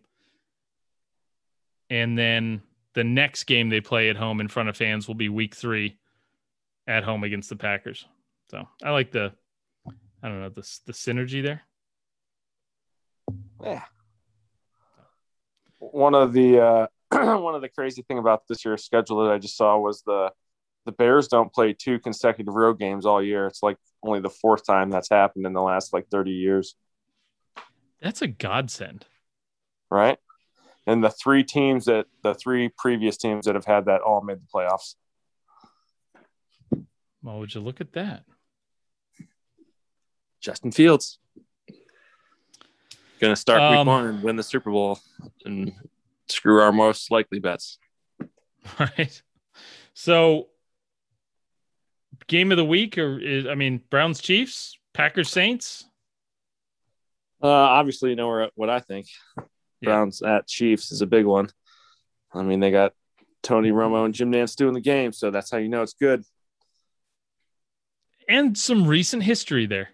And 1.89 2.17
then 2.17 2.61
the 2.93 3.03
next 3.03 3.45
game 3.45 3.69
they 3.69 3.81
play 3.81 4.09
at 4.09 4.15
home 4.15 4.39
in 4.39 4.47
front 4.47 4.69
of 4.69 4.77
fans 4.77 5.07
will 5.07 5.15
be 5.15 5.29
week 5.29 5.55
three 5.55 5.97
at 6.87 7.03
home 7.03 7.23
against 7.23 7.49
the 7.49 7.55
Packers. 7.55 8.05
So 8.49 8.67
I 8.83 8.91
like 8.91 9.11
the 9.11 9.33
I 10.23 10.27
don't 10.27 10.41
know, 10.41 10.49
the 10.49 10.79
the 10.85 10.93
synergy 10.93 11.43
there. 11.43 11.61
Yeah. 13.63 13.83
One 15.79 16.13
of 16.13 16.31
the 16.33 16.59
uh, 16.59 16.87
one 17.39 17.55
of 17.55 17.61
the 17.61 17.69
crazy 17.69 18.03
thing 18.03 18.19
about 18.19 18.47
this 18.47 18.63
year's 18.63 18.83
schedule 18.83 19.23
that 19.23 19.31
I 19.31 19.39
just 19.39 19.57
saw 19.57 19.77
was 19.77 20.01
the 20.03 20.31
the 20.85 20.91
Bears 20.91 21.27
don't 21.27 21.53
play 21.53 21.73
two 21.73 21.99
consecutive 21.99 22.53
road 22.53 22.79
games 22.79 23.05
all 23.05 23.21
year. 23.23 23.45
It's 23.47 23.61
like 23.63 23.77
only 24.03 24.19
the 24.19 24.29
fourth 24.29 24.65
time 24.65 24.89
that's 24.89 25.09
happened 25.09 25.45
in 25.45 25.53
the 25.53 25.61
last 25.61 25.93
like 25.93 26.07
30 26.09 26.31
years, 26.31 26.75
That's 28.01 28.21
a 28.21 28.27
godsend. 28.27 29.05
right? 29.89 30.17
And 30.87 31.03
the 31.03 31.11
three 31.11 31.43
teams 31.43 31.85
that 31.85 32.07
the 32.23 32.33
three 32.33 32.69
previous 32.75 33.17
teams 33.17 33.45
that 33.45 33.53
have 33.55 33.65
had 33.65 33.85
that 33.85 34.01
all 34.01 34.21
made 34.21 34.39
the 34.39 34.47
playoffs. 34.53 34.95
Well, 37.21 37.37
would 37.39 37.53
you 37.53 37.61
look 37.61 37.81
at 37.81 37.93
that? 37.93 38.23
Justin 40.39 40.71
Fields 40.71 41.19
going 43.19 43.31
to 43.31 43.35
start 43.39 43.61
Um, 43.61 43.77
week 43.77 43.85
one 43.87 44.07
and 44.07 44.23
win 44.23 44.35
the 44.35 44.41
Super 44.43 44.71
Bowl 44.71 44.99
and 45.45 45.71
screw 46.27 46.59
our 46.61 46.71
most 46.71 47.11
likely 47.11 47.37
bets. 47.37 47.77
right? 48.79 49.21
So, 49.93 50.47
game 52.27 52.51
of 52.51 52.57
the 52.57 52.65
week, 52.65 52.97
or 52.97 53.19
is, 53.19 53.47
I 53.47 53.55
mean, 53.55 53.81
Browns 53.89 54.21
Chiefs, 54.21 54.77
Packers 54.93 55.29
Saints. 55.29 55.85
Uh, 57.43 57.47
obviously, 57.47 58.11
you 58.11 58.15
know 58.15 58.27
where, 58.27 58.49
what 58.55 58.69
I 58.69 58.79
think. 58.79 59.07
Yeah. 59.37 59.43
Browns 59.83 60.21
at 60.21 60.47
Chiefs 60.47 60.91
is 60.91 61.01
a 61.01 61.07
big 61.07 61.25
one. 61.25 61.49
I 62.33 62.43
mean, 62.43 62.59
they 62.59 62.71
got 62.71 62.93
Tony 63.43 63.71
Romo 63.71 64.05
and 64.05 64.13
Jim 64.13 64.31
Nantz 64.31 64.55
doing 64.55 64.73
the 64.73 64.81
game, 64.81 65.11
so 65.11 65.31
that's 65.31 65.49
how 65.51 65.57
you 65.57 65.67
know 65.69 65.81
it's 65.81 65.93
good. 65.93 66.23
and 68.29 68.57
some 68.57 68.87
recent 68.87 69.23
history 69.23 69.65
there. 69.65 69.89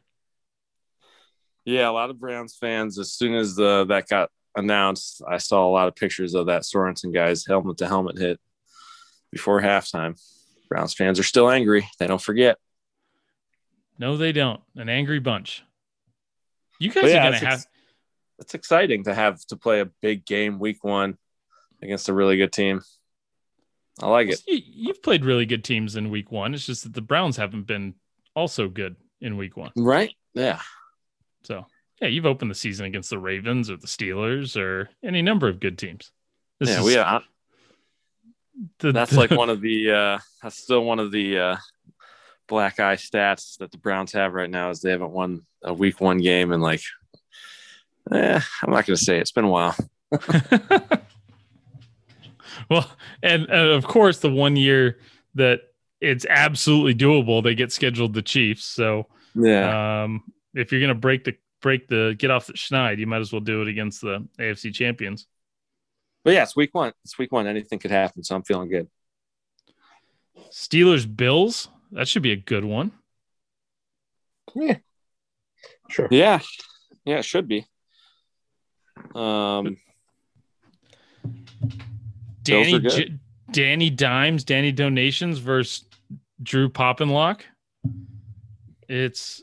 Yeah, 1.66 1.90
a 1.90 1.92
lot 1.92 2.10
of 2.10 2.20
Browns 2.20 2.56
fans. 2.60 3.00
As 3.00 3.12
soon 3.12 3.34
as 3.34 3.56
the 3.56 3.86
that 3.86 4.08
got 4.08 4.30
announced, 4.56 5.22
I 5.28 5.38
saw 5.38 5.68
a 5.68 5.72
lot 5.72 5.88
of 5.88 5.96
pictures 5.96 6.34
of 6.34 6.46
that 6.46 6.62
Sorensen 6.62 7.14
guy's 7.14 7.46
helmet 7.46 7.78
to 7.78 7.88
helmet 7.88 8.18
hit 8.18 8.40
before 9.32 9.62
halftime. 9.62 10.20
Browns 10.70 10.94
fans 10.94 11.20
are 11.20 11.24
still 11.24 11.50
angry. 11.50 11.88
They 12.00 12.08
don't 12.08 12.22
forget. 12.22 12.58
No, 14.00 14.18
they 14.18 14.32
don't. 14.32 14.62
An 14.76 14.90
angry 14.90 15.20
bunch. 15.20 15.64
You 16.80 16.92
guys 16.92 17.04
But 17.04 17.12
are 17.12 17.24
gonna 17.24 17.38
have. 17.38 17.54
ex- 17.54 17.68
it's 18.40 18.54
exciting 18.54 19.06
to 19.06 19.14
have 19.14 19.44
to 19.48 19.56
play 19.56 19.80
a 19.80 19.86
big 20.02 20.26
game 20.26 20.60
week 20.60 20.84
one 20.84 21.18
against 21.82 22.10
a 22.10 22.14
really 22.14 22.38
good 22.38 22.52
team. 22.52 22.82
I 24.00 24.08
like 24.08 24.30
it. 24.30 24.42
You, 24.48 24.62
you've 24.64 25.02
played 25.02 25.26
really 25.26 25.48
good 25.48 25.64
teams 25.64 25.96
in 25.96 26.12
week 26.12 26.32
one. 26.32 26.54
It's 26.54 26.66
just 26.66 26.84
that 26.84 26.94
the 26.94 27.02
Browns 27.02 27.38
haven't 27.38 27.66
been 27.66 27.96
also 28.36 28.70
good 28.70 28.96
in 29.22 29.38
week 29.38 29.58
one. 29.58 29.72
Right? 29.76 30.14
Yeah. 30.36 30.62
So 31.44 31.66
yeah, 32.00 32.10
you've 32.10 32.28
opened 32.28 32.52
the 32.52 32.56
season 32.56 32.86
against 32.86 33.10
the 33.10 33.18
Ravens 33.18 33.72
or 33.72 33.78
the 33.78 33.88
Steelers 33.88 34.56
or 34.56 34.90
any 35.04 35.24
number 35.24 35.48
of 35.48 35.60
good 35.60 35.80
teams. 35.80 36.12
This 36.60 36.70
yeah, 36.70 36.80
is 36.80 36.86
we 36.86 36.98
are. 36.98 37.24
The- 38.80 38.92
That's 38.92 39.14
like 39.16 39.32
one 39.32 39.50
of 39.50 39.62
the 39.62 39.92
uh 39.92 40.20
that's 40.42 40.58
still 40.58 40.84
one 40.84 41.00
of 41.00 41.12
the 41.12 41.38
uh 41.40 41.58
black 42.48 42.80
eye 42.80 42.96
stats 42.96 43.58
that 43.58 43.72
the 43.72 43.78
Browns 43.78 44.14
have 44.14 44.34
right 44.34 44.50
now 44.50 44.70
is 44.70 44.80
they 44.82 44.92
haven't 44.92 45.12
won 45.12 45.46
a 45.64 45.74
week 45.74 46.00
one 46.02 46.18
game 46.20 46.52
and 46.52 46.62
like 46.64 46.82
eh, 48.12 48.40
I'm 48.64 48.72
not 48.72 48.86
gonna 48.86 48.98
say 48.98 49.18
it. 49.18 49.22
it's 49.22 49.32
been 49.32 49.44
a 49.46 49.50
while. 49.50 49.76
well, 52.70 52.90
and, 53.24 53.44
and 53.44 53.70
of 53.72 53.86
course, 53.86 54.20
the 54.20 54.30
one 54.32 54.56
year 54.56 55.00
that 55.36 55.62
it's 56.02 56.26
absolutely 56.30 56.96
doable, 56.96 57.44
they 57.44 57.56
get 57.56 57.72
scheduled 57.72 58.14
the 58.14 58.22
Chiefs. 58.22 58.66
So 58.66 59.08
Yeah. 59.36 60.04
um, 60.04 60.24
if 60.54 60.72
you're 60.72 60.82
gonna 60.82 60.96
break 60.96 61.24
the 61.24 61.36
break 61.62 61.88
the 61.88 62.16
get 62.18 62.32
off 62.32 62.48
the 62.48 62.54
schneid, 62.54 62.98
you 63.00 63.08
might 63.08 63.20
as 63.22 63.32
well 63.32 63.42
do 63.42 63.62
it 63.62 63.68
against 63.68 64.02
the 64.02 64.26
AFC 64.40 64.74
champions. 64.74 65.28
But 66.28 66.34
yeah, 66.34 66.44
it's 66.44 66.58
week 66.58 66.76
one. 66.76 66.92
It's 67.06 67.18
week 67.18 67.32
one. 67.32 67.48
Anything 67.48 67.80
could 67.80 67.90
happen, 67.90 68.22
so 68.22 68.36
I'm 68.36 68.44
feeling 68.44 68.68
good. 68.68 68.90
Steelers 70.52 71.08
Bills, 71.08 71.70
that 71.94 72.10
should 72.10 72.22
be 72.22 72.34
a 72.34 72.36
good 72.36 72.66
one. 72.66 72.92
Yeah. 74.54 74.76
Sure. 75.90 76.10
Yeah. 76.12 76.42
Yeah, 77.06 77.20
it 77.20 77.24
should 77.24 77.48
be. 77.48 77.66
Um 79.16 79.78
Danny. 82.44 82.78
J- 82.82 83.14
Danny 83.52 83.90
Dimes, 83.90 84.44
Danny 84.44 84.74
Donations 84.74 85.38
versus 85.40 85.86
Drew 86.44 86.68
Poppenlock. 86.68 87.40
It's 88.90 89.42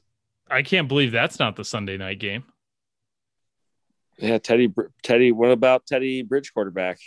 I 0.50 0.60
can't 0.60 0.88
believe 0.88 1.12
that's 1.12 1.38
not 1.38 1.56
the 1.56 1.64
Sunday 1.64 1.96
night 1.96 2.18
game. 2.18 2.44
Yeah, 4.18 4.38
Teddy 4.38 4.72
Teddy, 5.02 5.32
what 5.32 5.50
about 5.50 5.86
Teddy 5.86 6.22
Bridge 6.22 6.52
quarterback? 6.52 6.98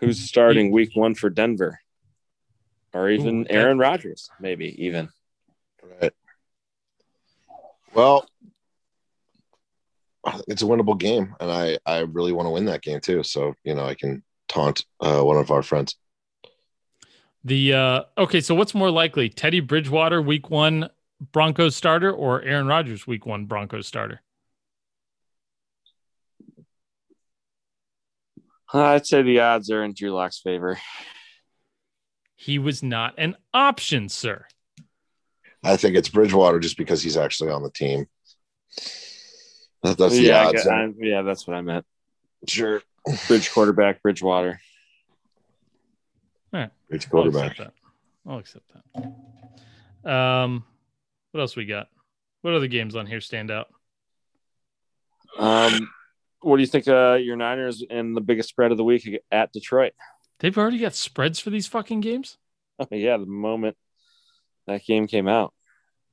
Who's 0.00 0.20
starting 0.20 0.70
week 0.70 0.90
one 0.94 1.14
for 1.14 1.30
Denver? 1.30 1.80
Or 2.92 3.10
even 3.10 3.42
Ooh, 3.42 3.46
Aaron 3.50 3.78
Rodgers, 3.78 4.30
maybe 4.38 4.84
even. 4.84 5.08
Right. 6.00 6.12
Well, 7.92 8.26
it's 10.48 10.62
a 10.62 10.66
winnable 10.66 10.98
game, 10.98 11.34
and 11.40 11.50
I 11.50 11.78
I 11.86 12.00
really 12.00 12.32
want 12.32 12.46
to 12.46 12.50
win 12.50 12.66
that 12.66 12.82
game 12.82 13.00
too. 13.00 13.22
So 13.22 13.54
you 13.64 13.74
know 13.74 13.84
I 13.84 13.94
can 13.94 14.22
taunt 14.48 14.84
uh, 15.00 15.22
one 15.22 15.36
of 15.36 15.50
our 15.50 15.62
friends. 15.62 15.96
The 17.44 17.74
uh 17.74 18.02
okay, 18.16 18.40
so 18.40 18.54
what's 18.54 18.74
more 18.74 18.90
likely? 18.90 19.28
Teddy 19.28 19.60
Bridgewater 19.60 20.22
week 20.22 20.50
1 20.50 20.88
Broncos 21.32 21.76
starter 21.76 22.10
or 22.10 22.42
Aaron 22.42 22.66
Rodgers 22.66 23.06
week 23.06 23.26
1 23.26 23.44
Broncos 23.44 23.86
starter? 23.86 24.22
I'd 28.72 29.06
say 29.06 29.22
the 29.22 29.40
odds 29.40 29.70
are 29.70 29.84
in 29.84 29.92
Drew 29.94 30.10
Lock's 30.12 30.38
favor. 30.40 30.78
He 32.36 32.58
was 32.58 32.82
not 32.82 33.14
an 33.18 33.36
option, 33.52 34.08
sir. 34.08 34.46
I 35.62 35.76
think 35.76 35.96
it's 35.96 36.08
Bridgewater 36.08 36.58
just 36.58 36.76
because 36.76 37.02
he's 37.02 37.16
actually 37.16 37.50
on 37.50 37.62
the 37.62 37.70
team. 37.70 38.06
That, 39.82 39.96
that's 39.98 40.14
the 40.14 40.22
yeah, 40.22 40.40
I 40.42 40.44
odds. 40.46 40.64
get- 40.64 40.72
I- 40.72 40.92
yeah, 40.98 41.22
that's 41.22 41.46
what 41.46 41.56
I 41.56 41.60
meant. 41.62 41.86
sure, 42.48 42.82
Bridge 43.28 43.50
quarterback, 43.52 44.02
Bridgewater. 44.02 44.60
All 46.52 46.60
right. 46.60 46.70
Bridge 46.88 47.04
I'll 47.06 47.10
quarterback. 47.10 47.50
accept 47.52 47.72
that. 48.24 48.30
I'll 48.30 48.38
accept 48.38 48.64
that. 50.04 50.10
Um 50.10 50.64
what 51.32 51.40
else 51.40 51.56
we 51.56 51.66
got? 51.66 51.88
What 52.42 52.54
other 52.54 52.68
games 52.68 52.94
on 52.94 53.06
here 53.06 53.20
stand 53.20 53.50
out? 53.50 53.68
Um, 55.38 55.88
what 56.44 56.56
do 56.56 56.62
you 56.62 56.66
think? 56.66 56.86
Uh, 56.88 57.14
your 57.14 57.36
Niners 57.36 57.82
and 57.88 58.16
the 58.16 58.20
biggest 58.20 58.48
spread 58.48 58.70
of 58.70 58.76
the 58.76 58.84
week 58.84 59.08
at 59.30 59.52
Detroit. 59.52 59.92
They've 60.40 60.56
already 60.56 60.78
got 60.78 60.94
spreads 60.94 61.38
for 61.40 61.50
these 61.50 61.66
fucking 61.66 62.00
games? 62.00 62.38
yeah, 62.90 63.16
the 63.16 63.26
moment 63.26 63.76
that 64.66 64.84
game 64.84 65.06
came 65.06 65.28
out, 65.28 65.54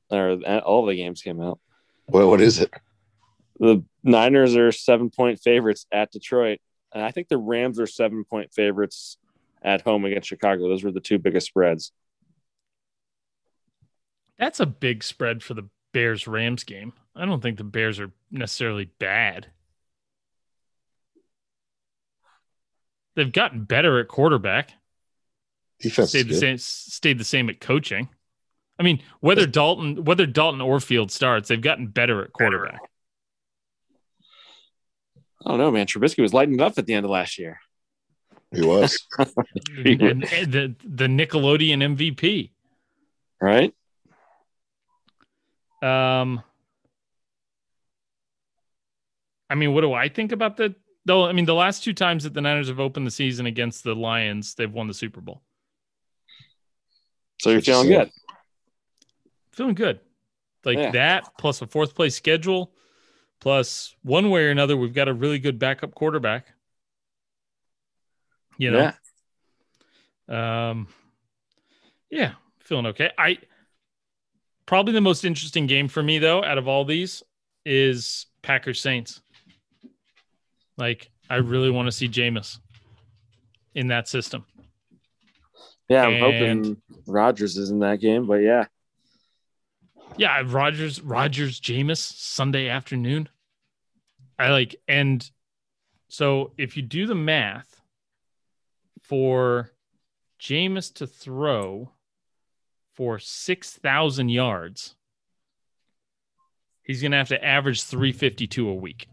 or 0.10 0.40
all 0.60 0.86
the 0.86 0.96
games 0.96 1.22
came 1.22 1.42
out. 1.42 1.60
What 2.06 2.28
what 2.28 2.42
is 2.42 2.60
it? 2.60 2.72
The 3.60 3.84
Niners 4.04 4.56
are 4.56 4.72
seven 4.72 5.10
point 5.10 5.40
favorites 5.40 5.86
at 5.92 6.12
Detroit. 6.12 6.60
And 6.94 7.04
I 7.04 7.12
think 7.12 7.30
the 7.30 7.38
Rams 7.38 7.80
are 7.80 7.88
seven 7.88 8.26
point 8.26 8.54
favorites 8.54 9.18
at 9.62 9.82
home 9.82 10.06
against 10.06 10.28
Chicago. 10.28 10.68
Those 10.68 10.84
were 10.84 10.92
the 10.92 11.00
two 11.00 11.20
biggest 11.20 11.48
spreads. 11.48 11.92
That's 14.38 14.60
a 14.60 14.66
big 14.66 15.04
spread 15.04 15.44
for 15.44 15.54
the 15.54 15.70
Bears 15.94 16.28
Rams 16.28 16.64
game. 16.64 16.94
I 17.16 17.26
don't 17.26 17.42
think 17.42 17.58
the 17.58 17.64
Bears 17.64 18.00
are 18.00 18.12
necessarily 18.32 18.86
bad. 19.00 19.48
They've 23.16 23.32
gotten 23.32 23.64
better 23.64 24.00
at 24.00 24.08
quarterback. 24.08 24.72
Defense 25.80 26.10
Stayed 26.10 26.28
the 26.28 26.34
good. 26.34 26.40
same. 26.40 26.58
Stayed 26.58 27.18
the 27.18 27.24
same 27.24 27.50
at 27.50 27.60
coaching. 27.60 28.10
I 28.80 28.84
mean, 28.84 29.02
whether 29.20 29.46
Dalton, 29.46 30.06
whether 30.06 30.26
Dalton 30.26 30.62
or 30.62 30.80
Field 30.80 31.12
starts, 31.12 31.50
they've 31.50 31.62
gotten 31.62 31.88
better 31.88 32.24
at 32.24 32.34
quarterback. 32.34 32.80
I 35.46 35.50
don't 35.50 35.60
know, 35.60 35.72
man. 35.72 35.88
Trubisky 35.88 36.22
was 36.22 36.34
lighting 36.34 36.56
it 36.56 36.62
up 36.62 36.78
at 36.78 36.86
the 36.86 36.94
end 36.94 37.06
of 37.06 37.12
last 37.12 37.38
year. 37.38 37.60
He 38.52 38.62
was. 38.62 39.08
and, 39.20 40.02
and 40.04 40.24
the 40.24 40.76
the 40.84 41.08
Nickelodeon 41.08 41.96
MVP. 41.96 42.52
Right? 43.40 43.74
Um, 45.82 46.44
I 49.50 49.56
mean, 49.56 49.74
what 49.74 49.82
do 49.82 49.94
I 49.94 50.10
think 50.10 50.32
about 50.32 50.58
the? 50.58 50.76
Though, 51.06 51.26
I 51.26 51.32
mean, 51.32 51.46
the 51.46 51.56
last 51.56 51.84
two 51.84 51.94
times 51.94 52.24
that 52.24 52.34
the 52.34 52.42
Niners 52.42 52.68
have 52.68 52.80
opened 52.80 53.08
the 53.08 53.12
season 53.12 53.48
against 53.48 53.84
the 53.84 53.96
Lions, 53.96 54.54
they've 54.54 54.72
won 54.72 54.88
the 54.88 54.94
Super 54.94 55.20
Bowl. 55.20 55.42
So 57.42 57.50
you're 57.50 57.62
feeling 57.62 57.88
good. 57.88 58.12
Feeling 59.52 59.74
good, 59.74 60.00
like 60.64 60.78
Yeah. 60.78 60.92
that 60.92 61.38
plus 61.40 61.62
a 61.62 61.68
fourth 61.68 61.96
place 61.96 62.16
schedule, 62.16 62.72
plus 63.40 63.96
one 64.04 64.30
way 64.30 64.46
or 64.46 64.52
another, 64.52 64.78
we've 64.78 64.94
got 64.94 65.08
a 65.08 65.14
really 65.14 65.40
good 65.40 65.58
backup 65.58 65.96
quarterback. 65.96 66.54
You 68.58 68.70
know, 68.72 68.92
Yeah. 70.30 70.70
Um, 70.70 70.88
yeah, 72.10 72.36
feeling 72.60 72.86
okay. 72.86 73.12
I 73.18 73.40
probably 74.66 74.94
the 74.94 75.02
most 75.02 75.26
interesting 75.26 75.66
game 75.66 75.88
for 75.88 76.04
me 76.04 76.20
though, 76.20 76.44
out 76.44 76.58
of 76.60 76.68
all 76.68 76.86
these, 76.86 77.24
is 77.66 78.28
Packers 78.44 78.80
Saints. 78.80 79.22
Like, 80.82 81.12
I 81.30 81.36
really 81.36 81.70
want 81.70 81.86
to 81.86 81.92
see 81.92 82.08
Jameis 82.10 82.58
in 83.76 83.90
that 83.90 84.08
system. 84.08 84.46
Yeah, 85.88 86.08
I'm 86.08 86.14
And- 86.14 86.66
hoping 86.66 86.82
Rodgers 87.06 87.56
is 87.56 87.70
in 87.70 87.78
that 87.80 88.00
game, 88.00 88.26
but 88.26 88.38
yeah. 88.42 88.66
Yeah, 90.18 90.42
Rodgers, 90.44 91.00
Rodgers, 91.00 91.62
Jameis 91.62 92.00
Sunday 92.00 92.68
afternoon. 92.68 93.30
I 94.40 94.50
like, 94.50 94.76
and 94.88 95.30
so 96.10 96.52
if 96.58 96.76
you 96.76 96.82
do 96.82 97.06
the 97.06 97.14
math 97.14 97.80
for 99.04 99.70
Jameis 100.40 100.92
to 100.96 101.06
throw 101.06 101.92
for 102.96 103.20
six 103.20 103.74
thousand 103.74 104.30
yards, 104.30 104.96
he's 106.82 107.04
gonna 107.04 107.18
have 107.18 107.28
to 107.30 107.46
average 107.46 107.84
three 107.84 108.12
fifty 108.12 108.48
two 108.48 108.68
a 108.68 108.74
week. 108.74 109.08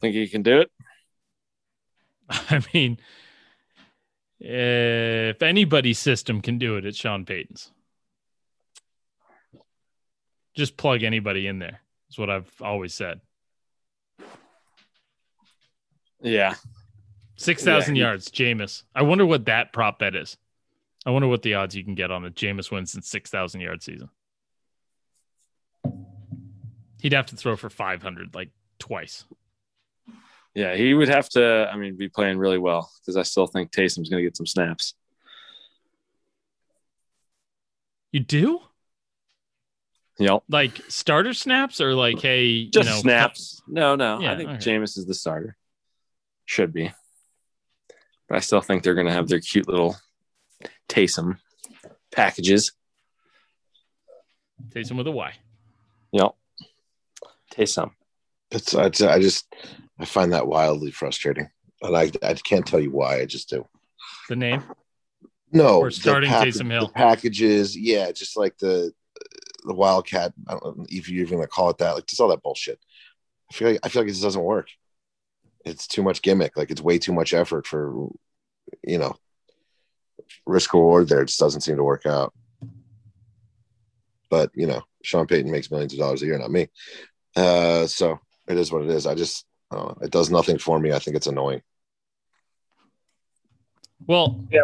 Think 0.00 0.14
he 0.14 0.28
can 0.28 0.42
do 0.42 0.60
it? 0.60 0.70
I 2.30 2.62
mean, 2.72 2.98
if 4.38 5.42
anybody's 5.42 5.98
system 5.98 6.40
can 6.40 6.58
do 6.58 6.76
it, 6.76 6.86
it's 6.86 6.96
Sean 6.98 7.24
Payton's. 7.24 7.70
Just 10.54 10.76
plug 10.76 11.02
anybody 11.02 11.46
in 11.46 11.58
there. 11.58 11.80
Is 12.10 12.18
what 12.18 12.30
I've 12.30 12.50
always 12.60 12.94
said. 12.94 13.20
Yeah. 16.22 16.54
Six 17.36 17.64
thousand 17.64 17.96
Yeah. 17.96 18.04
yards, 18.06 18.30
Jameis. 18.30 18.82
I 18.94 19.02
wonder 19.02 19.24
what 19.24 19.46
that 19.46 19.72
prop 19.72 19.98
bet 19.98 20.14
is. 20.16 20.36
I 21.06 21.10
wonder 21.10 21.28
what 21.28 21.42
the 21.42 21.54
odds 21.54 21.74
you 21.74 21.84
can 21.84 21.94
get 21.94 22.10
on 22.10 22.24
a 22.26 22.30
Jameis 22.30 22.70
Winston 22.70 23.02
six 23.02 23.30
thousand 23.30 23.60
yard 23.60 23.82
season. 23.82 24.10
He'd 27.00 27.14
have 27.14 27.26
to 27.26 27.36
throw 27.36 27.56
for 27.56 27.70
five 27.70 28.02
hundred 28.02 28.34
like 28.34 28.50
twice. 28.78 29.24
Yeah, 30.54 30.74
he 30.74 30.94
would 30.94 31.08
have 31.08 31.28
to, 31.30 31.68
I 31.72 31.76
mean, 31.76 31.96
be 31.96 32.08
playing 32.08 32.38
really 32.38 32.58
well 32.58 32.90
because 33.00 33.16
I 33.16 33.22
still 33.22 33.46
think 33.46 33.70
Taysom's 33.70 34.08
going 34.08 34.22
to 34.22 34.26
get 34.28 34.36
some 34.36 34.46
snaps. 34.46 34.94
You 38.12 38.20
do 38.20 38.60
Yep. 40.18 40.42
like 40.50 40.78
starter 40.88 41.32
snaps 41.32 41.80
or 41.80 41.94
like 41.94 42.20
hey, 42.20 42.66
Just 42.66 42.88
you 42.88 42.94
know, 42.94 43.00
snaps. 43.00 43.62
No, 43.66 43.96
no. 43.96 44.20
Yeah, 44.20 44.32
I 44.32 44.36
think 44.36 44.50
okay. 44.50 44.58
Jameis 44.58 44.98
is 44.98 45.06
the 45.06 45.14
starter. 45.14 45.56
Should 46.44 46.72
be. 46.74 46.92
But 48.28 48.36
I 48.36 48.40
still 48.40 48.60
think 48.60 48.82
they're 48.82 48.94
going 48.94 49.06
to 49.06 49.12
have 49.12 49.28
their 49.28 49.40
cute 49.40 49.68
little 49.68 49.96
Taysom 50.88 51.38
packages. 52.10 52.72
Taysom 54.68 54.98
with 54.98 55.06
a 55.06 55.10
Y. 55.10 55.32
Yep. 56.12 56.32
Taysom. 57.54 57.92
It's, 58.50 58.74
I, 58.74 58.86
I 58.86 59.20
just 59.20 59.46
I 60.00 60.06
find 60.06 60.32
that 60.32 60.46
wildly 60.46 60.90
frustrating, 60.90 61.50
and 61.82 61.96
I 61.96 62.10
I 62.22 62.34
can't 62.34 62.66
tell 62.66 62.80
you 62.80 62.90
why. 62.90 63.20
I 63.20 63.26
just 63.26 63.50
do. 63.50 63.66
The 64.28 64.36
name. 64.36 64.62
No, 65.52 65.84
the 65.84 65.90
starting 65.90 66.30
pack- 66.30 66.46
Taysom 66.48 66.70
Hill. 66.70 66.86
the 66.86 66.92
packages, 66.92 67.76
yeah, 67.76 68.10
just 68.12 68.36
like 68.36 68.56
the 68.58 68.92
the 69.64 69.74
Wildcat. 69.74 70.32
I 70.48 70.52
don't 70.52 70.78
know 70.78 70.86
if 70.88 71.08
you're 71.08 71.22
even 71.22 71.38
gonna 71.38 71.48
call 71.48 71.70
it 71.70 71.78
that. 71.78 71.92
Like 71.94 72.06
just 72.06 72.20
all 72.20 72.28
that 72.28 72.42
bullshit. 72.42 72.78
I 73.50 73.54
feel 73.54 73.70
like 73.72 73.80
I 73.82 73.88
feel 73.88 74.02
like 74.02 74.08
it 74.08 74.12
just 74.12 74.22
doesn't 74.22 74.42
work. 74.42 74.68
It's 75.66 75.86
too 75.86 76.02
much 76.02 76.22
gimmick. 76.22 76.56
Like 76.56 76.70
it's 76.70 76.80
way 76.80 76.98
too 76.98 77.12
much 77.12 77.34
effort 77.34 77.66
for, 77.66 78.08
you 78.82 78.96
know, 78.96 79.16
risk 80.46 80.72
reward. 80.72 81.08
There, 81.08 81.20
it 81.20 81.26
just 81.26 81.40
doesn't 81.40 81.60
seem 81.60 81.76
to 81.76 81.84
work 81.84 82.06
out. 82.06 82.32
But 84.30 84.50
you 84.54 84.66
know, 84.66 84.82
Sean 85.02 85.26
Payton 85.26 85.50
makes 85.50 85.70
millions 85.70 85.92
of 85.92 85.98
dollars 85.98 86.22
a 86.22 86.26
year, 86.26 86.38
not 86.38 86.50
me. 86.50 86.68
Uh, 87.36 87.86
so 87.86 88.18
it 88.48 88.56
is 88.56 88.72
what 88.72 88.82
it 88.82 88.90
is. 88.90 89.06
I 89.06 89.14
just 89.14 89.44
uh, 89.70 89.94
it 90.02 90.10
does 90.10 90.30
nothing 90.30 90.58
for 90.58 90.78
me. 90.78 90.92
I 90.92 90.98
think 90.98 91.16
it's 91.16 91.26
annoying. 91.26 91.62
Well, 94.06 94.44
Yeah. 94.50 94.60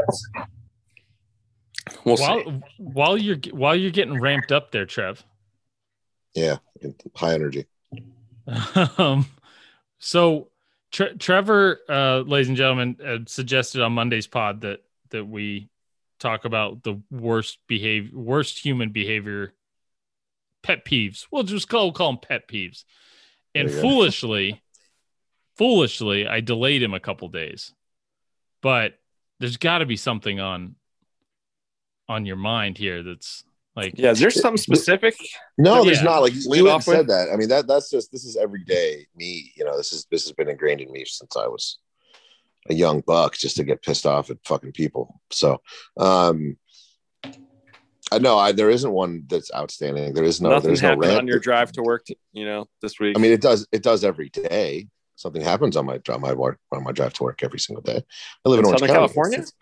We'll 2.04 2.16
while 2.16 2.44
see. 2.44 2.61
while 2.78 3.16
you're 3.16 3.36
while 3.52 3.76
you're 3.76 3.92
getting 3.92 4.20
ramped 4.20 4.50
up 4.50 4.72
there, 4.72 4.86
Trev. 4.86 5.24
Yeah, 6.34 6.57
high 7.14 7.34
energy. 7.34 7.66
um, 8.98 9.26
so 9.98 10.48
Tre- 10.90 11.14
Trevor, 11.16 11.78
uh, 11.88 12.18
ladies 12.20 12.48
and 12.48 12.57
gentlemen, 12.57 12.96
uh, 13.04 13.18
suggested 13.26 13.82
on 13.82 13.92
Monday's 13.92 14.26
pod 14.26 14.62
that 14.62 14.82
that 15.11 15.24
we 15.26 15.68
talk 16.18 16.44
about 16.44 16.82
the 16.82 17.00
worst 17.11 17.59
behavior, 17.68 18.11
worst 18.18 18.59
human 18.59 18.90
behavior, 18.90 19.52
pet 20.64 20.84
peeves. 20.84 21.26
We'll 21.30 21.44
just 21.44 21.68
call 21.68 21.92
call 21.92 22.12
them 22.12 22.20
pet 22.20 22.48
peeves. 22.48 22.82
And 23.54 23.68
There 23.68 23.76
you 23.76 23.82
go. 23.82 23.88
foolishly, 23.88 24.62
foolishly, 25.57 26.26
I 26.26 26.40
delayed 26.40 26.82
him 26.82 26.94
a 26.94 27.00
couple 27.00 27.28
days, 27.28 27.72
but 28.62 28.94
there's 29.40 29.57
got 29.57 29.78
to 29.78 29.86
be 29.86 29.96
something 29.96 30.40
on 30.40 30.76
on 32.09 32.24
your 32.24 32.36
mind 32.36 32.78
here 32.78 33.02
that's 33.02 33.42
like 33.74 33.94
Yeah, 33.98 34.12
is 34.12 34.20
there 34.20 34.30
something 34.30 34.57
specific? 34.57 35.16
No, 35.59 35.84
there's 35.84 35.98
Yeah. 35.98 36.04
not. 36.04 36.22
Like 36.22 36.34
Lead 36.46 36.59
you 36.59 36.70
off 36.70 36.84
said 36.84 36.98
with- 36.98 37.09
that. 37.09 37.28
I 37.32 37.36
mean, 37.36 37.48
that 37.48 37.66
that's 37.66 37.90
just 37.90 38.12
this 38.12 38.24
is 38.24 38.36
everyday 38.36 39.07
me. 39.16 39.52
You 39.57 39.64
know, 39.64 39.76
this 39.76 39.92
is 39.92 40.07
this 40.11 40.24
has 40.24 40.32
been 40.32 40.48
ingrained 40.48 40.80
in 40.80 40.90
me 40.92 41.04
since 41.04 41.36
I 41.36 41.46
was 41.48 41.78
a 42.68 42.74
young 42.74 43.00
buck, 43.00 43.36
just 43.36 43.57
to 43.57 43.64
get 43.64 43.82
pissed 43.82 44.07
off 44.07 44.30
at 44.30 44.38
fucking 44.44 44.72
people. 44.72 45.20
So, 45.30 45.61
um, 45.98 46.57
I 48.12 48.18
know 48.18 48.38
I 48.38 48.52
there 48.52 48.70
isn't 48.70 48.90
one 48.90 49.24
that's 49.28 49.50
outstanding. 49.54 50.14
There 50.14 50.24
is 50.24 50.40
no. 50.40 50.50
Nothing 50.50 50.68
there's 50.68 50.82
no 50.82 50.88
happened 50.90 51.02
rant. 51.07 51.18
on 51.18 51.26
your 51.26 51.38
drive 51.40 51.72
to 51.72 51.82
work, 51.82 52.07
you 52.32 52.44
know, 52.44 52.68
this 52.80 52.98
week. 53.00 53.16
I 53.16 53.20
mean, 53.20 53.32
it 53.32 53.40
does. 53.40 53.66
It 53.72 53.82
does 53.82 54.04
every 54.04 54.28
day. 54.30 54.88
Something 55.16 55.42
happens 55.42 55.76
on 55.76 55.86
my 55.86 56.00
on 56.10 56.20
my 56.20 56.32
work 56.34 56.58
on 56.72 56.84
my 56.84 56.92
drive 56.92 57.14
to 57.14 57.22
work 57.24 57.42
every 57.42 57.58
single 57.58 57.82
day. 57.82 58.02
I 58.44 58.48
live 58.48 58.58
in, 58.60 58.64
In 58.64 58.66
Orange 58.66 58.80
Southern 58.80 58.88
County. 58.94 58.98
California? 59.06 59.38
It's- 59.38 59.52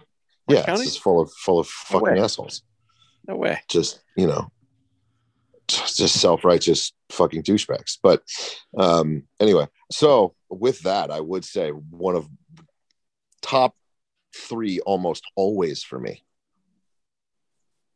yeah, 0.48 0.64
County? 0.66 0.82
it's 0.82 0.96
full 0.96 1.20
of 1.22 1.32
full 1.32 1.58
of 1.60 1.66
No 1.90 1.98
fucking 2.00 2.14
way. 2.16 2.20
assholes. 2.20 2.62
no 3.26 3.36
way. 3.36 3.60
just 3.68 4.00
you 4.16 4.26
know 4.26 4.50
just 5.68 5.96
just 5.96 6.20
self-righteous 6.20 6.92
fucking 7.10 7.42
douchebags 7.42 7.96
but 8.02 8.22
um 8.76 9.22
anyway 9.40 9.66
so 9.90 10.34
with 10.50 10.78
that 10.80 11.10
i 11.10 11.18
would 11.18 11.42
say 11.42 11.70
one 11.70 12.14
of 12.14 12.28
top 13.40 13.74
three 14.36 14.80
almost 14.80 15.24
always 15.36 15.82
for 15.82 15.98
me 15.98 16.22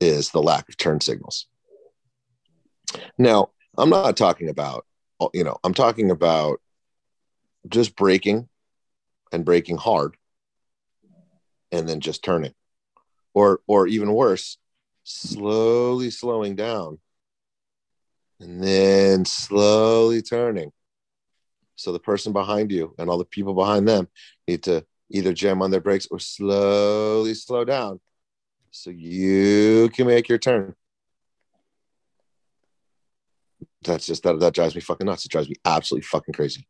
is 0.00 0.30
the 0.30 0.40
lack 0.42 0.66
of 0.70 0.78
turn 0.78 0.98
signals 1.00 1.46
now 3.18 3.50
i'm 3.76 3.90
not 3.90 4.16
talking 4.16 4.48
about 4.48 4.86
you 5.34 5.44
know 5.44 5.59
i'm 5.64 5.74
talking 5.74 6.11
about 6.11 6.61
just 7.68 7.96
breaking 7.96 8.48
and 9.32 9.44
breaking 9.44 9.76
hard 9.76 10.16
and 11.70 11.88
then 11.88 12.00
just 12.00 12.24
turning 12.24 12.54
or 13.34 13.60
or 13.66 13.86
even 13.86 14.12
worse 14.12 14.58
slowly 15.04 16.10
slowing 16.10 16.54
down 16.54 16.98
and 18.40 18.62
then 18.62 19.24
slowly 19.24 20.22
turning. 20.22 20.70
So 21.76 21.92
the 21.92 21.98
person 21.98 22.32
behind 22.32 22.70
you 22.70 22.94
and 22.98 23.08
all 23.08 23.18
the 23.18 23.24
people 23.24 23.54
behind 23.54 23.88
them 23.88 24.08
need 24.46 24.64
to 24.64 24.84
either 25.10 25.32
jam 25.32 25.62
on 25.62 25.70
their 25.70 25.80
brakes 25.80 26.08
or 26.10 26.18
slowly 26.18 27.34
slow 27.34 27.64
down 27.64 28.00
so 28.70 28.90
you 28.90 29.88
can 29.94 30.06
make 30.06 30.28
your 30.28 30.38
turn. 30.38 30.74
That's 33.82 34.06
just 34.06 34.24
that 34.24 34.40
that 34.40 34.54
drives 34.54 34.74
me 34.74 34.80
fucking 34.80 35.06
nuts. 35.06 35.24
It 35.24 35.30
drives 35.30 35.48
me 35.48 35.56
absolutely 35.64 36.04
fucking 36.04 36.34
crazy. 36.34 36.66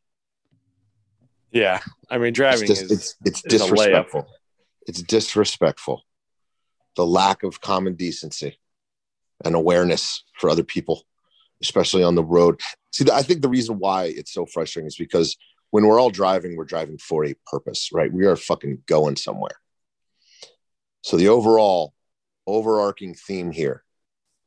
Yeah, 1.51 1.80
I 2.11 2.18
mean 2.18 2.28
It's 2.28 2.36
driving 2.36 2.66
just, 2.66 2.82
is 2.82 2.90
it's 2.92 3.16
it's 3.24 3.44
is 3.44 3.61
disrespectful. 3.61 4.26
It's 4.86 5.03
disrespectful. 5.03 6.05
The 6.96 7.07
lack 7.07 7.42
of 7.42 7.61
common 7.61 7.94
decency 7.94 8.59
and 9.44 9.55
awareness 9.55 10.24
for 10.38 10.51
other 10.51 10.64
people, 10.64 11.05
especially 11.62 12.03
on 12.03 12.14
the 12.14 12.24
road. 12.24 12.61
See, 12.92 13.05
I 13.12 13.22
think 13.22 13.42
the 13.42 13.49
reason 13.49 13.78
why 13.78 14.05
it's 14.05 14.32
so 14.32 14.46
frustrating 14.46 14.88
is 14.88 14.96
because 14.96 15.36
when 15.70 15.86
we're 15.86 16.01
all 16.01 16.11
driving, 16.11 16.57
we're 16.57 16.64
driving 16.64 16.99
for 16.99 17.24
a 17.24 17.34
purpose, 17.46 17.90
right? 17.92 18.12
We 18.12 18.26
are 18.26 18.36
fucking 18.36 18.82
going 18.86 19.16
somewhere. 19.16 19.61
So 21.03 21.16
the 21.16 21.28
overall 21.28 21.94
overarching 22.46 23.14
theme 23.14 23.53
here 23.53 23.84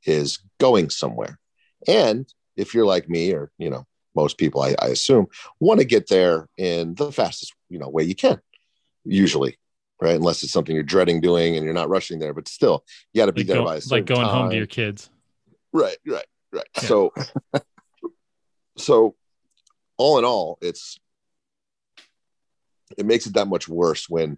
is 0.06 0.40
going 0.60 0.90
somewhere. 0.90 1.40
And 1.88 2.28
if 2.56 2.74
you're 2.74 2.86
like 2.86 3.08
me, 3.08 3.34
or 3.34 3.52
you 3.58 3.70
know, 3.70 3.86
most 4.16 4.38
people, 4.38 4.62
I, 4.62 4.76
I 4.80 4.88
assume, 4.88 5.28
want 5.60 5.80
to 5.80 5.86
get 5.86 6.08
there 6.08 6.48
in 6.58 6.96
the 6.96 7.12
fastest 7.12 7.54
you 7.70 7.80
know 7.80 7.90
way 7.90 8.04
you 8.04 8.16
can, 8.16 8.40
usually, 9.04 9.58
right? 10.02 10.16
Unless 10.16 10.44
it's 10.44 10.52
something 10.52 10.76
you're 10.76 10.84
dreading 10.84 11.22
doing 11.22 11.56
and 11.56 11.66
you're 11.66 11.74
not 11.74 11.90
rushing 11.90 12.20
there, 12.20 12.34
but 12.34 12.48
still, 12.48 12.84
you 13.14 13.22
got 13.22 13.28
to 13.28 13.32
be 13.32 13.42
Like, 13.42 13.48
there 13.48 13.58
go- 13.58 13.66
by 13.66 13.76
a 13.78 13.82
like 13.90 14.06
going 14.06 14.28
home 14.28 14.50
to 14.50 14.56
your 14.58 14.68
kids. 14.68 15.10
Right, 15.74 15.98
right, 16.06 16.26
right. 16.52 16.68
Yeah. 16.76 16.88
So, 16.88 17.14
so 18.78 19.16
all 19.98 20.20
in 20.20 20.26
all, 20.26 20.58
it's 20.62 20.98
it 22.98 23.06
makes 23.06 23.26
it 23.26 23.34
that 23.36 23.48
much 23.48 23.70
worse 23.70 24.10
when 24.10 24.38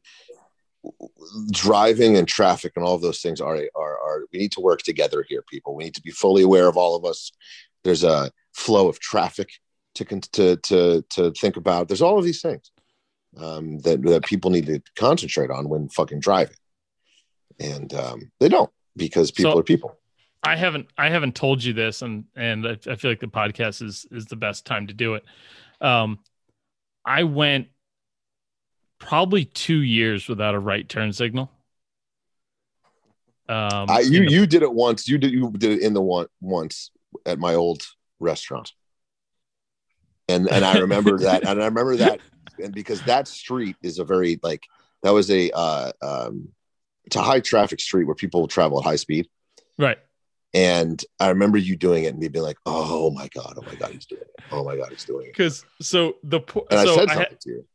driving 1.51 2.17
and 2.17 2.27
traffic 2.27 2.73
and 2.75 2.83
all 2.83 2.95
of 2.95 3.01
those 3.01 3.21
things 3.21 3.39
are 3.39 3.55
are 3.75 3.97
are 3.99 4.25
we 4.31 4.39
need 4.39 4.51
to 4.51 4.59
work 4.59 4.81
together 4.81 5.25
here 5.27 5.41
people 5.47 5.75
we 5.75 5.85
need 5.85 5.95
to 5.95 6.01
be 6.01 6.11
fully 6.11 6.43
aware 6.43 6.67
of 6.67 6.75
all 6.75 6.95
of 6.95 7.05
us 7.05 7.31
there's 7.83 8.03
a 8.03 8.29
flow 8.53 8.89
of 8.89 8.99
traffic 8.99 9.49
to 9.95 10.05
to 10.05 10.55
to 10.57 11.01
to 11.09 11.31
think 11.31 11.57
about 11.57 11.87
there's 11.87 12.01
all 12.01 12.17
of 12.17 12.25
these 12.25 12.41
things 12.41 12.71
um, 13.37 13.79
that 13.79 14.01
that 14.03 14.25
people 14.25 14.51
need 14.51 14.65
to 14.67 14.81
concentrate 14.97 15.49
on 15.51 15.69
when 15.69 15.89
fucking 15.89 16.19
driving 16.19 16.55
and 17.59 17.93
um, 17.93 18.31
they 18.39 18.49
don't 18.49 18.69
because 18.95 19.31
people 19.31 19.53
So- 19.53 19.59
are 19.59 19.63
people 19.63 19.97
I 20.45 20.57
haven't 20.57 20.87
I 20.97 21.07
haven't 21.09 21.35
told 21.35 21.63
you 21.63 21.71
this, 21.71 22.01
and 22.01 22.25
and 22.35 22.67
I, 22.67 22.71
I 22.91 22.95
feel 22.95 23.09
like 23.09 23.21
the 23.21 23.27
podcast 23.27 23.81
is 23.81 24.05
is 24.11 24.25
the 24.25 24.35
best 24.35 24.65
time 24.65 24.87
to 24.87 24.93
do 24.93 25.13
it. 25.13 25.23
Um, 25.79 26.19
I 27.05 27.23
went 27.23 27.69
probably 28.99 29.45
two 29.45 29.81
years 29.81 30.27
without 30.27 30.53
a 30.53 30.59
right 30.59 30.89
turn 30.89 31.13
signal. 31.13 31.49
Um, 33.47 33.89
I, 33.89 34.01
you 34.01 34.25
the- 34.25 34.31
you 34.33 34.45
did 34.45 34.63
it 34.63 34.73
once. 34.73 35.07
You 35.07 35.17
did 35.17 35.31
you 35.31 35.49
did 35.51 35.71
it 35.71 35.81
in 35.81 35.93
the 35.93 36.01
one 36.01 36.27
once 36.41 36.91
at 37.25 37.39
my 37.39 37.55
old 37.55 37.81
restaurant, 38.19 38.73
and 40.27 40.49
and 40.49 40.63
I 40.65 40.79
remember 40.79 41.17
that, 41.19 41.43
and 41.43 41.61
I 41.61 41.65
remember 41.65 41.95
that, 41.97 42.19
and 42.61 42.73
because 42.73 43.01
that 43.03 43.27
street 43.27 43.75
is 43.81 43.99
a 43.99 44.03
very 44.03 44.39
like 44.43 44.63
that 45.03 45.11
was 45.11 45.29
a 45.29 45.51
uh, 45.51 45.91
um, 46.01 46.49
it's 47.05 47.15
a 47.15 47.21
high 47.21 47.39
traffic 47.39 47.79
street 47.79 48.05
where 48.05 48.15
people 48.15 48.47
travel 48.47 48.79
at 48.79 48.85
high 48.85 48.95
speed, 48.95 49.27
right. 49.77 49.97
and 50.53 51.03
I 51.19 51.29
remember 51.29 51.57
you 51.57 51.75
doing 51.75 52.05
it 52.05 52.07
and 52.07 52.19
me 52.19 52.27
being 52.29 52.45
like, 52.45 52.57
oh 52.65 53.11
my 53.11 53.27
god, 53.33 53.55
oh 53.57 53.63
my 53.63 53.75
god, 53.75 53.91
he's 53.91 54.05
doing 54.05 54.21
it, 54.21 54.43
oh 54.51 54.63
my 54.63 54.77
god, 54.77 54.89
he's 54.89 55.03
doing 55.03 55.25
it, 55.25 55.33
Because 55.33 55.65
so 55.81 56.15
the 56.23 56.39
po- 56.39 56.65
and 56.71 56.87
so 56.87 56.93
I 56.93 56.95
said 56.95 57.09
I 57.09 57.13
something 57.13 57.17
had, 57.31 57.41
to 57.41 57.49
you. 57.49 57.65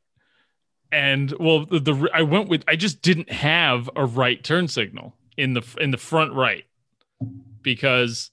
and 0.90 1.34
well 1.38 1.66
the, 1.66 1.80
the 1.80 2.10
I 2.14 2.22
went 2.22 2.48
with 2.48 2.64
I 2.66 2.76
just 2.76 3.02
didn't 3.02 3.30
have 3.30 3.90
a 3.94 4.06
right 4.06 4.42
turn 4.42 4.68
signal 4.68 5.14
in 5.36 5.52
the 5.54 5.62
in 5.78 5.90
the 5.90 5.98
front 5.98 6.32
right 6.32 6.64
because 7.62 8.30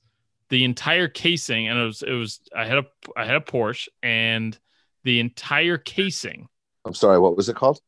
the 0.49 0.63
entire 0.63 1.07
casing 1.07 1.67
and 1.67 1.79
it 1.79 1.83
was 1.85 2.01
it 2.03 2.11
was 2.13 2.39
I 2.55 2.65
had 2.65 2.77
a 2.79 2.85
I 3.15 3.25
had 3.25 3.35
a 3.35 3.41
Porsche 3.41 3.87
and 4.03 4.57
the 5.03 5.19
entire 5.19 5.77
casing 5.77 6.47
I'm 6.85 6.93
sorry, 6.93 7.17
what 7.19 7.35
was 7.35 7.49
it 7.49 7.55
called? 7.55 7.79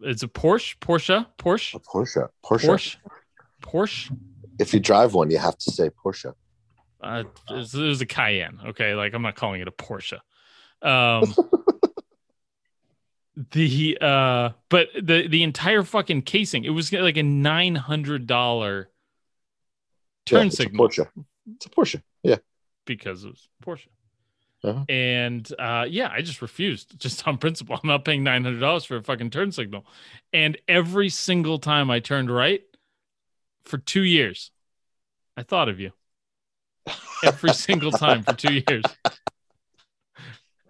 it's 0.00 0.22
a 0.22 0.28
Porsche 0.28 0.76
Porsche 0.80 1.26
A 1.26 1.42
Porsche 1.42 1.80
Porsche. 1.80 2.28
Porsche. 2.44 2.66
Porsche 2.66 2.96
Porsche 3.62 4.18
If 4.58 4.72
you 4.72 4.80
drive 4.80 5.14
one, 5.14 5.30
you 5.30 5.38
have 5.38 5.58
to 5.58 5.70
say 5.70 5.90
Porsche. 5.90 6.32
uh, 7.02 7.24
it 7.50 7.52
was, 7.54 7.74
it 7.74 7.82
was 7.82 8.00
a 8.00 8.06
Cayenne 8.06 8.60
okay 8.68 8.94
like 8.94 9.12
I'm 9.14 9.22
not 9.22 9.34
calling 9.36 9.60
it 9.60 9.68
a 9.68 9.72
Porsche 9.72 10.18
um 10.82 11.34
the 13.52 13.96
uh 14.00 14.50
but 14.68 14.88
the 14.94 15.26
the 15.28 15.42
entire 15.42 15.82
fucking 15.82 16.22
casing 16.22 16.64
it 16.64 16.70
was 16.70 16.92
like 16.92 17.16
a 17.16 17.22
nine 17.22 17.74
hundred 17.74 18.26
dollar 18.26 18.90
turn 20.26 20.44
Yeah, 20.44 20.48
signal 20.50 20.88
Porsche. 20.88 21.08
It's 21.54 21.66
a 21.66 21.70
Porsche. 21.70 22.02
Yeah. 22.22 22.36
because 22.86 23.24
it 23.24 23.28
was 23.28 23.48
Porsche. 23.64 23.86
Uh-huh. 24.62 24.84
And 24.90 25.50
uh, 25.58 25.86
yeah, 25.88 26.10
I 26.12 26.20
just 26.20 26.42
refused, 26.42 26.98
just 27.00 27.26
on 27.26 27.38
principle. 27.38 27.76
I'm 27.82 27.88
not 27.88 28.04
paying 28.04 28.22
nine 28.22 28.44
hundred 28.44 28.60
dollars 28.60 28.84
for 28.84 28.96
a 28.96 29.02
fucking 29.02 29.30
turn 29.30 29.52
signal. 29.52 29.86
And 30.32 30.58
every 30.68 31.08
single 31.08 31.58
time 31.58 31.90
I 31.90 32.00
turned 32.00 32.30
right, 32.30 32.62
for 33.64 33.78
two 33.78 34.02
years, 34.02 34.50
I 35.36 35.42
thought 35.44 35.68
of 35.68 35.80
you. 35.80 35.92
Every 37.24 37.52
single 37.54 37.90
time 37.92 38.22
for 38.22 38.32
two 38.34 38.54
years. 38.68 38.84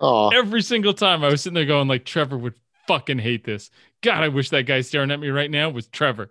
Oh, 0.03 0.31
Every 0.31 0.63
single 0.63 0.95
time 0.95 1.23
I 1.23 1.29
was 1.29 1.43
sitting 1.43 1.55
there 1.55 1.67
going 1.67 1.87
like 1.87 2.07
Trevor 2.07 2.39
would 2.39 2.55
fucking 2.87 3.19
hate 3.19 3.45
this. 3.45 3.71
God, 4.01 4.23
I 4.25 4.29
wish 4.29 4.49
that 4.49 4.65
guy 4.65 4.81
staring 4.81 5.11
at 5.11 5.21
me 5.21 5.29
right 5.29 5.51
now 5.51 5.69
was 5.69 5.89
Trevor. 5.89 6.31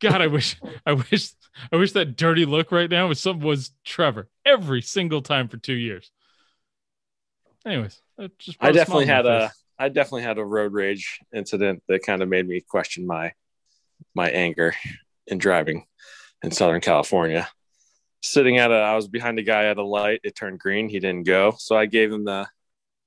God, 0.00 0.20
I 0.20 0.26
wish 0.26 0.56
I 0.84 0.92
wish 0.92 1.30
I 1.72 1.76
wish 1.76 1.92
that 1.92 2.16
dirty 2.16 2.44
look 2.44 2.70
right 2.70 2.90
now 2.90 3.08
was 3.08 3.20
some 3.20 3.40
was 3.40 3.70
Trevor. 3.84 4.28
Every 4.44 4.82
single 4.82 5.22
time 5.22 5.48
for 5.48 5.56
two 5.56 5.74
years. 5.74 6.10
Anyways, 7.64 8.00
that 8.18 8.38
just 8.38 8.58
I 8.60 8.66
brought 8.66 8.70
a 8.76 8.78
definitely 8.78 9.06
had 9.06 9.22
to 9.22 9.28
my 9.28 9.34
a 9.36 9.48
face. 9.48 9.62
I 9.78 9.88
definitely 9.88 10.22
had 10.22 10.38
a 10.38 10.44
road 10.44 10.72
rage 10.72 11.18
incident 11.34 11.82
that 11.88 12.02
kind 12.04 12.22
of 12.22 12.28
made 12.28 12.46
me 12.46 12.60
question 12.60 13.06
my 13.06 13.32
my 14.14 14.28
anger 14.30 14.74
in 15.26 15.38
driving 15.38 15.86
in 16.42 16.50
Southern 16.50 16.80
California. 16.80 17.48
Sitting 18.22 18.58
at 18.58 18.70
a 18.70 18.74
I 18.74 18.94
was 18.96 19.08
behind 19.08 19.38
a 19.38 19.42
guy 19.42 19.64
at 19.64 19.78
a 19.78 19.82
light, 19.84 20.20
it 20.24 20.36
turned 20.36 20.58
green, 20.58 20.88
he 20.88 21.00
didn't 21.00 21.24
go. 21.26 21.54
So 21.58 21.76
I 21.76 21.86
gave 21.86 22.12
him 22.12 22.24
the 22.24 22.46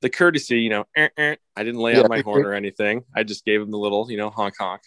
the 0.01 0.09
courtesy, 0.09 0.61
you 0.61 0.69
know, 0.69 0.85
"Eh, 0.95 1.09
eh." 1.17 1.35
I 1.55 1.63
didn't 1.63 1.81
lay 1.81 1.93
Yeah. 1.93 2.01
on 2.03 2.09
my 2.09 2.21
horn 2.21 2.45
or 2.45 2.53
anything. 2.53 3.03
I 3.15 3.23
just 3.23 3.43
gave 3.45 3.61
him 3.61 3.69
the 3.69 3.77
little, 3.77 4.09
you 4.09 4.17
know, 4.17 4.29
honk 4.29 4.55
honk. 4.57 4.81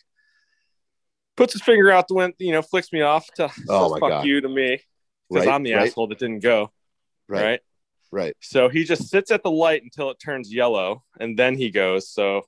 Puts 1.37 1.55
his 1.55 1.63
finger 1.63 1.91
out 1.91 2.09
the 2.09 2.15
window, 2.15 2.37
you 2.39 2.53
know, 2.53 2.63
flicks 2.63 2.93
me 2.93 3.01
off 3.01 3.27
to 3.35 3.51
Oh 3.69 3.89
says, 3.89 4.01
fuck 4.01 4.11
God. 4.11 4.27
you 4.27 4.41
to 4.41 4.49
me 4.49 4.81
because 5.31 5.47
right, 5.47 5.55
I'm 5.55 5.63
the 5.63 5.75
right, 5.75 5.89
asshole 5.89 6.09
that 6.09 6.19
didn't 6.19 6.41
go. 6.41 6.71
right, 7.29 7.43
right? 7.43 7.61
right. 8.11 8.37
So 8.41 8.69
he 8.69 8.85
just 8.85 9.09
sits 9.09 9.31
at 9.31 9.43
the 9.43 9.51
light 9.51 9.83
until 9.83 10.11
it 10.11 10.19
turns 10.23 10.53
yellow, 10.53 11.05
and 11.19 11.39
then 11.39 11.57
he 11.57 11.71
goes. 11.71 12.09
So 12.09 12.43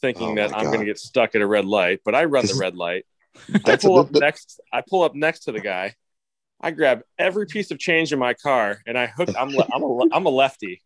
thinking 0.00 0.32
Oh 0.32 0.34
that 0.36 0.54
I'm 0.54 0.66
going 0.66 0.80
to 0.80 0.86
get 0.86 0.98
stuck 0.98 1.34
at 1.34 1.40
a 1.40 1.46
red 1.46 1.64
light, 1.64 2.00
but 2.04 2.14
I 2.14 2.24
run 2.24 2.46
the 2.46 2.54
red 2.54 2.76
light. 2.76 3.04
I 3.64 3.76
pull 3.76 3.98
up 3.98 4.10
next. 4.10 4.60
I 4.72 4.82
pull 4.88 5.02
up 5.02 5.14
next 5.14 5.40
to 5.40 5.52
the 5.52 5.60
guy. 5.60 5.94
I 6.60 6.72
grab 6.72 7.02
every 7.18 7.46
piece 7.46 7.70
of 7.70 7.78
change 7.78 8.12
in 8.12 8.18
my 8.18 8.34
car, 8.34 8.80
and 8.86 8.98
I 8.98 9.06
hook. 9.06 9.30
I'm 9.36 9.54
le- 9.54 9.68
I'm 9.72 9.82
a 9.82 10.00
I'm 10.12 10.26
a 10.26 10.30
lefty, 10.30 10.82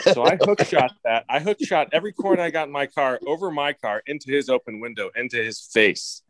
so 0.00 0.24
I 0.24 0.36
hook 0.36 0.64
shot 0.64 0.92
that. 1.04 1.24
I 1.28 1.38
hook 1.40 1.58
shot 1.60 1.88
every 1.92 2.12
coin 2.12 2.40
I 2.40 2.50
got 2.50 2.66
in 2.66 2.72
my 2.72 2.86
car 2.86 3.20
over 3.26 3.50
my 3.50 3.72
car 3.72 4.02
into 4.06 4.30
his 4.30 4.48
open 4.48 4.80
window, 4.80 5.10
into 5.14 5.36
his 5.36 5.60
face, 5.60 6.22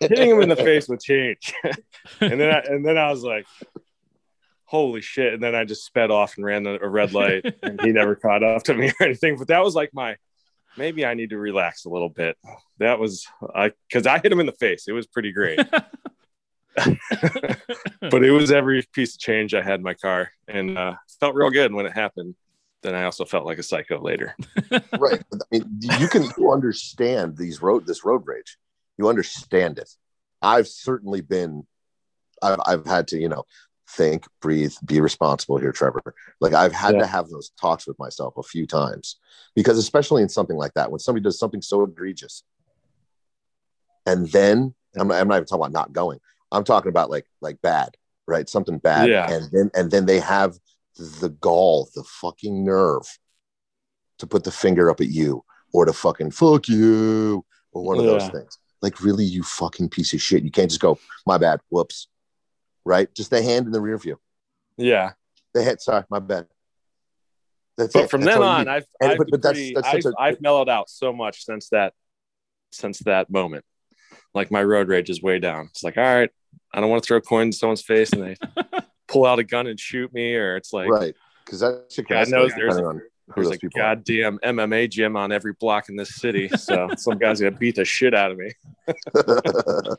hitting 0.00 0.30
him 0.30 0.42
in 0.42 0.48
the 0.48 0.56
face 0.56 0.88
with 0.88 1.02
change. 1.02 1.52
and 2.20 2.40
then 2.40 2.54
I, 2.54 2.58
and 2.60 2.84
then 2.84 2.98
I 2.98 3.10
was 3.10 3.22
like, 3.22 3.46
"Holy 4.64 5.00
shit!" 5.00 5.34
And 5.34 5.42
then 5.42 5.54
I 5.54 5.64
just 5.64 5.84
sped 5.84 6.10
off 6.10 6.36
and 6.36 6.44
ran 6.44 6.66
a 6.66 6.88
red 6.88 7.12
light, 7.12 7.54
and 7.62 7.80
he 7.80 7.92
never 7.92 8.14
caught 8.16 8.42
up 8.42 8.62
to 8.64 8.74
me 8.74 8.92
or 9.00 9.06
anything. 9.06 9.36
But 9.36 9.48
that 9.48 9.64
was 9.64 9.74
like 9.74 9.90
my 9.92 10.16
maybe 10.76 11.04
I 11.04 11.14
need 11.14 11.30
to 11.30 11.38
relax 11.38 11.84
a 11.84 11.88
little 11.88 12.08
bit. 12.08 12.36
That 12.78 12.98
was 12.98 13.26
I 13.54 13.72
because 13.88 14.06
I 14.06 14.18
hit 14.18 14.32
him 14.32 14.40
in 14.40 14.46
the 14.46 14.52
face. 14.52 14.88
It 14.88 14.92
was 14.92 15.06
pretty 15.06 15.32
great, 15.32 15.58
but 18.00 18.24
it 18.24 18.30
was 18.30 18.50
every 18.50 18.86
piece 18.92 19.14
of 19.14 19.20
change 19.20 19.54
I 19.54 19.62
had 19.62 19.80
in 19.80 19.82
my 19.82 19.94
car, 19.94 20.30
and 20.48 20.76
uh, 20.76 20.94
felt 21.18 21.34
real 21.34 21.50
good 21.50 21.72
when 21.72 21.86
it 21.86 21.92
happened. 21.92 22.34
Then 22.82 22.94
I 22.94 23.04
also 23.04 23.26
felt 23.26 23.44
like 23.44 23.58
a 23.58 23.62
psycho 23.62 24.00
later. 24.00 24.34
right. 24.98 25.22
I 25.32 25.36
mean, 25.50 25.80
you 25.98 26.08
can 26.08 26.26
you 26.38 26.50
understand 26.50 27.36
these 27.36 27.60
road 27.60 27.86
this 27.86 28.04
road 28.04 28.22
rage. 28.24 28.56
You 29.00 29.08
understand 29.08 29.78
it. 29.78 29.88
I've 30.42 30.68
certainly 30.68 31.22
been. 31.22 31.66
I've 32.42 32.60
I've 32.66 32.84
had 32.86 33.08
to 33.08 33.18
you 33.18 33.30
know 33.30 33.44
think, 33.88 34.26
breathe, 34.42 34.74
be 34.84 35.00
responsible 35.00 35.56
here, 35.56 35.72
Trevor. 35.72 36.02
Like 36.38 36.52
I've 36.52 36.74
had 36.74 36.94
Yeah. 36.96 37.00
to 37.00 37.06
have 37.06 37.30
those 37.30 37.50
talks 37.58 37.86
with 37.86 37.98
myself 37.98 38.34
a 38.36 38.42
few 38.42 38.66
times 38.66 39.16
because 39.56 39.78
especially 39.78 40.20
in 40.22 40.28
something 40.28 40.56
like 40.58 40.74
that, 40.74 40.90
when 40.90 40.98
somebody 40.98 41.22
does 41.24 41.38
something 41.38 41.62
so 41.62 41.82
egregious, 41.82 42.44
and 44.04 44.28
then 44.28 44.74
I'm 44.98 45.08
not, 45.08 45.18
I'm 45.18 45.28
not 45.28 45.36
even 45.36 45.46
talking 45.46 45.62
about 45.62 45.72
not 45.72 45.94
going. 45.94 46.18
I'm 46.52 46.64
talking 46.64 46.90
about 46.90 47.08
like 47.08 47.24
like 47.40 47.58
bad, 47.62 47.96
right? 48.28 48.46
Something 48.50 48.76
bad, 48.80 49.08
Yeah. 49.08 49.30
and 49.32 49.50
then 49.50 49.70
and 49.74 49.90
then 49.90 50.04
they 50.04 50.20
have 50.20 50.58
the 50.98 51.30
gall, 51.40 51.88
the 51.94 52.04
fucking 52.04 52.66
nerve 52.66 53.06
to 54.18 54.26
put 54.26 54.44
the 54.44 54.50
finger 54.52 54.90
up 54.90 55.00
at 55.00 55.08
you 55.08 55.42
or 55.72 55.86
to 55.86 55.92
fucking 55.94 56.32
fuck 56.32 56.68
you 56.68 57.46
or 57.72 57.82
one 57.82 57.98
of 57.98 58.04
those 58.04 58.28
things. 58.28 58.58
Like, 58.82 59.00
really, 59.02 59.24
you 59.24 59.42
fucking 59.42 59.90
piece 59.90 60.14
of 60.14 60.22
shit. 60.22 60.42
You 60.42 60.50
can't 60.50 60.70
just 60.70 60.80
go, 60.80 60.98
my 61.26 61.38
bad, 61.38 61.60
whoops. 61.68 62.08
Right? 62.84 63.12
Just 63.14 63.30
the 63.30 63.42
hand 63.42 63.66
in 63.66 63.72
the 63.72 63.80
rear 63.80 63.98
view. 63.98 64.18
Yeah. 64.76 65.12
The 65.52 65.62
head, 65.62 65.80
sorry, 65.82 66.04
my 66.10 66.18
bad. 66.18 66.46
That's 67.76 67.92
But 67.92 68.04
it. 68.04 68.10
from 68.10 68.22
That's 68.22 68.36
then 68.38 68.42
on. 68.46 68.68
I've, 68.68 68.86
And- 69.00 69.12
I've, 69.12 69.18
but- 69.18 69.28
but 69.30 69.42
that's- 69.42 69.58
pretty- 69.58 69.74
that's 69.74 70.06
I've, 70.06 70.12
a- 70.12 70.20
I've 70.20 70.40
mellowed 70.40 70.68
out 70.68 70.88
so 70.90 71.12
much 71.12 71.44
since 71.44 71.68
that 71.70 71.92
since 72.72 73.00
that 73.00 73.30
moment. 73.30 73.64
Like 74.32 74.50
my 74.52 74.62
road 74.62 74.88
rage 74.88 75.10
is 75.10 75.20
way 75.20 75.40
down. 75.40 75.66
It's 75.70 75.82
like, 75.82 75.96
all 75.98 76.04
right, 76.04 76.30
I 76.72 76.80
don't 76.80 76.88
want 76.88 77.02
to 77.02 77.06
throw 77.06 77.16
a 77.16 77.20
coin 77.20 77.46
in 77.48 77.52
someone's 77.52 77.82
face 77.82 78.12
and 78.12 78.22
they 78.22 78.36
pull 79.08 79.26
out 79.26 79.40
a 79.40 79.44
gun 79.44 79.66
and 79.66 79.78
shoot 79.78 80.12
me, 80.14 80.34
or 80.36 80.56
it's 80.56 80.72
like 80.72 80.88
right. 80.88 81.14
Because 81.44 81.60
that 81.60 81.86
shit 81.90 82.06
can 82.06 82.16
God 82.16 82.26
escalate 82.26 82.30
knows 82.30 82.52
there's 82.54 82.76
depending 82.76 82.84
a, 82.84 82.88
on 82.88 83.02
who 83.34 83.42
there's 83.42 83.56
a 83.56 83.58
people 83.58 83.80
are. 83.80 83.96
goddamn 83.96 84.38
MMA 84.38 84.90
gym 84.90 85.16
on 85.16 85.32
every 85.32 85.52
block 85.54 85.88
in 85.88 85.96
this 85.96 86.16
city. 86.16 86.48
So 86.48 86.88
some 86.96 87.18
guy's 87.18 87.40
gonna 87.40 87.56
beat 87.56 87.76
the 87.76 87.84
shit 87.84 88.14
out 88.14 88.32
of 88.32 88.38
me. 88.38 88.52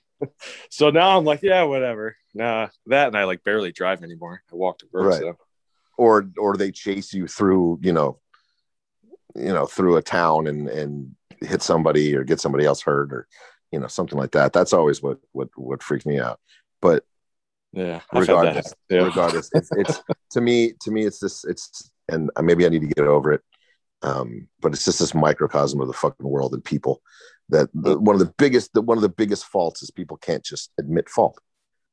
So 0.69 0.91
now 0.91 1.17
I'm 1.17 1.25
like, 1.25 1.41
yeah, 1.41 1.63
whatever. 1.63 2.15
Nah, 2.35 2.67
that 2.85 3.07
and 3.07 3.17
I 3.17 3.23
like 3.23 3.43
barely 3.43 3.71
drive 3.71 4.03
anymore. 4.03 4.43
I 4.51 4.55
walk 4.55 4.77
to 4.79 4.87
work. 4.91 5.05
Right. 5.05 5.19
So 5.19 5.35
or 5.97 6.29
or 6.37 6.57
they 6.57 6.71
chase 6.71 7.13
you 7.13 7.27
through 7.27 7.79
you 7.81 7.93
know 7.93 8.19
you 9.35 9.53
know 9.53 9.65
through 9.65 9.97
a 9.97 10.01
town 10.01 10.47
and 10.47 10.67
and 10.67 11.15
hit 11.41 11.61
somebody 11.61 12.15
or 12.15 12.23
get 12.23 12.39
somebody 12.39 12.65
else 12.65 12.81
hurt 12.81 13.13
or 13.13 13.27
you 13.71 13.79
know 13.79 13.87
something 13.87 14.17
like 14.17 14.31
that 14.31 14.51
that's 14.51 14.73
always 14.73 15.01
what 15.01 15.19
what 15.31 15.49
what 15.55 15.83
freaks 15.83 16.05
me 16.05 16.19
out 16.19 16.39
but 16.81 17.03
yeah, 17.73 18.01
I've 18.11 18.27
had 18.27 18.35
that 18.35 18.73
regardless 18.73 18.73
regardless 18.89 19.49
it's, 19.53 19.69
it's 19.77 20.01
to 20.31 20.41
me 20.41 20.73
to 20.81 20.91
me 20.91 21.05
it's 21.05 21.19
this 21.19 21.45
it's 21.45 21.90
and 22.09 22.29
maybe 22.41 22.65
i 22.65 22.69
need 22.69 22.81
to 22.81 22.87
get 22.87 23.05
over 23.05 23.33
it. 23.33 23.41
Um 24.01 24.47
but 24.59 24.73
it's 24.73 24.85
just 24.85 24.99
this 24.99 25.13
microcosm 25.13 25.81
of 25.81 25.87
the 25.87 25.93
fucking 25.93 26.27
world 26.27 26.53
and 26.53 26.63
people 26.63 27.01
that 27.49 27.69
the, 27.73 27.99
one 27.99 28.15
of 28.15 28.19
the 28.19 28.33
biggest 28.37 28.73
the, 28.73 28.81
one 28.81 28.97
of 28.97 29.01
the 29.01 29.09
biggest 29.09 29.45
faults 29.45 29.81
is 29.83 29.91
people 29.91 30.17
can't 30.17 30.43
just 30.43 30.71
admit 30.79 31.09
fault. 31.09 31.39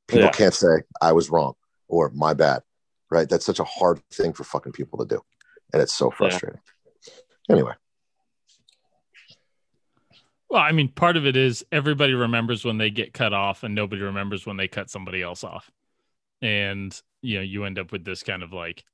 People 0.06 0.26
Yeah. 0.26 0.30
can't 0.30 0.54
say 0.54 0.82
i 1.02 1.12
was 1.12 1.30
wrong 1.30 1.54
or 1.88 2.11
my 2.14 2.34
bad 2.34 2.62
right? 3.11 3.28
That's 3.28 3.46
such 3.46 3.59
a 3.59 3.64
hard 3.64 4.00
thing 4.11 4.32
for 4.32 4.44
fucking 4.44 4.72
people 4.72 4.98
to 4.98 5.06
do. 5.06 5.22
And 5.72 5.82
it's 5.82 5.94
so 5.94 6.11
frustrating. 6.11 6.61
Anyway. 7.50 7.72
Well, 10.50 10.62
I 10.62 10.72
mean, 10.72 10.88
part 10.88 11.16
of 11.16 11.26
it 11.26 11.36
is 11.36 11.64
everybody 11.70 12.14
remembers 12.14 12.64
when 12.64 12.78
they 12.78 12.90
get 12.90 13.12
cut 13.12 13.34
off, 13.34 13.64
and 13.64 13.74
nobody 13.74 14.00
remembers 14.02 14.46
when 14.46 14.56
they 14.56 14.68
cut 14.68 14.88
somebody 14.88 15.22
else 15.22 15.44
off. 15.44 15.70
And 16.40 16.98
you 17.20 17.36
know, 17.36 17.42
you 17.42 17.64
end 17.64 17.78
up 17.78 17.92
with 17.92 18.04
this 18.04 18.22
kind 18.22 18.42
of 18.42 18.52
like, 18.52 18.84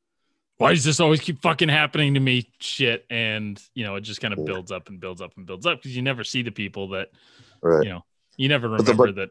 why 0.59 0.73
does 0.73 0.85
this 0.85 1.01
always 1.01 1.21
keep 1.21 1.43
fucking 1.43 1.69
happening 1.69 2.15
to 2.15 2.21
me? 2.21 2.49
Shit, 2.61 3.05
and 3.11 3.61
you 3.75 3.85
know, 3.85 3.97
it 3.97 4.03
just 4.03 4.21
kind 4.21 4.33
of 4.35 4.45
builds 4.45 4.71
up 4.73 4.89
and 4.89 5.01
builds 5.01 5.21
up 5.21 5.33
and 5.37 5.47
builds 5.47 5.67
up 5.67 5.79
because 5.83 5.95
you 5.97 6.03
never 6.03 6.25
see 6.25 6.43
the 6.43 6.51
people 6.53 6.89
that 6.91 7.09
right 7.63 7.85
you 7.85 7.91
know, 7.91 8.05
you 8.37 8.49
never 8.49 8.69
But 8.69 8.79
the- 8.87 8.93
remember 8.93 9.07
but- 9.07 9.15
that. 9.17 9.31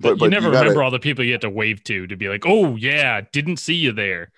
but- 0.00 0.08
that 0.10 0.18
but 0.18 0.24
you 0.26 0.30
never 0.30 0.46
you 0.48 0.52
gotta- 0.52 0.64
remember 0.66 0.82
all 0.82 0.90
the 0.90 0.98
people 0.98 1.24
you 1.24 1.32
had 1.32 1.40
to 1.42 1.50
wave 1.50 1.82
to 1.84 2.06
to 2.06 2.16
be 2.16 2.28
like, 2.28 2.44
oh 2.46 2.76
yeah, 2.76 3.20
didn't 3.32 3.56
see 3.58 3.74
you 3.74 3.92
there. 3.92 4.30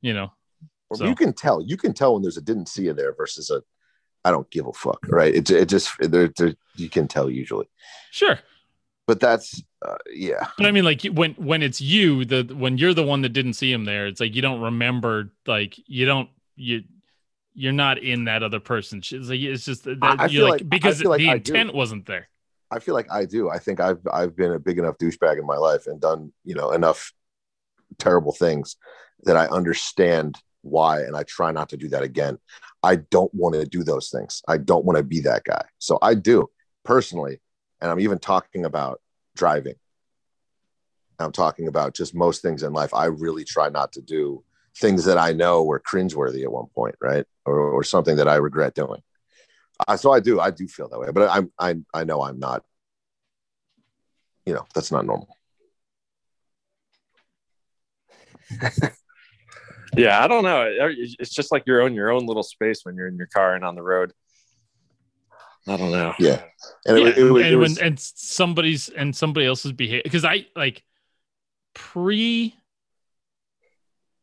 You 0.00 0.14
know, 0.14 0.32
So- 0.94 1.06
you 1.06 1.14
can 1.14 1.32
tell 1.32 1.62
you 1.62 1.76
can 1.76 1.92
tell 1.94 2.14
when 2.14 2.22
there's 2.22 2.36
a 2.36 2.42
didn't 2.42 2.66
see 2.68 2.84
you 2.84 2.92
there 2.92 3.14
versus 3.14 3.48
a 3.50 3.62
i 4.24 4.30
don't 4.30 4.48
give 4.50 4.66
a 4.68 4.72
fuck 4.72 5.00
right 5.08 5.34
it, 5.34 5.50
it 5.50 5.68
just 5.68 5.90
there 5.98 6.28
there 6.36 6.54
you 6.76 6.88
can 6.88 7.08
tell 7.08 7.28
usually 7.30 7.66
sure. 8.12 8.38
But 9.06 9.20
that's 9.20 9.62
uh, 9.84 9.96
yeah 10.12 10.46
But 10.56 10.66
I 10.66 10.70
mean, 10.70 10.84
like 10.84 11.02
when 11.04 11.32
when 11.34 11.62
it's 11.62 11.80
you, 11.80 12.24
the 12.24 12.42
when 12.54 12.78
you're 12.78 12.94
the 12.94 13.02
one 13.02 13.22
that 13.22 13.30
didn't 13.30 13.54
see 13.54 13.72
him 13.72 13.84
there, 13.84 14.06
it's 14.06 14.20
like 14.20 14.34
you 14.34 14.42
don't 14.42 14.60
remember, 14.60 15.32
like 15.46 15.74
you 15.86 16.06
don't 16.06 16.28
you 16.56 16.84
you're 17.54 17.72
not 17.72 17.98
in 17.98 18.24
that 18.24 18.42
other 18.42 18.60
person's. 18.60 19.12
It's 19.12 19.28
like 19.28 19.40
it's 19.40 19.64
just 19.64 19.84
that 19.84 19.98
I- 20.02 20.14
I 20.18 20.26
you're 20.26 20.28
feel 20.28 20.44
like, 20.44 20.60
like- 20.62 20.70
because 20.70 21.04
like 21.04 21.18
the 21.18 21.26
do. 21.26 21.32
intent 21.54 21.74
wasn't 21.74 22.06
there. 22.06 22.28
I 22.70 22.78
feel 22.78 22.94
like 22.94 23.10
I 23.12 23.26
do. 23.26 23.50
I 23.50 23.58
think 23.58 23.80
I've 23.80 24.00
I've 24.10 24.34
been 24.36 24.52
a 24.52 24.58
big 24.58 24.78
enough 24.78 24.96
douchebag 24.98 25.38
in 25.38 25.44
my 25.46 25.56
life 25.58 25.86
and 25.86 26.00
done 26.00 26.32
you 26.44 26.54
know 26.54 26.70
enough 26.72 27.12
terrible 27.98 28.32
things 28.32 28.76
that 29.24 29.36
I 29.36 29.46
understand 29.48 30.36
why, 30.62 31.00
and 31.00 31.16
I 31.16 31.24
try 31.24 31.50
not 31.52 31.68
to 31.70 31.76
do 31.76 31.88
that 31.88 32.02
again. 32.02 32.38
I 32.82 32.96
don't 32.96 33.32
want 33.34 33.54
to 33.56 33.66
do 33.66 33.82
those 33.84 34.10
things. 34.10 34.42
I 34.48 34.56
don't 34.58 34.84
want 34.84 34.96
to 34.96 35.02
be 35.02 35.20
that 35.20 35.44
guy. 35.44 35.64
So 35.78 35.98
I 36.00 36.14
do 36.14 36.48
personally, 36.84 37.40
and 37.82 37.90
I'm 37.90 38.00
even 38.00 38.18
talking 38.18 38.64
about 38.64 39.00
driving. 39.34 39.74
I'm 41.18 41.32
talking 41.32 41.68
about 41.68 41.94
just 41.94 42.14
most 42.14 42.40
things 42.40 42.62
in 42.62 42.72
life. 42.72 42.94
I 42.94 43.06
really 43.06 43.44
try 43.44 43.68
not 43.68 43.92
to 43.92 44.00
do 44.00 44.42
things 44.76 45.04
that 45.04 45.18
I 45.18 45.32
know 45.32 45.64
were 45.64 45.80
cringeworthy 45.80 46.44
at 46.44 46.52
one 46.52 46.66
point, 46.74 46.94
right, 47.00 47.26
or, 47.44 47.58
or 47.58 47.84
something 47.84 48.16
that 48.16 48.28
I 48.28 48.36
regret 48.36 48.74
doing. 48.74 49.02
Uh, 49.86 49.96
so 49.96 50.12
I 50.12 50.20
do, 50.20 50.40
I 50.40 50.50
do 50.50 50.66
feel 50.68 50.88
that 50.88 50.98
way, 50.98 51.08
but 51.12 51.28
I'm, 51.28 51.52
I, 51.58 51.74
I 51.92 52.04
know 52.04 52.22
I'm 52.22 52.38
not. 52.38 52.64
You 54.46 54.54
know, 54.54 54.66
that's 54.74 54.90
not 54.90 55.04
normal. 55.04 55.36
Yeah, 59.94 60.24
I 60.24 60.26
don't 60.26 60.42
know. 60.42 60.64
It's 60.66 61.34
just 61.34 61.52
like 61.52 61.64
you're 61.66 61.86
in 61.86 61.92
your 61.92 62.10
own 62.10 62.24
little 62.24 62.42
space 62.42 62.80
when 62.82 62.96
you're 62.96 63.08
in 63.08 63.16
your 63.18 63.26
car 63.26 63.54
and 63.54 63.62
on 63.62 63.74
the 63.74 63.82
road. 63.82 64.14
I 65.68 65.76
don't 65.76 65.92
know. 65.92 66.12
Yeah, 66.18 66.42
and 66.86 66.98
yeah, 66.98 67.06
it, 67.08 67.18
it, 67.18 67.22
was- 67.30 67.42
and 67.44 67.52
it 67.52 67.56
was, 67.56 67.76
when 67.78 67.86
and 67.86 67.98
somebody's 68.00 68.88
and 68.88 69.14
somebody 69.14 69.46
else's 69.46 69.72
behavior 69.72 70.02
because 70.04 70.24
I 70.24 70.46
like 70.56 70.82
pre 71.74 72.54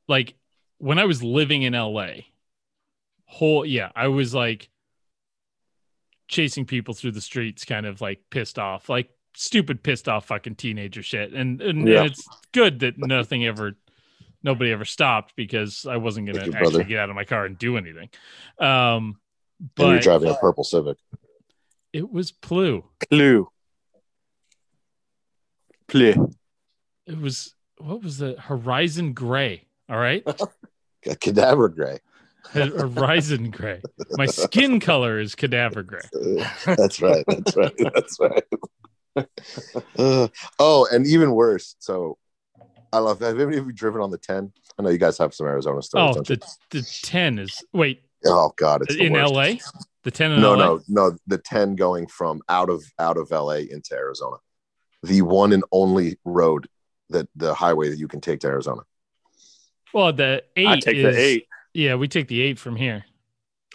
like 0.07 0.35
when 0.79 0.99
I 0.99 1.05
was 1.05 1.23
living 1.23 1.61
in 1.63 1.73
LA, 1.73 2.07
whole 3.25 3.65
yeah, 3.65 3.91
I 3.95 4.07
was 4.07 4.33
like 4.33 4.69
chasing 6.27 6.65
people 6.65 6.93
through 6.93 7.11
the 7.11 7.21
streets, 7.21 7.65
kind 7.65 7.85
of 7.85 8.01
like 8.01 8.19
pissed 8.29 8.59
off, 8.59 8.89
like 8.89 9.09
stupid 9.35 9.81
pissed 9.83 10.07
off 10.09 10.25
fucking 10.27 10.55
teenager 10.55 11.01
shit. 11.03 11.33
And 11.33 11.61
and, 11.61 11.87
Yeah. 11.87 12.01
and 12.01 12.11
it's 12.11 12.27
good 12.51 12.79
that 12.79 12.97
nothing 12.97 13.45
ever 13.45 13.77
nobody 14.43 14.71
ever 14.71 14.85
stopped 14.85 15.35
because 15.35 15.85
I 15.85 15.97
wasn't 15.97 16.27
gonna 16.27 16.39
actually 16.39 16.59
brother. 16.59 16.83
get 16.83 16.99
out 16.99 17.09
of 17.09 17.15
my 17.15 17.23
car 17.25 17.45
and 17.45 17.57
do 17.57 17.77
anything. 17.77 18.09
Um 18.59 19.19
and 19.77 19.89
you're 19.89 19.99
driving 19.99 20.29
a 20.29 20.35
purple 20.35 20.63
Civic. 20.63 20.97
It 21.93 22.11
was 22.11 22.31
Plu. 22.31 22.83
Clue. 23.09 23.49
Clue. 25.87 26.31
It 27.07 27.19
was 27.19 27.55
what 27.77 28.03
was 28.03 28.17
the 28.17 28.35
Horizon 28.39 29.13
Gray? 29.13 29.65
All 29.89 29.97
right, 29.97 30.23
A 31.07 31.15
cadaver 31.15 31.69
gray. 31.69 31.99
Horizon 32.51 33.51
Gray. 33.51 33.81
My 34.11 34.25
skin 34.25 34.79
color 34.79 35.19
is 35.19 35.35
cadaver 35.35 35.83
gray. 35.83 36.01
That's 36.65 37.01
right. 37.01 37.23
That's 37.27 37.55
right. 37.55 37.73
That's 37.77 38.19
right. 38.19 38.43
Uh, 39.97 40.27
oh, 40.59 40.87
and 40.91 41.07
even 41.07 41.31
worse. 41.31 41.75
So, 41.79 42.17
I 42.91 42.99
love. 42.99 43.21
Have 43.21 43.39
any 43.39 43.57
of 43.57 43.65
you 43.65 43.71
driven 43.71 44.01
on 44.01 44.11
the 44.11 44.17
ten? 44.17 44.51
I 44.77 44.83
know 44.83 44.89
you 44.89 44.97
guys 44.97 45.17
have 45.17 45.33
some 45.33 45.47
Arizona 45.47 45.81
stories. 45.81 46.17
Oh, 46.17 46.21
the 46.21 46.41
the 46.69 46.99
ten 47.01 47.39
is 47.39 47.63
wait 47.73 48.03
oh 48.25 48.53
God, 48.55 48.81
it's 48.83 48.95
in. 48.95 49.15
L.A. 49.15 49.59
The 50.09 50.17
ten 50.17 50.31
in 50.31 50.41
No, 50.41 50.53
LA? 50.53 50.65
no, 50.65 50.81
no. 50.87 51.17
The 51.27 51.37
ten 51.37 51.75
going 51.75 52.07
from 52.07 52.41
out 52.49 52.71
of 52.71 52.83
out 52.97 53.17
of 53.17 53.29
LA 53.29 53.57
into 53.69 53.93
Arizona, 53.93 54.37
the 55.03 55.21
one 55.21 55.53
and 55.53 55.63
only 55.71 56.17
road 56.25 56.67
that 57.11 57.27
the 57.35 57.53
highway 57.53 57.89
that 57.89 57.99
you 57.99 58.07
can 58.07 58.19
take 58.21 58.39
to 58.39 58.47
Arizona. 58.47 58.81
Well, 59.93 60.11
the 60.11 60.43
eight. 60.55 60.67
I 60.67 60.79
take 60.79 60.97
is, 60.97 61.15
the 61.15 61.21
eight. 61.21 61.47
Yeah, 61.75 61.93
we 61.93 62.07
take 62.07 62.27
the 62.27 62.41
eight 62.41 62.57
from 62.57 62.75
here. 62.75 63.05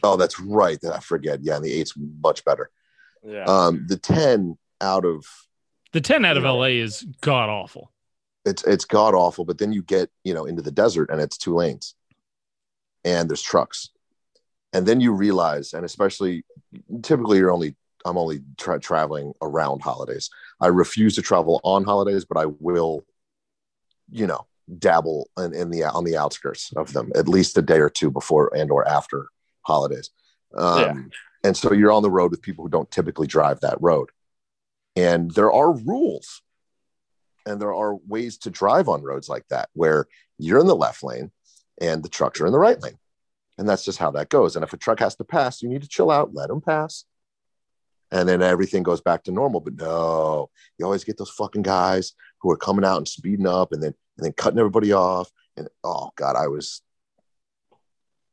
Oh, 0.02 0.16
that's 0.16 0.40
right. 0.40 0.76
That 0.80 0.92
I 0.96 0.98
forget. 0.98 1.38
Yeah, 1.40 1.54
and 1.54 1.64
the 1.64 1.72
eight's 1.72 1.94
much 1.96 2.44
better. 2.44 2.68
Yeah. 3.24 3.44
Um, 3.44 3.86
the 3.88 3.96
ten 3.96 4.58
out 4.80 5.04
of 5.04 5.24
The 5.92 6.00
ten 6.00 6.24
out 6.24 6.36
of 6.36 6.42
Yeah. 6.42 6.48
L.A. 6.48 6.78
is 6.80 7.06
god 7.20 7.48
awful. 7.48 7.92
it's 8.44 8.64
it's 8.64 8.84
god 8.86 9.14
awful. 9.14 9.44
But 9.44 9.58
then 9.58 9.72
you 9.72 9.84
get 9.84 10.10
you 10.24 10.34
know 10.34 10.46
into 10.46 10.62
the 10.62 10.72
desert 10.72 11.10
and 11.10 11.20
it's 11.20 11.38
two 11.38 11.54
lanes, 11.54 11.94
and 13.04 13.30
there's 13.30 13.40
trucks, 13.40 13.90
and 14.74 14.86
then 14.86 15.00
you 15.00 15.12
realize, 15.12 15.72
and 15.72 15.84
especially 15.84 16.44
typically 17.02 17.38
you're 17.38 17.52
only 17.52 17.76
I'm 18.04 18.18
only 18.18 18.42
tra- 18.58 18.80
traveling 18.80 19.32
around 19.40 19.80
holidays. 19.80 20.28
I 20.60 20.66
refuse 20.66 21.14
to 21.14 21.22
travel 21.22 21.60
on 21.64 21.84
holidays, 21.84 22.26
but 22.26 22.36
I 22.36 22.46
will, 22.58 23.06
you 24.10 24.26
know, 24.26 24.46
dabble 24.78 25.30
in, 25.38 25.54
in 25.54 25.70
the 25.70 25.84
on 25.84 26.04
the 26.04 26.16
outskirts 26.16 26.72
of 26.76 26.92
them 26.92 27.12
at 27.14 27.28
least 27.28 27.56
a 27.56 27.62
day 27.62 27.78
or 27.78 27.88
two 27.88 28.10
before 28.10 28.54
and 28.54 28.70
or 28.70 28.86
after 28.86 29.28
holidays. 29.62 30.10
Um, 30.54 30.80
Yeah. 30.80 30.94
And 31.44 31.56
so 31.56 31.74
you're 31.74 31.92
on 31.92 32.02
the 32.02 32.10
road 32.10 32.30
with 32.30 32.40
people 32.40 32.64
who 32.64 32.70
don't 32.70 32.90
typically 32.90 33.26
drive 33.26 33.60
that 33.60 33.76
road, 33.80 34.08
and 34.96 35.30
there 35.32 35.52
are 35.52 35.72
rules, 35.72 36.40
and 37.44 37.60
there 37.60 37.74
are 37.74 37.96
ways 37.96 38.38
to 38.38 38.50
drive 38.50 38.88
on 38.88 39.02
roads 39.02 39.28
like 39.28 39.46
that 39.48 39.68
where 39.74 40.06
you're 40.38 40.60
in 40.60 40.66
the 40.66 40.74
left 40.74 41.02
lane 41.02 41.30
and 41.80 42.02
the 42.02 42.08
trucks 42.08 42.40
are 42.40 42.46
in 42.46 42.52
the 42.52 42.58
right 42.58 42.80
lane, 42.80 42.98
and 43.58 43.68
that's 43.68 43.84
just 43.84 43.98
how 43.98 44.10
that 44.12 44.28
goes. 44.28 44.56
And 44.56 44.64
if 44.64 44.72
a 44.72 44.76
truck 44.76 45.00
has 45.00 45.16
to 45.16 45.24
pass, 45.24 45.62
you 45.62 45.68
need 45.68 45.82
to 45.82 45.88
chill 45.88 46.10
out, 46.10 46.34
let 46.34 46.48
them 46.48 46.60
pass, 46.60 47.04
and 48.10 48.28
then 48.28 48.42
everything 48.42 48.82
goes 48.82 49.00
back 49.00 49.24
to 49.24 49.32
normal. 49.32 49.60
But 49.60 49.74
no, 49.76 50.50
you 50.78 50.84
always 50.84 51.04
get 51.04 51.18
those 51.18 51.30
fucking 51.30 51.62
guys 51.62 52.12
who 52.40 52.50
are 52.50 52.56
coming 52.56 52.84
out 52.84 52.98
and 52.98 53.08
speeding 53.08 53.46
up 53.46 53.72
and 53.72 53.82
then 53.82 53.94
and 54.16 54.24
then 54.24 54.32
cutting 54.32 54.58
everybody 54.58 54.92
off. 54.92 55.30
And 55.56 55.68
oh 55.82 56.10
god, 56.16 56.36
I 56.36 56.48
was 56.48 56.82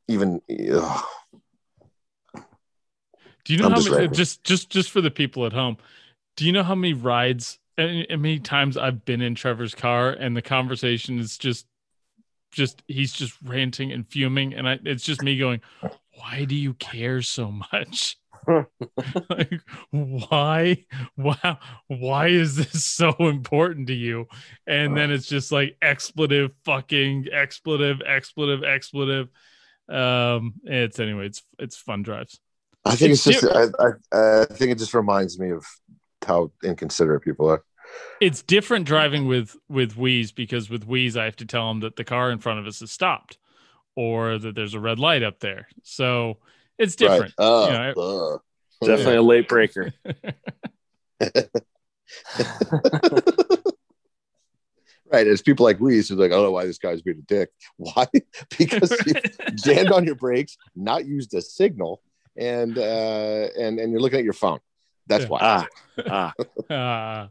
even 0.08 0.40
ugh. 0.50 1.04
Do 3.44 3.52
you 3.52 3.58
know 3.58 3.66
I'm 3.66 3.72
how 3.72 3.78
just 3.78 3.90
many 3.90 4.08
just 4.08 4.44
just 4.44 4.70
just 4.70 4.90
for 4.90 5.00
the 5.00 5.10
people 5.10 5.46
at 5.46 5.52
home? 5.52 5.76
Do 6.36 6.46
you 6.46 6.52
know 6.52 6.62
how 6.62 6.74
many 6.74 6.94
rides 6.94 7.58
and, 7.76 8.06
and 8.08 8.22
many 8.22 8.38
times 8.38 8.76
I've 8.76 9.04
been 9.04 9.20
in 9.20 9.34
Trevor's 9.34 9.74
car 9.74 10.10
and 10.10 10.36
the 10.36 10.42
conversation 10.42 11.18
is 11.18 11.36
just 11.38 11.66
just 12.52 12.82
he's 12.86 13.12
just 13.12 13.34
ranting 13.42 13.92
and 13.92 14.06
fuming. 14.06 14.54
And 14.54 14.68
I 14.68 14.78
it's 14.84 15.04
just 15.04 15.22
me 15.22 15.38
going, 15.38 15.60
"Why 16.18 16.44
do 16.44 16.54
you 16.54 16.74
care 16.74 17.22
so 17.22 17.50
much?" 17.72 18.16
like 19.30 19.60
why 19.90 20.84
wow 21.16 21.58
why 21.86 22.26
is 22.26 22.56
this 22.56 22.84
so 22.84 23.14
important 23.18 23.86
to 23.86 23.94
you? 23.94 24.26
And 24.66 24.96
then 24.96 25.10
it's 25.12 25.26
just 25.26 25.52
like 25.52 25.76
expletive 25.80 26.50
fucking 26.64 27.26
expletive 27.32 28.02
expletive 28.04 28.64
expletive. 28.64 29.28
Um 29.88 30.54
it's 30.64 30.98
anyway 30.98 31.26
it's 31.26 31.42
it's 31.58 31.76
fun 31.76 32.02
drives. 32.02 32.40
I 32.84 32.96
think 32.96 33.12
It's 33.12 33.24
just 33.24 33.44
I, 33.44 33.66
I, 33.78 34.42
I 34.42 34.44
think 34.46 34.72
it 34.72 34.78
just 34.78 34.94
reminds 34.94 35.38
me 35.38 35.50
of 35.50 35.64
how 36.26 36.50
inconsiderate 36.64 37.22
people 37.22 37.48
are. 37.48 37.64
It's 38.20 38.42
different 38.42 38.86
driving 38.86 39.26
with 39.26 39.56
with 39.68 39.96
Wheeze 39.96 40.32
because 40.32 40.70
with 40.70 40.84
Wheeze 40.84 41.16
I 41.16 41.24
have 41.24 41.36
to 41.36 41.46
tell 41.46 41.70
him 41.70 41.80
that 41.80 41.96
the 41.96 42.04
car 42.04 42.30
in 42.30 42.38
front 42.38 42.60
of 42.60 42.66
us 42.66 42.80
has 42.80 42.90
stopped 42.92 43.38
or 43.96 44.38
that 44.38 44.54
there's 44.54 44.74
a 44.74 44.80
red 44.80 44.98
light 44.98 45.22
up 45.22 45.40
there. 45.40 45.68
So 45.82 46.38
it's 46.78 46.96
different. 46.96 47.34
Right. 47.38 47.46
Oh, 47.46 47.66
You 47.66 47.72
know, 47.72 47.92
ugh. 48.34 48.40
Definitely 48.84 49.16
a 49.16 49.22
late 49.22 49.48
breaker. 49.48 49.92
right. 55.12 55.26
It's 55.26 55.42
people 55.42 55.64
like 55.64 55.76
Reese 55.80 56.08
who's 56.08 56.18
like, 56.18 56.32
I 56.32 56.34
don't 56.34 56.44
know 56.44 56.50
why 56.50 56.66
this 56.66 56.78
guy's 56.78 57.02
being 57.02 57.18
a 57.18 57.22
dick. 57.22 57.50
Why? 57.76 58.06
because 58.58 58.92
you 59.06 59.14
jammed 59.54 59.92
on 59.92 60.04
your 60.04 60.14
brakes, 60.16 60.56
not 60.74 61.06
used 61.06 61.34
a 61.34 61.42
signal, 61.42 62.02
and 62.36 62.78
uh 62.78 63.48
and 63.58 63.78
and 63.78 63.92
you're 63.92 64.00
looking 64.00 64.18
at 64.18 64.24
your 64.24 64.32
phone. 64.32 64.58
That's 65.06 65.24
Yeah. 65.24 65.28
why. 65.28 65.66
Ah, 66.08 66.32
ah, 66.70 67.28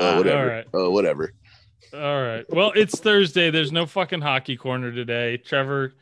Ah, 0.00 0.14
oh, 0.14 0.16
whatever. 0.18 0.40
all 0.40 0.46
right. 0.46 0.66
Oh, 0.74 0.90
whatever. 0.90 1.32
all 1.94 2.22
right. 2.22 2.44
Well, 2.48 2.72
it's 2.74 2.98
Thursday. 2.98 3.50
There's 3.50 3.72
no 3.72 3.86
fucking 3.86 4.20
hockey 4.20 4.56
corner 4.56 4.92
today. 4.92 5.36
Trevor 5.38 5.94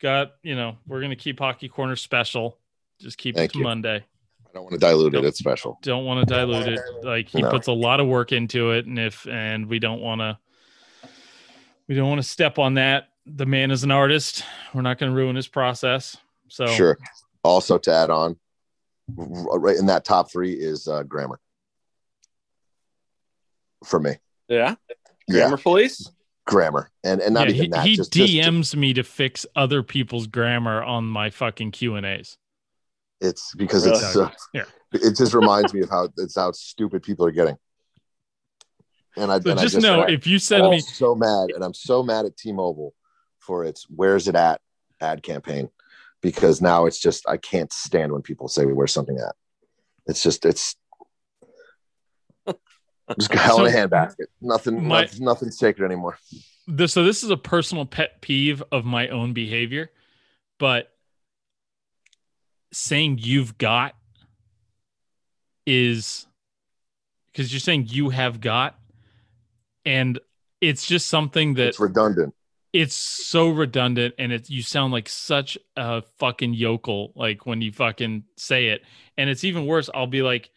got, 0.00 0.32
you 0.42 0.56
know, 0.56 0.76
we're 0.86 1.00
gonna 1.00 1.16
keep 1.16 1.38
hockey 1.38 1.68
corner 1.68 1.96
special. 1.96 2.58
Just 3.00 3.18
keep 3.18 3.34
Thank 3.36 3.50
it 3.50 3.52
to 3.54 3.58
you. 3.58 3.64
Monday. 3.64 3.96
I 3.96 4.48
don't 4.54 4.62
want 4.64 4.72
to 4.72 4.78
dilute 4.78 5.14
it. 5.14 5.24
It's 5.24 5.38
special. 5.38 5.78
Don't 5.82 6.06
want 6.06 6.26
to 6.26 6.34
dilute 6.34 6.66
it. 6.68 6.80
Like 7.02 7.28
he 7.28 7.42
No. 7.42 7.50
puts 7.50 7.66
a 7.68 7.72
lot 7.72 8.00
of 8.00 8.06
work 8.06 8.32
into 8.32 8.70
it, 8.70 8.86
and 8.86 8.98
if 8.98 9.26
and 9.26 9.66
we 9.66 9.78
don't 9.78 10.00
want 10.00 10.22
to, 10.22 10.38
we 11.88 11.94
don't 11.94 12.08
want 12.08 12.22
to 12.22 12.26
step 12.28 12.58
on 12.58 12.74
that. 12.74 13.08
The 13.26 13.44
man 13.44 13.70
is 13.70 13.84
an 13.84 13.90
artist. 13.90 14.44
We're 14.72 14.82
not 14.82 14.98
going 14.98 15.12
to 15.12 15.16
ruin 15.16 15.36
his 15.36 15.48
process. 15.48 16.16
So 16.48 16.66
Sure. 16.68 16.96
Also, 17.42 17.76
to 17.76 17.92
add 17.92 18.08
on, 18.08 18.36
right 19.16 19.76
in 19.76 19.86
that 19.86 20.04
top 20.04 20.30
three 20.32 20.52
is 20.52 20.88
uh, 20.88 21.02
grammar 21.02 21.38
for 23.86 24.00
me. 24.00 24.16
yeah. 24.48 24.74
Yeah, 25.28 25.40
Grammar 25.40 25.56
police. 25.56 26.08
grammar, 26.46 26.90
and 27.02 27.20
and 27.20 27.34
not 27.34 27.48
Yeah, 27.48 27.54
even 27.54 27.64
he, 27.64 27.70
that. 27.70 27.86
he 27.86 27.96
just, 27.96 28.12
just- 28.12 28.32
DMs 28.32 28.76
me 28.76 28.92
to 28.94 29.02
fix 29.02 29.44
other 29.56 29.82
people's 29.82 30.26
grammar 30.28 30.82
on 30.82 31.04
my 31.06 31.30
fucking 31.30 31.72
Q 31.72 31.96
and 31.96 32.06
A's. 32.06 32.36
it's 33.20 33.52
because 33.56 33.84
Really? 33.86 33.98
it's 33.98 34.16
uh, 34.16 34.30
Yeah. 34.52 34.64
it 34.92 35.16
just 35.16 35.34
reminds 35.34 35.74
me 35.74 35.80
of 35.80 35.90
how 35.90 36.08
it's 36.18 36.36
how 36.36 36.52
stupid 36.52 37.02
people 37.02 37.26
are 37.26 37.32
getting. 37.32 37.56
And 39.16 39.32
I, 39.32 39.40
So 39.40 39.50
and 39.50 39.58
I 39.58 39.62
just 39.62 39.80
know 39.80 40.02
I- 40.02 40.10
if 40.10 40.26
you 40.26 40.38
send 40.38 40.64
I'm 40.64 40.70
me, 40.70 40.80
so 40.80 41.14
mad, 41.14 41.50
and 41.54 41.64
I'm 41.64 41.74
so 41.74 42.02
mad 42.02 42.26
at 42.26 42.36
T-Mobile 42.36 42.94
for 43.40 43.64
its 43.64 43.86
"Where's 43.88 44.28
it 44.28 44.34
at" 44.36 44.60
ad 45.00 45.22
campaign 45.22 45.70
because 46.22 46.60
now 46.62 46.86
it's 46.86 46.98
just 47.00 47.28
I 47.28 47.36
can't 47.36 47.72
stand 47.72 48.12
when 48.12 48.22
people 48.22 48.46
say 48.48 48.64
"Where's 48.66 48.92
something 48.92 49.18
at." 49.18 49.34
It's 50.06 50.22
just 50.22 50.44
it's 50.44 50.76
just 53.18 53.32
hell 53.34 53.60
in 53.64 53.66
a 53.66 53.70
So, 53.72 53.78
handbasket. 53.88 54.26
Nothing, 54.40 54.86
my- 54.86 55.02
nothing, 55.02 55.24
nothing 55.24 55.50
sacred 55.50 55.86
anymore. 55.86 56.18
this, 56.66 56.92
so 56.92 57.04
this 57.04 57.22
is 57.22 57.30
a 57.30 57.36
personal 57.36 57.86
pet 57.86 58.20
peeve 58.20 58.62
of 58.72 58.84
my 58.84 59.08
own 59.08 59.32
behavior, 59.32 59.90
but 60.58 60.92
saying 62.72 63.18
you've 63.20 63.56
got 63.58 63.94
is 65.66 66.26
because 67.32 67.52
you're 67.52 67.60
saying 67.60 67.86
you 67.90 68.10
have 68.10 68.40
got, 68.40 68.78
and 69.84 70.18
it's 70.60 70.86
just 70.86 71.06
something 71.08 71.54
that 71.54 71.68
It's 71.68 71.80
redundant. 71.80 72.34
it's 72.72 72.94
so 72.94 73.48
redundant 73.50 74.14
and 74.18 74.32
it's 74.32 74.48
you 74.50 74.62
sound 74.62 74.92
like 74.92 75.08
such 75.08 75.56
a 75.76 76.02
fucking 76.18 76.54
yokel 76.54 77.12
like 77.14 77.44
when 77.46 77.60
you 77.60 77.70
fucking 77.72 78.24
say 78.36 78.68
it 78.68 78.82
and 79.18 79.28
it's 79.28 79.44
even 79.44 79.66
worse 79.66 79.88
i'll 79.94 80.06
be 80.06 80.22
like 80.22 80.50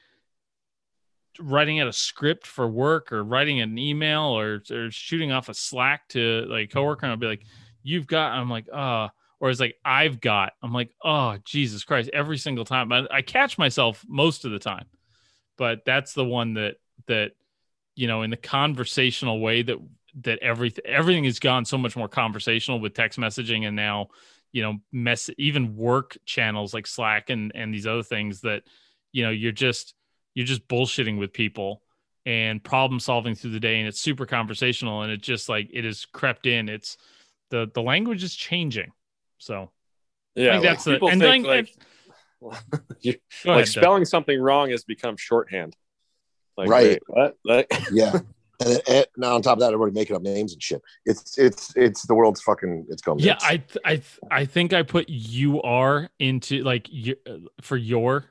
writing 1.39 1.79
out 1.79 1.87
a 1.87 1.93
script 1.93 2.45
for 2.45 2.67
work 2.67 3.11
or 3.11 3.23
writing 3.23 3.61
an 3.61 3.77
email 3.77 4.23
or, 4.23 4.61
or 4.71 4.91
shooting 4.91 5.31
off 5.31 5.49
a 5.49 5.53
slack 5.53 6.07
to 6.09 6.45
like 6.49 6.71
coworker 6.71 7.05
and 7.05 7.11
i'll 7.11 7.17
be 7.17 7.27
like 7.27 7.45
you've 7.83 8.07
got 8.07 8.31
i'm 8.33 8.49
like 8.49 8.65
uh 8.73 9.07
or 9.39 9.49
it's 9.49 9.59
like 9.59 9.75
i've 9.85 10.19
got 10.19 10.53
i'm 10.61 10.73
like 10.73 10.91
oh 11.03 11.37
jesus 11.45 11.83
christ 11.83 12.09
every 12.13 12.37
single 12.37 12.65
time 12.65 12.91
I, 12.91 13.05
I 13.11 13.21
catch 13.21 13.57
myself 13.57 14.03
most 14.07 14.45
of 14.45 14.51
the 14.51 14.59
time 14.59 14.85
but 15.57 15.85
that's 15.85 16.13
the 16.13 16.25
one 16.25 16.55
that 16.55 16.75
that 17.07 17.31
you 17.95 18.07
know 18.07 18.21
in 18.23 18.29
the 18.29 18.37
conversational 18.37 19.39
way 19.39 19.61
that 19.61 19.77
that 20.21 20.39
everything 20.39 20.85
everything 20.85 21.23
has 21.25 21.39
gone 21.39 21.65
so 21.65 21.77
much 21.77 21.95
more 21.95 22.07
conversational 22.07 22.79
with 22.79 22.93
text 22.93 23.19
messaging 23.19 23.67
and 23.67 23.75
now 23.75 24.07
you 24.51 24.61
know 24.61 24.77
mess 24.91 25.29
even 25.37 25.75
work 25.75 26.17
channels 26.25 26.73
like 26.73 26.87
slack 26.87 27.29
and 27.29 27.51
and 27.55 27.73
these 27.73 27.85
other 27.87 28.03
things 28.03 28.41
that 28.41 28.63
you 29.11 29.23
know 29.23 29.29
you're 29.29 29.51
just 29.51 29.93
you're 30.39 30.45
just 30.47 30.65
bullshitting 30.69 31.19
with 31.19 31.33
people 31.33 31.81
and 32.25 32.63
problem 32.63 32.97
solving 32.97 33.35
through 33.35 33.51
the 33.51 33.59
day 33.59 33.79
and 33.79 33.87
it's 33.89 33.99
super 33.99 34.25
conversational 34.25 35.01
and 35.01 35.11
it 35.11 35.21
just 35.21 35.49
like 35.49 35.67
it 35.73 35.83
has 35.83 36.05
crept 36.05 36.45
in 36.45 36.69
it's 36.69 36.95
the 37.49 37.69
the 37.73 37.81
language 37.81 38.23
is 38.23 38.33
changing 38.35 38.89
so 39.37 39.69
Yeah, 40.35 40.49
I 40.49 40.51
think 40.53 40.63
like, 40.63 40.71
that's 40.71 40.83
the 40.85 40.91
people 40.93 41.09
and 41.09 41.19
think 41.21 41.45
then- 41.45 41.67
like, 42.41 42.63
you, 43.01 43.13
like 43.45 43.55
ahead, 43.55 43.65
Doug. 43.65 43.67
spelling 43.67 44.05
something 44.05 44.39
wrong 44.41 44.69
has 44.69 44.85
become 44.85 45.17
shorthand. 45.17 45.75
Like, 46.55 46.69
Right. 46.69 46.83
wait, 46.87 47.01
what? 47.07 47.37
Like, 47.43 47.67
Yeah. 47.91 48.13
And, 48.61 48.69
then- 48.69 48.81
and 48.87 49.05
now 49.17 49.35
on 49.35 49.41
top 49.41 49.53
of 49.57 49.59
that, 49.59 49.73
everybody 49.73 49.91
making 49.93 50.15
up 50.15 50.21
names 50.21 50.53
and 50.53 50.63
shit. 50.63 50.81
It's 51.05 51.37
it's 51.37 51.73
it's 51.75 52.05
the 52.07 52.13
world's 52.15 52.41
fucking. 52.41 52.87
It's 52.89 53.01
going. 53.01 53.19
Yeah, 53.19 53.33
nuts. 53.33 53.45
I 53.45 53.57
th- 53.57 53.77
I 53.85 53.95
th- 53.95 54.19
I 54.31 54.45
think 54.45 54.73
I 54.73 54.83
put 54.83 55.07
you 55.09 55.61
are 55.61 56.09
into 56.19 56.61
like 56.63 56.87
you, 56.89 57.15
for 57.61 57.77
your 57.77 58.25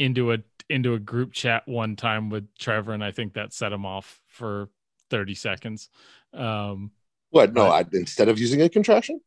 into 0.00 0.32
a 0.32 0.38
into 0.68 0.94
a 0.94 0.98
group 0.98 1.32
chat 1.32 1.62
one 1.66 1.96
time 1.96 2.28
with 2.30 2.46
Trevor, 2.58 2.92
and 2.92 3.04
I 3.04 3.10
think 3.12 3.34
that 3.34 3.52
set 3.52 3.72
him 3.72 3.84
off 3.86 4.20
for 4.28 4.68
thirty 5.10 5.34
seconds. 5.34 5.88
Um, 6.34 6.90
what? 7.30 7.52
No, 7.52 7.68
Right. 7.68 7.86
I, 7.86 7.96
instead 7.96 8.28
of 8.28 8.38
using 8.38 8.62
a 8.62 8.68
contraction. 8.68 9.20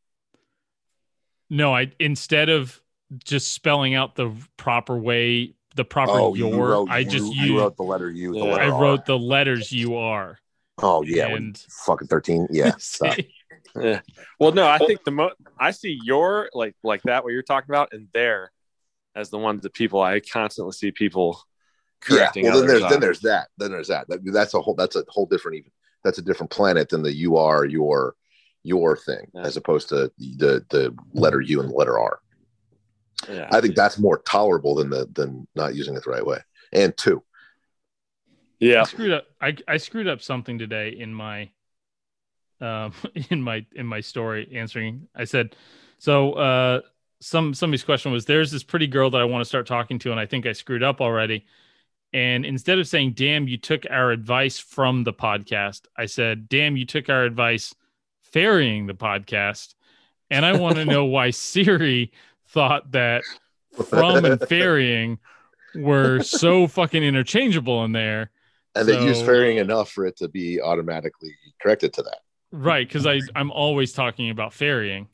no, 1.49 1.73
I 1.75 1.91
instead 1.99 2.49
of 2.49 2.81
just 3.23 3.53
spelling 3.53 3.95
out 3.95 4.15
the 4.15 4.31
proper 4.57 4.97
way, 4.97 5.53
the 5.75 5.85
proper 5.85 6.11
Oh, 6.13 6.33
you 6.35 6.49
your, 6.49 6.67
wrote- 6.67 6.89
I 6.89 7.03
just 7.03 7.33
you, 7.33 7.41
used 7.53 7.55
wrote 7.59 7.77
the 7.77 7.83
letter 7.83 8.09
U. 8.11 8.33
The 8.33 8.39
letter 8.39 8.61
I 8.63 8.69
R. 8.69 8.81
wrote 8.81 9.05
the 9.05 9.17
letters 9.17 9.71
you 9.71 9.95
are. 9.95 10.37
Oh 10.81 11.01
yeah, 11.03 11.27
and- 11.27 11.57
fucking 11.85 12.07
thirteen. 12.07 12.47
Yeah. 12.51 12.71
yeah. 13.81 14.01
Well, 14.39 14.51
no, 14.51 14.67
I 14.67 14.77
think 14.77 15.03
the 15.03 15.11
mo 15.11 15.31
I 15.57 15.71
see 15.71 15.99
your 16.03 16.49
like 16.53 16.75
like 16.83 17.01
that 17.03 17.23
what 17.23 17.33
you're 17.33 17.41
talking 17.43 17.69
about 17.69 17.93
and 17.93 18.07
there 18.13 18.51
as 19.15 19.29
the 19.29 19.37
ones 19.37 19.63
that 19.63 19.73
people 19.73 20.01
I 20.01 20.19
constantly 20.19 20.73
see 20.73 20.91
people 20.91 21.41
yeah. 22.09 22.17
correcting. 22.17 22.45
Well, 22.45 22.59
then 22.59 22.67
there's 22.67 22.83
on. 22.83 22.91
then 22.91 22.99
there's 22.99 23.19
that. 23.21 23.47
Then 23.57 23.71
there's 23.71 23.87
that. 23.87 24.07
that. 24.09 24.19
That's 24.25 24.53
a 24.53 24.61
whole. 24.61 24.75
That's 24.75 24.95
a 24.95 25.03
whole 25.09 25.25
different 25.25 25.57
even. 25.57 25.71
That's 26.03 26.17
a 26.17 26.21
different 26.21 26.51
planet 26.51 26.89
than 26.89 27.03
the 27.03 27.13
you 27.13 27.37
are 27.37 27.65
your 27.65 28.15
your 28.63 28.97
thing, 28.97 29.27
Yeah. 29.33 29.41
as 29.41 29.57
opposed 29.57 29.89
to 29.89 30.11
the 30.17 30.65
the 30.69 30.95
letter 31.13 31.41
U 31.41 31.59
and 31.61 31.69
the 31.69 31.73
letter 31.75 31.99
R. 31.99 32.19
Yeah. 33.29 33.49
I 33.51 33.59
think 33.61 33.75
that's 33.75 33.99
more 33.99 34.19
tolerable 34.19 34.75
than 34.75 34.89
the 34.89 35.09
than 35.13 35.47
not 35.55 35.75
using 35.75 35.95
it 35.95 36.03
the 36.03 36.11
right 36.11 36.25
way. 36.25 36.39
And 36.71 36.95
two, 36.95 37.23
yeah. 38.59 38.81
I 38.81 38.83
screwed 38.85 39.11
up. 39.11 39.25
I, 39.41 39.57
I 39.67 39.77
screwed 39.77 40.07
up 40.07 40.21
something 40.21 40.57
today 40.57 40.89
in 40.89 41.13
my 41.13 41.49
um 42.61 42.93
in 43.29 43.41
my 43.41 43.65
in 43.75 43.85
my 43.85 44.01
story 44.01 44.49
answering. 44.53 45.07
I 45.15 45.25
said 45.25 45.55
so 45.97 46.33
uh 46.33 46.81
some 47.21 47.53
somebody's 47.53 47.83
question 47.83 48.11
was 48.11 48.25
there's 48.25 48.51
this 48.51 48.63
pretty 48.63 48.87
girl 48.87 49.09
that 49.09 49.21
I 49.21 49.25
want 49.25 49.41
to 49.41 49.45
start 49.45 49.67
talking 49.67 49.99
to 49.99 50.11
and 50.11 50.19
I 50.19 50.25
think 50.25 50.45
I 50.45 50.53
screwed 50.53 50.83
up 50.83 51.01
already. 51.01 51.45
And 52.11 52.45
instead 52.45 52.79
of 52.79 52.87
saying 52.87 53.13
damn 53.13 53.47
you 53.47 53.57
took 53.57 53.85
our 53.89 54.11
advice 54.11 54.57
from 54.57 55.03
the 55.03 55.13
podcast, 55.13 55.81
I 55.97 56.05
said 56.05 56.49
damn 56.49 56.77
you 56.77 56.85
took 56.85 57.09
our 57.09 57.23
advice 57.23 57.75
ferrying 58.23 58.87
the 58.87 58.93
podcast. 58.93 59.75
And 60.31 60.45
I 60.45 60.57
want 60.57 60.75
to 60.75 60.85
know 60.85 61.05
why 61.05 61.31
Siri 61.31 62.11
thought 62.49 62.91
that 62.91 63.23
from 63.89 64.25
and 64.25 64.39
ferrying 64.49 65.19
were 65.75 66.21
so 66.21 66.67
fucking 66.67 67.03
interchangeable 67.03 67.83
in 67.83 67.91
there. 67.91 68.31
and 68.75 68.87
they 68.87 69.03
use 69.03 69.21
ferrying 69.21 69.57
enough 69.57 69.91
for 69.91 70.05
it 70.05 70.17
to 70.17 70.27
be 70.27 70.61
automatically 70.61 71.35
corrected 71.61 71.93
to 71.93 72.03
that. 72.03 72.19
Right, 72.51 72.87
because 72.87 73.05
I 73.05 73.19
I'm 73.35 73.51
always 73.51 73.93
talking 73.93 74.29
about 74.29 74.53
ferrying. 74.53 75.07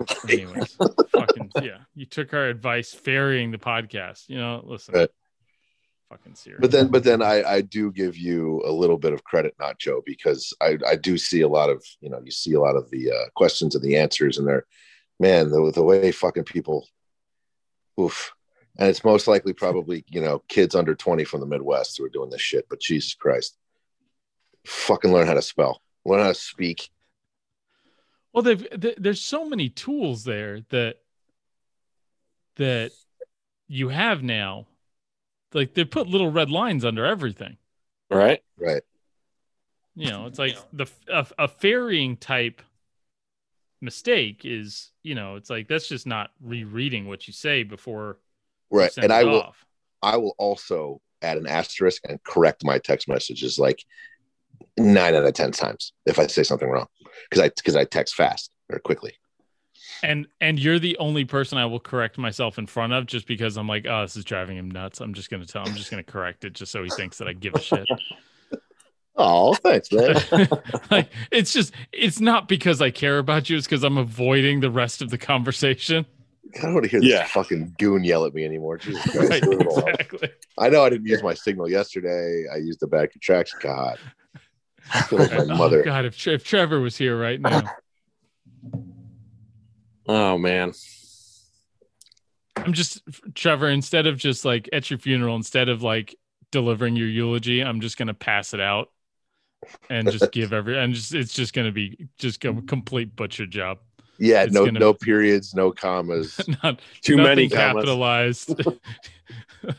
Anyways, 0.28 0.76
fucking 1.10 1.50
yeah, 1.62 1.78
you 1.94 2.06
took 2.06 2.32
our 2.34 2.46
advice, 2.46 2.92
ferrying 2.94 3.50
the 3.50 3.58
podcast. 3.58 4.28
You 4.28 4.38
know, 4.38 4.62
listen, 4.64 4.94
Right. 4.94 5.10
fucking 6.10 6.34
serious. 6.34 6.60
But 6.60 6.70
then, 6.70 6.88
but 6.88 7.04
then 7.04 7.22
I, 7.22 7.42
I 7.42 7.60
do 7.62 7.90
give 7.90 8.16
you 8.16 8.62
a 8.64 8.70
little 8.72 8.98
bit 8.98 9.12
of 9.12 9.24
credit, 9.24 9.54
not 9.58 9.78
Joe, 9.78 10.02
because 10.06 10.52
I, 10.60 10.78
I 10.86 10.96
do 10.96 11.18
see 11.18 11.40
a 11.40 11.48
lot 11.48 11.70
of, 11.70 11.84
you 12.00 12.10
know, 12.10 12.20
you 12.24 12.30
see 12.30 12.54
a 12.54 12.60
lot 12.60 12.76
of 12.76 12.90
the 12.90 13.10
uh, 13.10 13.28
questions 13.34 13.74
and 13.74 13.84
the 13.84 13.96
answers, 13.96 14.38
and 14.38 14.46
they're, 14.46 14.66
man, 15.18 15.50
the, 15.50 15.72
the 15.74 15.82
way 15.82 16.12
fucking 16.12 16.44
people, 16.44 16.86
oof. 18.00 18.32
And 18.78 18.88
it's 18.88 19.02
most 19.04 19.26
likely 19.26 19.52
probably, 19.52 20.04
you 20.08 20.20
know, 20.20 20.42
kids 20.48 20.76
under 20.76 20.94
20 20.94 21.24
from 21.24 21.40
the 21.40 21.46
Midwest 21.46 21.98
who 21.98 22.04
are 22.04 22.10
doing 22.10 22.30
this 22.30 22.40
shit. 22.40 22.68
But 22.70 22.80
Jesus 22.80 23.14
Christ, 23.14 23.56
fucking 24.66 25.12
learn 25.12 25.26
how 25.26 25.34
to 25.34 25.42
spell, 25.42 25.82
learn 26.04 26.20
how 26.20 26.28
to 26.28 26.34
speak. 26.34 26.88
Well, 28.38 28.44
they've 28.44 28.80
th- 28.80 28.98
there's 29.00 29.20
so 29.20 29.48
many 29.48 29.68
tools 29.68 30.22
there 30.22 30.60
that 30.68 30.98
that 32.54 32.92
you 33.66 33.88
have 33.88 34.22
now. 34.22 34.68
Like 35.52 35.74
they 35.74 35.84
put 35.84 36.06
little 36.06 36.30
red 36.30 36.48
lines 36.48 36.84
under 36.84 37.04
everything. 37.04 37.56
Right? 38.08 38.40
Right. 38.56 38.82
You 39.96 40.10
know, 40.10 40.26
it's 40.26 40.38
like 40.38 40.56
the 40.72 40.86
a, 41.08 41.26
a 41.36 41.48
ferrying 41.48 42.16
type 42.16 42.62
mistake 43.80 44.42
is, 44.44 44.92
you 45.02 45.16
know, 45.16 45.34
it's 45.34 45.50
like 45.50 45.66
that's 45.66 45.88
just 45.88 46.06
not 46.06 46.30
rereading 46.40 47.08
what 47.08 47.26
you 47.26 47.32
say 47.32 47.64
before 47.64 48.18
you 48.70 48.78
Right. 48.78 48.92
send 48.92 49.06
And 49.06 49.12
it 49.12 49.16
I 49.16 49.24
will, 49.24 49.42
off. 49.42 49.66
I 50.00 50.16
will 50.16 50.36
also 50.38 51.00
add 51.22 51.38
an 51.38 51.48
asterisk 51.48 52.02
and 52.08 52.22
correct 52.22 52.64
my 52.64 52.78
text 52.78 53.08
messages 53.08 53.58
like 53.58 53.84
nine 54.76 55.14
out 55.14 55.24
of 55.24 55.34
10 55.34 55.52
times 55.52 55.92
if 56.06 56.18
I 56.18 56.26
say 56.26 56.42
something 56.42 56.68
wrong 56.68 56.86
because 57.28 57.44
I, 57.44 57.48
because 57.50 57.76
I 57.76 57.84
text 57.84 58.14
fast 58.14 58.50
or 58.72 58.78
quickly. 58.78 59.14
And 60.02 60.28
and 60.40 60.58
you're 60.60 60.78
the 60.78 60.96
only 60.98 61.24
person 61.24 61.58
I 61.58 61.66
will 61.66 61.80
correct 61.80 62.18
myself 62.18 62.56
in 62.58 62.66
front 62.68 62.92
of 62.92 63.06
just 63.06 63.26
because 63.26 63.56
I'm 63.56 63.66
like, 63.66 63.84
oh, 63.88 64.02
this 64.02 64.16
is 64.16 64.24
driving 64.24 64.56
him 64.56 64.70
nuts. 64.70 65.00
I'm 65.00 65.12
just 65.12 65.28
gonna 65.28 65.44
tell 65.46 65.62
I'm 65.66 65.74
just 65.74 65.90
gonna 65.90 66.04
correct 66.04 66.44
it 66.44 66.52
just 66.52 66.70
so 66.70 66.84
he 66.84 66.90
thinks 66.90 67.18
that 67.18 67.26
I 67.26 67.32
give 67.32 67.54
a 67.54 67.60
shit. 67.60 67.88
Oh, 69.20 69.52
thanks, 69.54 69.90
man. 69.90 70.14
like 70.92 71.10
it's 71.32 71.52
just 71.52 71.74
it's 71.90 72.20
not 72.20 72.46
because 72.46 72.80
I 72.80 72.92
care 72.92 73.18
about 73.18 73.50
you, 73.50 73.56
it's 73.56 73.66
because 73.66 73.82
I'm 73.82 73.98
avoiding 73.98 74.60
the 74.60 74.70
rest 74.70 75.02
of 75.02 75.10
the 75.10 75.18
conversation. 75.18 76.06
I 76.56 76.62
don't 76.62 76.74
want 76.74 76.84
to 76.84 76.90
hear 76.90 77.00
this 77.00 77.10
Yeah. 77.10 77.26
fucking 77.26 77.74
goon 77.80 78.04
yell 78.04 78.24
at 78.26 78.32
me 78.32 78.44
anymore. 78.44 78.78
Jesus 78.78 79.02
Christ. 79.12 79.30
Right, 79.30 79.42
leave 79.44 79.60
it 79.60 79.66
alone. 79.66 79.88
exactly. 79.88 80.30
I 80.56 80.68
know 80.68 80.84
I 80.84 80.88
didn't 80.90 81.06
use 81.08 81.20
my 81.22 81.34
signal 81.34 81.68
yesterday. 81.68 82.44
I 82.52 82.58
used 82.58 82.78
the 82.78 82.86
bad 82.86 83.10
contraction. 83.10 83.58
God. 83.60 83.98
I 84.94 85.02
feel 85.02 85.18
like 85.18 85.30
my 85.32 85.36
Oh, 85.54 85.56
mother. 85.56 85.82
God, 85.82 86.04
if, 86.04 86.26
if 86.26 86.44
Trevor 86.44 86.80
was 86.80 86.96
here 86.96 87.18
right 87.18 87.40
now, 87.40 87.62
Oh 90.06 90.38
man. 90.38 90.72
I'm 92.56 92.72
just 92.72 93.02
Trevor. 93.34 93.68
Instead 93.68 94.06
of 94.06 94.16
just 94.16 94.44
like 94.44 94.68
at 94.72 94.90
your 94.90 94.98
funeral, 94.98 95.36
instead 95.36 95.68
of 95.68 95.82
like 95.82 96.14
delivering 96.50 96.96
your 96.96 97.08
eulogy, 97.08 97.60
I'm 97.62 97.80
just 97.80 97.96
gonna 97.98 98.14
pass 98.14 98.54
it 98.54 98.60
out 98.60 98.90
and 99.90 100.10
just 100.10 100.32
give 100.32 100.52
every 100.52 100.78
and 100.78 100.94
just 100.94 101.14
it's 101.14 101.32
just 101.34 101.52
gonna 101.52 101.72
be 101.72 102.08
just 102.18 102.44
a 102.44 102.54
complete 102.62 103.14
butcher 103.16 103.46
job. 103.46 103.78
Yeah, 104.18 104.42
It's 104.44 104.52
no 104.52 104.64
gonna- 104.64 104.80
no 104.80 104.94
periods, 104.94 105.54
no 105.54 105.70
commas. 105.70 106.40
Not 106.64 106.80
Too 107.02 107.16
many 107.18 107.48
capitalized. 107.48 108.60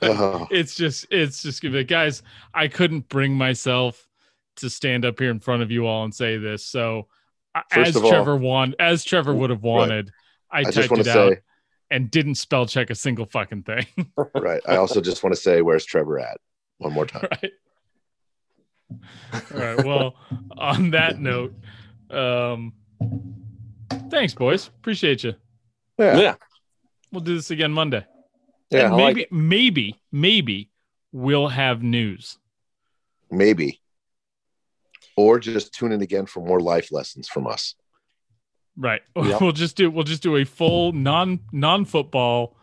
Oh, 0.01 0.47
it's 0.51 0.75
just 0.75 1.07
it's 1.09 1.41
just 1.41 1.61
gonna 1.63 1.73
be 1.73 1.83
guys 1.85 2.21
i 2.53 2.67
couldn't 2.67 3.07
bring 3.09 3.33
myself 3.33 4.07
to 4.59 4.69
stand 4.69 5.05
up 5.05 5.19
here 5.19 5.31
in 5.31 5.39
front 5.39 5.61
of 5.63 5.71
you 5.71 5.85
all 5.87 6.03
and 6.03 6.13
say 6.13 6.37
this 6.37 6.65
so 6.65 7.07
First 7.71 7.89
as 7.89 7.95
of 7.95 8.03
all- 8.05 8.11
trevor 8.11 8.35
want 8.35 8.75
as 8.79 9.03
trevor 9.03 9.33
would 9.33 9.49
have 9.49 9.63
wanted 9.63 10.11
i, 10.51 10.59
I 10.59 10.63
typed 10.63 10.91
want 10.91 11.01
it 11.01 11.03
to 11.05 11.11
out 11.19 11.31
say, 11.33 11.39
and 11.91 12.09
didn't 12.11 12.35
spell 12.35 12.65
check 12.65 12.89
a 12.89 12.95
single 12.95 13.25
fucking 13.25 13.63
thing 13.63 13.85
right. 14.35 14.61
I 14.67 14.75
also 14.77 15.01
just 15.01 15.23
want 15.23 15.35
to 15.35 15.41
say, 15.41 15.61
where's 15.61 15.85
Trevor 15.85 16.19
at? 16.19 16.37
One 16.77 16.93
more 16.93 17.05
time. 17.05 17.27
right 17.41 17.51
all 19.53 19.59
right 19.59 19.85
well 19.85 20.15
on 20.57 20.91
that 20.91 21.19
note 21.19 21.53
um 22.09 22.73
thanks 24.09 24.33
boys 24.33 24.67
appreciate 24.67 25.23
you 25.23 25.33
Yeah. 25.99 26.17
Yeah. 26.19 26.35
we'll 27.11 27.21
do 27.21 27.35
this 27.35 27.51
again 27.51 27.71
monday 27.71 28.03
Yeah. 28.71 28.85
and 28.85 28.93
I 28.95 28.97
like 28.97 29.15
maybe 29.15 29.27
maybe 29.31 29.95
maybe 30.11 30.69
we'll 31.11 31.47
have 31.49 31.83
news 31.83 32.37
Maybe. 33.31 33.79
Or 35.19 35.37
just 35.39 35.73
tune 35.73 35.91
in 35.91 36.01
again 36.01 36.25
for 36.27 36.39
more 36.45 36.61
life 36.61 36.93
lessons 36.93 37.27
from 37.27 37.45
us. 37.45 37.75
Right. 38.77 39.01
Yep. 39.17 39.41
We'll 39.41 39.51
just 39.51 39.75
do 39.75 39.91
we'll 39.91 40.05
just 40.05 40.23
do 40.23 40.37
a 40.37 40.45
full 40.45 40.93
non 40.93 41.39
non 41.51 41.83
football 41.83 42.55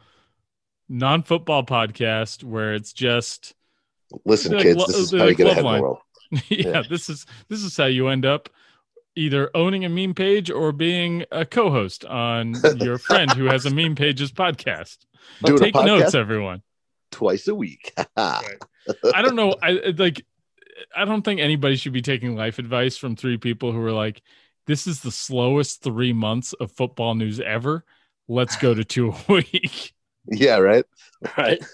non 0.89 1.23
football 1.23 1.65
podcast 1.67 2.43
where 2.45 2.73
it's 2.75 2.93
just 2.95 3.55
Listen, 4.25 4.53
Like 4.53 4.63
kids, 4.63 4.79
lo- 4.79 4.87
this 4.87 4.97
is 4.97 5.13
like 5.13 5.21
how 5.21 5.27
you 5.27 5.35
get 5.35 5.47
ahead 5.49 5.59
in 5.59 5.73
the 5.75 5.83
world. 5.83 5.99
yeah, 6.31 6.41
Yeah. 6.71 6.83
this 6.89 7.11
is 7.11 7.27
this 7.49 7.63
is 7.63 7.77
how 7.77 7.85
you 7.87 8.09
end 8.09 8.25
up 8.25 8.49
either 9.17 9.51
owning 9.55 9.85
a 9.85 9.89
meme 9.91 10.15
page 10.15 10.51
or 10.51 10.73
being 10.73 11.25
a 11.33 11.45
co-host 11.45 12.05
on 12.07 12.55
your 12.81 12.97
friend 12.99 13.31
who 13.33 13.47
has 13.47 13.67
a 13.67 13.71
meme 13.71 13.97
pages 13.97 14.33
podcast. 14.33 14.99
Doing 15.45 15.59
Take 15.59 15.75
podcast 15.75 15.87
notes, 15.87 16.15
everyone. 16.15 16.63
twice 17.11 17.49
a 17.49 17.55
week. 17.55 17.93
I 18.17 18.43
don't 19.23 19.37
know. 19.37 19.55
I 19.63 19.93
like. 19.99 20.25
I 20.97 21.05
don't 21.05 21.23
think 21.23 21.41
anybody 21.41 21.77
should 21.77 21.93
be 21.93 22.03
taking 22.03 22.37
life 22.37 22.59
advice 22.59 22.97
from 22.97 23.17
three 23.17 23.37
people 23.37 23.73
who 23.73 23.83
are 23.83 23.93
like, 23.93 24.23
"This 24.67 24.87
is 24.87 25.01
the 25.01 25.11
slowest 25.11 25.83
three 25.83 26.13
months 26.13 26.53
of 26.55 26.73
football 26.73 27.15
news 27.15 27.41
ever. 27.41 27.85
Let's 28.29 28.57
go 28.57 28.75
to 28.75 28.85
two 28.85 29.11
a 29.11 29.17
week." 29.33 29.95
yeah, 30.27 30.57
right. 30.57 30.85
right. 31.37 31.65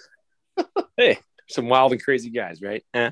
hey, 0.96 1.18
some 1.48 1.68
wild 1.68 1.92
and 1.92 2.02
crazy 2.02 2.30
guys, 2.30 2.60
right? 2.62 2.84
Eh, 2.94 3.10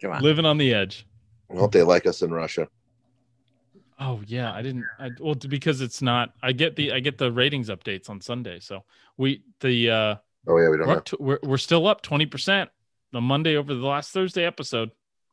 come 0.00 0.12
on. 0.12 0.22
Living 0.22 0.44
on 0.44 0.58
the 0.58 0.74
edge. 0.74 1.06
Well, 1.48 1.68
they 1.68 1.82
like 1.82 2.06
us 2.06 2.22
in 2.22 2.32
Russia. 2.32 2.68
Oh 3.98 4.22
yeah, 4.26 4.52
I 4.52 4.62
didn't. 4.62 4.84
I, 4.98 5.10
well, 5.20 5.34
because 5.34 5.80
it's 5.80 6.02
not. 6.02 6.32
I 6.42 6.52
get 6.52 6.76
the 6.76 6.92
I 6.92 7.00
get 7.00 7.18
the 7.18 7.30
ratings 7.30 7.68
updates 7.68 8.10
on 8.10 8.20
Sunday. 8.20 8.58
So 8.60 8.84
we 9.16 9.42
the 9.60 9.90
uh 9.90 10.14
Oh 10.46 10.58
yeah, 10.58 10.68
we 10.68 10.76
don't 10.76 10.86
we're, 10.86 10.92
know. 10.92 10.98
up 10.98 11.04
to, 11.06 11.16
we're 11.20 11.38
we're 11.42 11.58
still 11.58 11.86
up 11.86 12.02
twenty 12.02 12.26
percent 12.26 12.70
the 13.12 13.20
Monday 13.20 13.56
over 13.56 13.72
the 13.72 13.86
last 13.86 14.10
Thursday 14.10 14.44
episode. 14.44 14.90